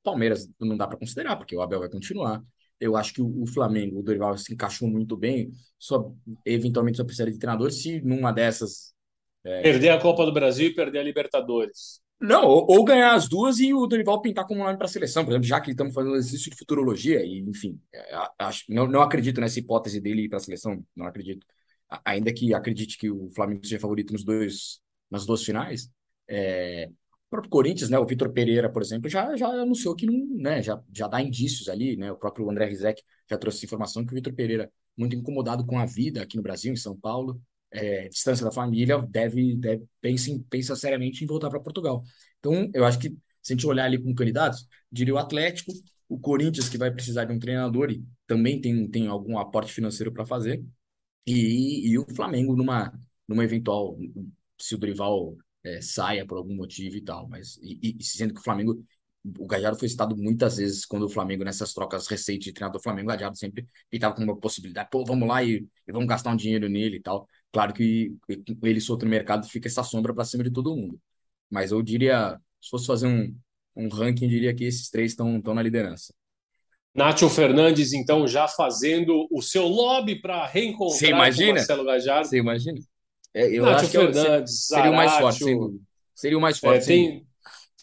Palmeiras 0.02 0.46
não 0.60 0.76
dá 0.76 0.86
para 0.86 0.98
considerar, 0.98 1.36
porque 1.36 1.56
o 1.56 1.62
Abel 1.62 1.80
vai 1.80 1.88
continuar. 1.88 2.44
Eu 2.78 2.94
acho 2.94 3.14
que 3.14 3.22
o, 3.22 3.42
o 3.42 3.46
Flamengo, 3.46 4.00
o 4.00 4.02
Dorival 4.02 4.36
se 4.36 4.52
encaixou 4.52 4.86
muito 4.86 5.16
bem, 5.16 5.50
só 5.78 6.12
eventualmente 6.44 6.98
só 6.98 7.04
precisa 7.04 7.30
de 7.30 7.38
treinador 7.38 7.72
se 7.72 8.02
numa 8.02 8.32
dessas. 8.32 8.92
É... 9.44 9.62
Perder 9.62 9.90
a 9.90 10.00
Copa 10.00 10.24
do 10.24 10.32
Brasil 10.32 10.68
e 10.68 10.74
perder 10.74 10.98
a 10.98 11.02
Libertadores. 11.02 12.00
Não, 12.20 12.44
ou, 12.46 12.66
ou, 12.68 12.84
ganhar 12.84 13.14
as 13.14 13.28
duas 13.28 13.60
e 13.60 13.72
o 13.72 13.86
Dorival 13.86 14.20
pintar 14.20 14.44
como 14.44 14.64
nome 14.64 14.76
para 14.76 14.86
a 14.86 14.88
seleção, 14.88 15.24
por 15.24 15.30
exemplo, 15.30 15.46
já 15.46 15.60
que 15.60 15.70
estamos 15.70 15.94
fazendo 15.94 16.16
exercício 16.16 16.50
de 16.50 16.56
futurologia, 16.56 17.24
e 17.24 17.38
enfim, 17.38 17.80
é, 17.94 18.12
acho, 18.40 18.64
não, 18.68 18.88
não 18.88 19.02
acredito 19.02 19.40
nessa 19.40 19.60
hipótese 19.60 20.00
dele 20.00 20.22
ir 20.22 20.28
para 20.28 20.38
a 20.38 20.40
seleção, 20.40 20.84
não 20.96 21.06
acredito. 21.06 21.46
Ainda 22.04 22.32
que 22.32 22.52
acredite 22.52 22.98
que 22.98 23.08
o 23.08 23.30
Flamengo 23.30 23.64
seja 23.64 23.78
favorito 23.78 24.12
nos 24.12 24.24
dois, 24.24 24.80
nas 25.08 25.24
duas 25.24 25.44
finais, 25.44 25.88
é, 26.28 26.88
o 26.90 27.30
próprio 27.30 27.50
Corinthians, 27.50 27.88
né, 27.88 27.98
o 27.98 28.06
Vitor 28.06 28.32
Pereira, 28.32 28.70
por 28.70 28.82
exemplo, 28.82 29.08
já, 29.08 29.36
já 29.36 29.46
anunciou 29.48 29.94
que 29.94 30.06
não, 30.06 30.26
né, 30.36 30.60
já, 30.60 30.80
já 30.92 31.06
dá 31.06 31.22
indícios 31.22 31.68
ali, 31.68 31.96
né, 31.96 32.10
o 32.10 32.16
próprio 32.16 32.50
André 32.50 32.66
Rizek 32.66 33.02
já 33.30 33.38
trouxe 33.38 33.64
informação 33.64 34.04
que 34.04 34.12
o 34.12 34.14
Vitor 34.16 34.32
Pereira, 34.34 34.72
muito 34.96 35.14
incomodado 35.14 35.64
com 35.64 35.78
a 35.78 35.86
vida 35.86 36.20
aqui 36.20 36.36
no 36.36 36.42
Brasil, 36.42 36.72
em 36.72 36.76
São 36.76 36.98
Paulo, 36.98 37.40
é, 37.70 38.08
distância 38.08 38.44
da 38.44 38.52
família, 38.52 38.98
deve, 39.08 39.56
deve 39.56 39.84
pensa, 40.00 40.30
pensa 40.48 40.76
seriamente 40.76 41.22
em 41.24 41.26
voltar 41.26 41.50
para 41.50 41.60
Portugal. 41.60 42.02
Então, 42.38 42.70
eu 42.74 42.84
acho 42.84 42.98
que 42.98 43.10
se 43.42 43.52
a 43.52 43.56
gente 43.56 43.66
olhar 43.66 43.84
ali 43.84 44.02
com 44.02 44.14
candidatos, 44.14 44.66
diria 44.90 45.14
o 45.14 45.18
Atlético, 45.18 45.72
o 46.08 46.18
Corinthians, 46.18 46.68
que 46.68 46.78
vai 46.78 46.90
precisar 46.90 47.24
de 47.24 47.32
um 47.32 47.38
treinador 47.38 47.90
e 47.90 48.04
também 48.26 48.60
tem, 48.60 48.88
tem 48.88 49.06
algum 49.06 49.38
aporte 49.38 49.72
financeiro 49.72 50.12
para 50.12 50.26
fazer, 50.26 50.64
e, 51.26 51.90
e 51.90 51.98
o 51.98 52.06
Flamengo 52.14 52.56
numa, 52.56 52.92
numa 53.26 53.44
eventual, 53.44 53.98
se 54.58 54.74
o 54.74 54.78
Dorival 54.78 55.36
é, 55.62 55.80
saia 55.80 56.26
por 56.26 56.38
algum 56.38 56.54
motivo 56.54 56.96
e 56.96 57.02
tal, 57.02 57.28
mas 57.28 57.58
e, 57.62 57.96
e, 57.98 58.04
sendo 58.04 58.32
que 58.34 58.40
o 58.40 58.42
Flamengo 58.42 58.82
o 59.38 59.46
Gajardo 59.46 59.78
foi 59.78 59.88
citado 59.88 60.16
muitas 60.16 60.56
vezes 60.56 60.86
quando 60.86 61.04
o 61.04 61.08
Flamengo, 61.08 61.44
nessas 61.44 61.74
trocas 61.74 62.06
recentes 62.06 62.46
de 62.46 62.52
treinador 62.52 62.80
do 62.80 62.82
Flamengo, 62.82 63.08
o 63.08 63.12
Gajardo 63.12 63.36
sempre 63.36 63.66
estava 63.90 64.14
com 64.14 64.22
uma 64.22 64.36
possibilidade, 64.36 64.88
pô, 64.90 65.04
vamos 65.04 65.28
lá 65.28 65.42
e, 65.42 65.66
e, 65.86 65.92
vamos 65.92 66.08
gastar 66.08 66.32
um 66.32 66.36
dinheiro 66.36 66.68
nele 66.68 66.96
e 66.96 67.02
tal. 67.02 67.28
Claro 67.52 67.72
que 67.72 68.14
ele 68.62 68.80
solto 68.80 69.04
no 69.04 69.10
mercado 69.10 69.48
fica 69.48 69.68
essa 69.68 69.82
sombra 69.82 70.14
para 70.14 70.24
cima 70.24 70.44
de 70.44 70.50
todo 70.50 70.74
mundo. 70.74 71.00
Mas 71.50 71.70
eu 71.70 71.82
diria, 71.82 72.38
se 72.60 72.70
fosse 72.70 72.86
fazer 72.86 73.06
um, 73.06 73.34
um 73.74 73.88
ranking, 73.88 74.28
diria 74.28 74.54
que 74.54 74.64
esses 74.64 74.90
três 74.90 75.12
estão 75.12 75.40
na 75.54 75.62
liderança. 75.62 76.12
Nacho 76.94 77.28
Fernandes, 77.28 77.92
então, 77.92 78.26
já 78.26 78.48
fazendo 78.48 79.28
o 79.30 79.40
seu 79.40 79.66
lobby 79.66 80.20
para 80.20 80.46
reencontrar 80.46 80.98
Você 80.98 81.08
imagina? 81.08 81.54
Marcelo 81.54 81.84
Gajardo. 81.84 82.28
Você 82.28 82.38
imagina? 82.38 82.78
É, 83.32 83.46
eu 83.46 83.64
Nacho 83.64 83.84
acho 83.84 83.90
Fernandes, 83.92 84.52
que 84.52 84.74
seria 84.74 84.90
o 84.90 84.94
mais 84.94 85.12
forte, 85.12 85.44
Seria 86.14 86.38
o 86.38 86.40
mais 86.40 86.58
forte. 86.58 86.82
É, 86.82 86.86
tem, 86.86 87.26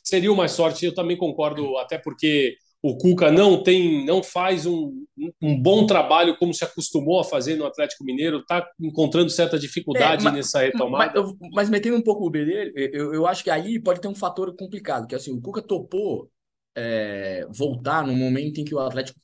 seria 0.04 0.32
o 0.32 0.36
mais 0.36 0.56
forte, 0.56 0.86
eu 0.86 0.94
também 0.94 1.16
concordo, 1.16 1.78
até 1.78 1.98
porque 1.98 2.58
o 2.88 2.96
Cuca 2.98 3.32
não 3.32 3.64
tem, 3.64 4.06
não 4.06 4.22
faz 4.22 4.68
um, 4.68 5.06
um 5.42 5.60
bom 5.60 5.88
trabalho 5.88 6.38
como 6.38 6.54
se 6.54 6.64
acostumou 6.64 7.20
a 7.20 7.24
fazer 7.24 7.56
no 7.56 7.66
Atlético 7.66 8.04
Mineiro, 8.04 8.38
está 8.38 8.68
encontrando 8.80 9.32
certa 9.32 9.58
dificuldade 9.58 10.22
é, 10.22 10.26
mas, 10.26 10.34
nessa 10.36 10.62
retomada. 10.62 11.20
Mas, 11.20 11.36
mas, 11.52 11.70
metendo 11.70 11.98
um 11.98 12.04
pouco 12.04 12.28
o 12.28 12.30
B 12.30 12.46
dele, 12.46 12.72
eu, 12.94 13.12
eu 13.12 13.26
acho 13.26 13.44
que 13.44 13.50
aí 13.50 13.80
pode 13.80 14.00
ter 14.00 14.08
um 14.08 14.14
fator 14.14 14.56
complicado, 14.56 15.08
que 15.08 15.16
assim, 15.16 15.32
o 15.32 15.42
Cuca 15.42 15.64
topou 15.64 16.30
é, 16.76 17.48
voltar 17.50 18.06
no 18.06 18.16
momento 18.16 18.60
em 18.60 18.66
que 18.66 18.76
o 18.76 18.80
Atlético 18.80 19.20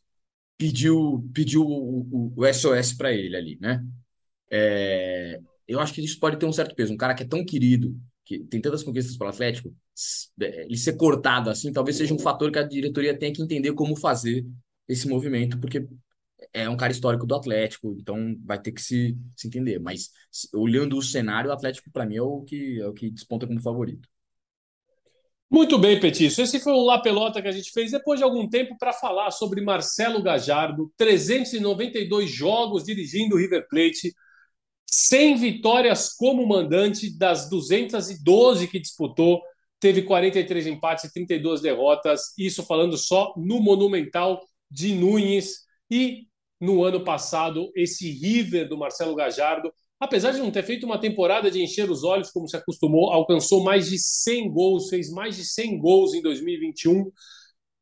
pediu, 0.57 1.29
pediu 1.31 1.63
o, 1.63 1.99
o, 2.11 2.33
o 2.35 2.53
SOS 2.53 2.93
para 2.93 3.13
ele 3.13 3.35
ali, 3.35 3.59
né? 3.61 3.85
É, 4.49 5.39
eu 5.67 5.79
acho 5.79 5.93
que 5.93 6.01
isso 6.01 6.19
pode 6.19 6.37
ter 6.37 6.47
um 6.47 6.53
certo 6.53 6.73
peso. 6.73 6.91
Um 6.91 6.97
cara 6.97 7.13
que 7.13 7.21
é 7.21 7.27
tão 7.27 7.45
querido, 7.45 7.95
que 8.39 8.45
tem 8.45 8.61
tantas 8.61 8.83
conquistas 8.83 9.17
pelo 9.17 9.29
Atlético, 9.29 9.73
é, 10.41 10.63
ele 10.65 10.77
ser 10.77 10.93
cortado 10.93 11.49
assim, 11.49 11.71
talvez 11.73 11.97
seja 11.97 12.13
um 12.13 12.19
fator 12.19 12.51
que 12.51 12.59
a 12.59 12.63
diretoria 12.63 13.17
tenha 13.17 13.33
que 13.33 13.41
entender 13.41 13.73
como 13.73 13.95
fazer 13.95 14.45
esse 14.87 15.07
movimento, 15.07 15.59
porque 15.59 15.85
é 16.53 16.69
um 16.69 16.77
cara 16.77 16.91
histórico 16.91 17.25
do 17.25 17.35
Atlético, 17.35 17.95
então 17.99 18.35
vai 18.43 18.59
ter 18.59 18.71
que 18.71 18.81
se, 18.81 19.17
se 19.35 19.47
entender. 19.47 19.79
Mas 19.79 20.09
olhando 20.53 20.97
o 20.97 21.01
cenário, 21.01 21.49
o 21.49 21.53
Atlético, 21.53 21.91
para 21.91 22.05
mim, 22.05 22.15
é 22.15 22.21
o, 22.21 22.41
que, 22.41 22.79
é 22.79 22.87
o 22.87 22.93
que 22.93 23.09
desponta 23.09 23.45
como 23.47 23.61
favorito. 23.61 24.07
Muito 25.49 25.77
bem, 25.77 25.99
Petício. 25.99 26.41
Esse 26.41 26.59
foi 26.59 26.71
o 26.71 26.85
La 26.85 27.01
Pelota 27.01 27.41
que 27.41 27.47
a 27.47 27.51
gente 27.51 27.71
fez 27.71 27.91
depois 27.91 28.19
de 28.19 28.23
algum 28.23 28.47
tempo 28.49 28.77
para 28.77 28.93
falar 28.93 29.31
sobre 29.31 29.61
Marcelo 29.61 30.23
Gajardo, 30.23 30.91
392 30.95 32.29
jogos 32.31 32.85
dirigindo 32.85 33.35
o 33.35 33.37
River 33.37 33.67
Plate, 33.67 34.13
100 34.91 35.37
vitórias 35.37 36.13
como 36.13 36.45
mandante 36.45 37.17
das 37.17 37.49
212 37.49 38.67
que 38.67 38.79
disputou, 38.79 39.41
teve 39.79 40.03
43 40.03 40.67
empates 40.67 41.05
e 41.05 41.13
32 41.13 41.61
derrotas, 41.61 42.33
isso 42.37 42.63
falando 42.63 42.97
só 42.97 43.33
no 43.37 43.61
Monumental 43.61 44.41
de 44.69 44.93
Nunes. 44.93 45.61
E 45.89 46.27
no 46.59 46.83
ano 46.83 47.03
passado 47.03 47.71
esse 47.75 48.11
River 48.11 48.67
do 48.67 48.77
Marcelo 48.77 49.15
Gajardo 49.15 49.71
apesar 50.01 50.31
de 50.31 50.39
não 50.39 50.49
ter 50.49 50.63
feito 50.63 50.83
uma 50.83 50.99
temporada 50.99 51.51
de 51.51 51.61
encher 51.61 51.89
os 51.89 52.03
olhos 52.03 52.31
como 52.31 52.47
se 52.47 52.57
acostumou, 52.57 53.11
alcançou 53.11 53.63
mais 53.63 53.87
de 53.87 53.99
100 53.99 54.51
gols, 54.51 54.89
fez 54.89 55.11
mais 55.11 55.37
de 55.37 55.45
100 55.45 55.77
gols 55.77 56.15
em 56.15 56.23
2021. 56.23 57.11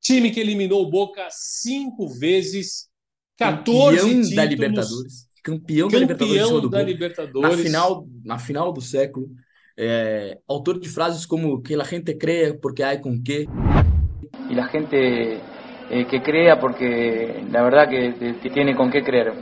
Time 0.02 0.30
que 0.30 0.40
eliminou 0.42 0.84
o 0.84 0.90
Boca 0.90 1.26
cinco 1.32 2.10
vezes, 2.10 2.90
14 3.38 3.98
campeão 3.98 4.08
títulos, 4.10 4.36
da 4.36 4.46
Libertadores, 4.46 5.29
campeão, 5.42 5.88
campeão 5.88 5.90
da 5.90 6.00
Libertadores, 6.00 6.70
da 6.70 6.84
Libertadores. 6.84 7.58
Na 7.58 7.64
final, 7.64 8.08
na 8.24 8.40
final 8.40 8.74
do 8.74 8.82
século, 8.82 9.30
é, 9.78 10.40
autor 10.48 10.80
de 10.80 10.90
frases 10.90 11.26
como 11.26 11.62
que 11.62 11.74
a 11.76 11.84
gente 11.84 12.14
cree 12.16 12.54
porque 12.54 12.84
há 12.84 13.00
com 13.00 13.22
que 13.22 13.48
e 14.50 14.60
a 14.60 14.68
gente 14.68 14.96
eh, 15.92 16.06
que 16.10 16.22
crea 16.22 16.60
porque 16.60 17.42
la 17.52 17.64
verdad 17.64 17.88
que, 17.88 18.40
que 18.42 18.50
tiene 18.50 18.76
con 18.76 18.92
qué 18.92 19.04
creer. 19.04 19.34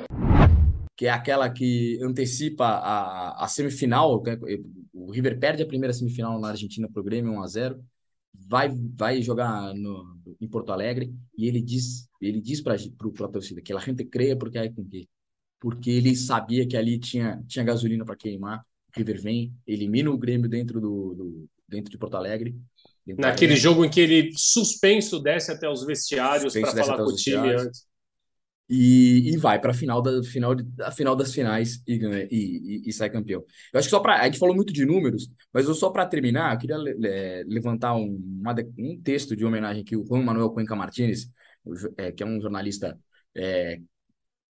Que 0.95 1.08
é 1.08 1.10
aquela 1.10 1.50
que 1.52 2.00
antecipa 2.04 2.68
a, 2.68 3.43
a 3.43 3.48
semifinal. 3.48 4.22
O 4.93 5.12
River 5.12 5.39
perde 5.39 5.64
a 5.64 5.68
primeira 5.68 5.93
semifinal 5.93 6.39
na 6.39 6.50
Argentina 6.50 6.89
para 6.91 7.02
o 7.02 7.04
Grêmio 7.04 7.32
1 7.34 7.41
a 7.41 7.48
0 7.48 7.80
vai 8.34 8.70
vai 8.95 9.22
jogar 9.22 9.74
no, 9.74 10.04
em 10.39 10.48
Porto 10.48 10.72
Alegre 10.72 11.12
e 11.36 11.48
ele 11.48 11.62
diz 11.62 12.08
ele 12.22 12.39
diz 12.39 12.62
para 12.62 12.76
a 12.76 13.28
torcida 13.28 13.62
que 13.62 13.74
a 13.74 13.80
gente 13.80 14.06
creia 14.06 14.38
porque 14.38 14.58
é 14.58 14.70
com 14.70 14.86
que 14.86 15.08
porque 15.60 15.89
ele 15.89 16.16
sabia 16.16 16.68
que 16.68 16.78
ali 16.78 16.99
tinha 16.99 17.43
tinha 17.47 17.66
gasolina 17.66 18.05
para 18.05 18.16
queimar. 18.16 18.60
O 18.60 18.97
River 18.97 19.22
vem 19.22 19.53
elimina 19.66 20.10
o 20.10 20.18
Grêmio 20.18 20.49
dentro 20.49 20.80
do, 20.80 21.14
do 21.14 21.49
dentro 21.68 21.91
de 21.91 21.97
Porto 21.97 22.16
Alegre 22.16 22.55
naquele 23.16 23.55
jogo 23.55 23.86
em 23.86 23.89
que 23.89 24.01
ele 24.01 24.32
suspenso 24.36 25.20
desce 25.20 25.51
até 25.51 25.70
os 25.70 25.86
vestiários 25.86 26.53
para 26.53 26.84
falar 26.84 26.97
com 26.97 27.12
o 27.12 27.16
time 27.16 27.53
antes. 27.53 27.86
E, 28.70 29.30
e 29.30 29.38
vai 29.38 29.62
para 29.62 29.72
a 29.72 29.74
final 29.74 30.01
da 30.01 30.22
final, 30.24 30.53
a 30.82 30.91
final 30.91 31.16
das 31.16 31.34
finais 31.34 31.82
e, 31.88 31.93
e, 32.30 32.89
e, 32.89 32.91
sai 32.91 33.10
campeão. 33.10 33.41
Eu 33.72 33.80
acho 33.80 33.88
que 33.88 33.91
só 33.91 34.01
para 34.01 34.20
a 34.20 34.26
gente 34.26 34.38
falou 34.38 34.53
muito 34.53 34.74
de 34.74 34.86
números, 34.86 35.30
mas 35.53 35.70
eu 35.70 35.74
só 35.74 35.89
para 35.89 36.05
terminar, 36.05 36.53
eu 36.53 36.60
queria 36.60 36.78
le, 36.78 37.45
levantar 37.45 37.95
um, 37.95 38.22
uma, 38.41 38.53
um 38.78 39.01
texto 39.01 39.38
de 39.38 39.45
homenagem 39.45 39.86
que 39.86 39.95
o 39.95 40.05
Juan 40.05 40.22
Manuel 40.22 40.49
Cuenca 40.49 40.76
Martínez, 40.76 41.30
é, 41.95 42.12
que 42.12 42.22
é 42.22 42.26
um 42.26 42.41
jornalista 42.41 42.99
é, 43.34 43.80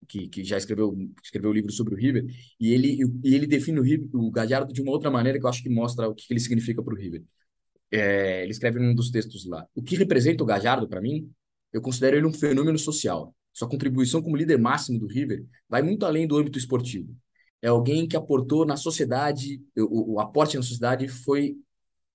que, 0.07 0.27
que 0.27 0.43
já 0.43 0.57
escreveu 0.57 0.95
escreveu 1.23 1.51
um 1.51 1.53
livro 1.53 1.71
sobre 1.71 1.95
o 1.95 1.97
River, 1.97 2.25
e 2.59 2.73
ele 2.73 2.99
e 3.23 3.35
ele 3.35 3.47
define 3.47 3.79
o, 3.79 3.83
River, 3.83 4.09
o 4.13 4.31
Gallardo 4.31 4.73
de 4.73 4.81
uma 4.81 4.91
outra 4.91 5.11
maneira 5.11 5.39
que 5.39 5.45
eu 5.45 5.49
acho 5.49 5.63
que 5.63 5.69
mostra 5.69 6.07
o 6.09 6.15
que 6.15 6.25
ele 6.29 6.39
significa 6.39 6.83
para 6.83 6.93
o 6.93 6.97
River. 6.97 7.23
É, 7.91 8.43
ele 8.43 8.51
escreve 8.51 8.79
num 8.79 8.95
dos 8.95 9.11
textos 9.11 9.45
lá. 9.45 9.65
O 9.75 9.81
que 9.81 9.95
representa 9.95 10.43
o 10.43 10.45
Gallardo 10.45 10.87
para 10.87 11.01
mim, 11.01 11.31
eu 11.73 11.81
considero 11.81 12.17
ele 12.17 12.25
um 12.25 12.33
fenômeno 12.33 12.77
social 12.79 13.33
sua 13.55 13.69
contribuição 13.69 14.21
como 14.21 14.35
líder 14.35 14.59
máximo 14.59 14.99
do 14.99 15.07
River 15.07 15.45
vai 15.69 15.81
muito 15.81 16.05
além 16.05 16.27
do 16.27 16.37
âmbito 16.37 16.59
esportivo. 16.59 17.15
É 17.61 17.69
alguém 17.69 18.05
que 18.07 18.17
aportou 18.17 18.65
na 18.65 18.75
sociedade, 18.75 19.61
o, 19.77 20.15
o 20.15 20.19
aporte 20.19 20.57
na 20.57 20.61
sociedade 20.61 21.07
foi 21.07 21.55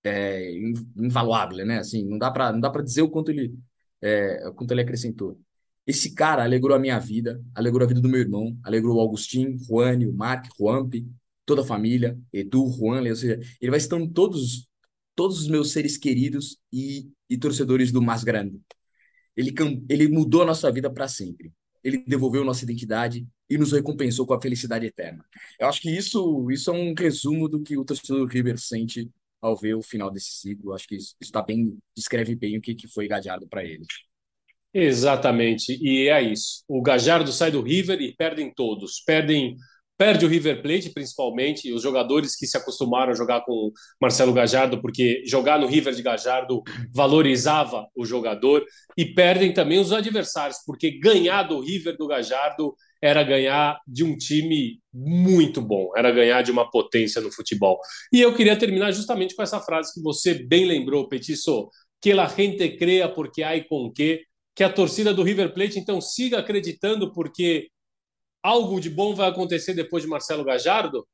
é, 0.05 0.53
invaluável, 0.97 1.65
né? 1.67 1.79
Assim, 1.79 2.07
não 2.07 2.19
dá 2.19 2.31
para 2.31 2.53
não 2.53 2.61
dá 2.61 2.71
para 2.71 2.83
dizer 2.83 3.03
o 3.03 3.11
quanto 3.11 3.31
ele 3.31 3.55
é, 4.03 4.49
o 4.49 4.55
quanto 4.55 4.73
ele 4.73 4.83
acrescentou. 4.83 5.41
Esse 5.91 6.15
cara 6.15 6.45
alegrou 6.45 6.77
a 6.77 6.79
minha 6.79 7.01
vida, 7.01 7.43
alegrou 7.53 7.83
a 7.85 7.89
vida 7.89 8.01
do 8.01 8.09
meu 8.09 8.21
irmão, 8.21 8.57
alegrou 8.63 8.97
o 8.97 9.03
Agostinho, 9.03 9.59
Juan, 9.59 9.99
o 10.09 10.13
Mark, 10.13 10.47
Juanpi, 10.57 11.05
toda 11.45 11.63
a 11.63 11.65
família, 11.65 12.17
Edu, 12.33 12.65
Juan, 12.71 13.03
ou 13.09 13.17
seja, 13.17 13.41
ele 13.61 13.73
vai 13.73 13.81
citando 13.81 14.09
todos 14.09 14.69
todos 15.17 15.41
os 15.41 15.49
meus 15.49 15.73
seres 15.73 15.99
queridos 15.99 16.59
e, 16.73 17.11
e 17.29 17.37
torcedores 17.37 17.91
do 17.91 18.01
mais 18.01 18.23
grande. 18.23 18.61
Ele, 19.37 19.53
ele 19.89 20.07
mudou 20.07 20.43
a 20.43 20.47
nossa 20.47 20.71
vida 20.71 20.89
para 20.89 21.09
sempre. 21.09 21.53
Ele 21.83 22.05
devolveu 22.07 22.45
nossa 22.45 22.63
identidade 22.63 23.27
e 23.49 23.59
nos 23.59 23.73
recompensou 23.73 24.25
com 24.25 24.35
a 24.35 24.41
felicidade 24.41 24.87
eterna. 24.87 25.25
Eu 25.59 25.67
acho 25.67 25.81
que 25.81 25.91
isso, 25.91 26.49
isso 26.53 26.71
é 26.71 26.73
um 26.73 26.95
resumo 26.95 27.49
do 27.49 27.61
que 27.61 27.77
o 27.77 27.85
torcedor 27.85 28.21
do 28.21 28.33
River 28.33 28.59
sente 28.61 29.11
ao 29.43 29.57
ver 29.57 29.75
o 29.75 29.83
final 29.83 30.09
desse 30.09 30.31
ciclo. 30.31 30.71
Eu 30.71 30.75
acho 30.77 30.87
que 30.87 30.95
isso, 30.95 31.17
isso 31.21 31.33
tá 31.33 31.43
bem, 31.43 31.77
descreve 31.97 32.37
bem 32.37 32.57
o 32.57 32.61
que, 32.61 32.77
que 32.77 32.87
foi 32.87 33.09
Gajardo 33.09 33.49
para 33.49 33.65
ele. 33.65 33.85
Exatamente, 34.73 35.77
e 35.83 36.09
é 36.09 36.23
isso. 36.23 36.63
O 36.69 36.81
Gajardo 36.81 37.33
sai 37.33 37.51
do 37.51 37.61
River 37.61 38.01
e 38.01 38.15
perdem 38.15 38.53
todos. 38.55 39.03
Perdem 39.05 39.57
perde 40.01 40.25
o 40.25 40.29
River 40.31 40.63
Plate, 40.63 40.89
principalmente, 40.95 41.71
os 41.75 41.83
jogadores 41.83 42.35
que 42.35 42.47
se 42.47 42.57
acostumaram 42.57 43.13
a 43.13 43.15
jogar 43.15 43.43
com 43.43 43.71
Marcelo 44.01 44.33
Gajardo, 44.33 44.81
porque 44.81 45.23
jogar 45.27 45.59
no 45.59 45.67
River 45.67 45.93
de 45.95 46.01
Gajardo 46.01 46.63
valorizava 46.91 47.87
o 47.95 48.07
jogador, 48.07 48.65
e 48.97 49.05
perdem 49.05 49.53
também 49.53 49.79
os 49.79 49.93
adversários, 49.93 50.57
porque 50.65 50.99
ganhar 50.99 51.43
do 51.43 51.61
River 51.61 51.99
do 51.99 52.07
Gajardo 52.07 52.75
era 53.03 53.23
ganhar 53.23 53.79
de 53.87 54.03
um 54.03 54.17
time 54.17 54.81
muito 54.91 55.61
bom, 55.61 55.91
era 55.95 56.11
ganhar 56.11 56.41
de 56.41 56.51
uma 56.51 56.71
potência 56.71 57.21
no 57.21 57.31
futebol. 57.31 57.79
E 58.11 58.23
eu 58.23 58.35
queria 58.35 58.57
terminar 58.57 58.93
justamente 58.93 59.37
com 59.37 59.43
essa 59.43 59.61
frase 59.61 59.93
que 59.93 60.01
você 60.01 60.33
bem 60.33 60.65
lembrou, 60.65 61.11
Petiço, 61.11 61.69
que 62.01 62.13
a 62.13 62.27
gente 62.27 62.71
crea 62.79 63.07
porque 63.07 63.43
há 63.43 63.63
com 63.65 63.93
que, 63.95 64.23
que 64.61 64.65
a 64.65 64.71
torcida 64.71 65.15
do 65.15 65.23
River 65.23 65.55
Plate 65.55 65.79
então 65.79 66.03
siga 66.03 66.39
acreditando 66.39 67.11
porque 67.15 67.71
algo 68.43 68.79
de 68.79 68.91
bom 68.91 69.15
vai 69.15 69.31
acontecer 69.31 69.73
depois 69.73 70.03
de 70.03 70.09
Marcelo 70.11 70.45
Gajardo? 70.45 71.09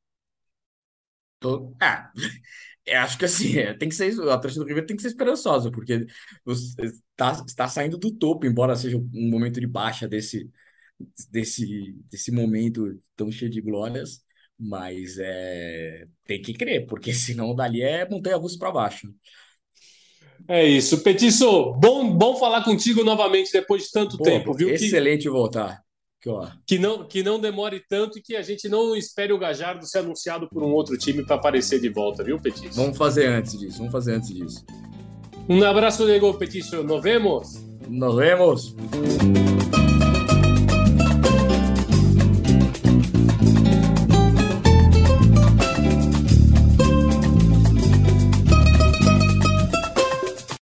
Tô... 1.38 1.72
Ah, 1.80 2.11
acho 3.05 3.16
que 3.16 3.24
assim, 3.24 3.57
é, 3.57 3.72
tem 3.72 3.88
que 3.88 3.94
ser, 3.94 4.20
a 4.28 4.36
torcida 4.36 4.64
do 4.64 4.68
River 4.68 4.84
tem 4.84 4.97
que 4.97 5.03
ser 5.03 5.11
esperançosa, 5.11 5.70
porque 5.70 6.07
está, 6.44 7.40
está 7.47 7.68
saindo 7.68 7.97
do 7.97 8.11
topo, 8.11 8.47
embora 8.47 8.74
seja 8.74 8.97
um 8.97 9.30
momento 9.30 9.61
de 9.61 9.66
baixa 9.68 10.09
desse, 10.09 10.51
desse, 11.30 11.94
desse 12.11 12.32
momento 12.32 13.01
tão 13.14 13.30
cheio 13.30 13.49
de 13.49 13.61
glórias, 13.61 14.24
mas 14.59 15.18
é, 15.20 16.09
tem 16.24 16.42
que 16.42 16.53
crer, 16.53 16.84
porque 16.88 17.12
senão 17.14 17.55
dali 17.55 17.80
é 17.80 18.09
montanha-russa 18.09 18.59
para 18.59 18.72
baixo. 18.72 19.09
É 20.49 20.64
isso. 20.64 20.99
Petiço, 21.03 21.72
bom, 21.74 22.11
bom 22.11 22.37
falar 22.37 22.62
contigo 22.64 23.05
novamente 23.05 23.53
depois 23.53 23.84
de 23.84 23.91
tanto 23.91 24.18
tempo, 24.18 24.53
viu? 24.53 24.68
Excelente 24.68 25.22
que... 25.22 25.30
voltar. 25.30 25.84
Que 26.66 26.78
não, 26.78 27.05
que 27.05 27.22
não 27.22 27.39
demore 27.39 27.82
tanto 27.89 28.18
e 28.18 28.22
que 28.22 28.34
a 28.34 28.43
gente 28.43 28.68
não 28.68 28.97
espere 28.97 29.32
o 29.32 29.39
Gajardo 29.39 29.87
ser 29.87 29.99
anunciado 29.99 30.49
por 30.49 30.62
um 30.62 30.72
outro 30.72 30.99
time 30.99 31.24
para 31.24 31.37
aparecer 31.37 31.80
de 31.80 31.89
volta, 31.89 32.24
viu, 32.24 32.41
Petício? 32.41 32.72
Vamos 32.74 32.99
fazer 32.99 33.26
antes 33.26 33.57
disso, 33.57 33.78
vamos 33.78 33.93
fazer 33.93 34.14
antes 34.14 34.34
disso. 34.34 34.64
Um 35.49 35.62
abraço, 35.62 36.05
Diego 36.05 36.34
Petício. 36.34 36.82
Nos 36.82 37.01
vemos. 37.01 37.64
Nos 37.89 38.16
vemos. 38.16 38.74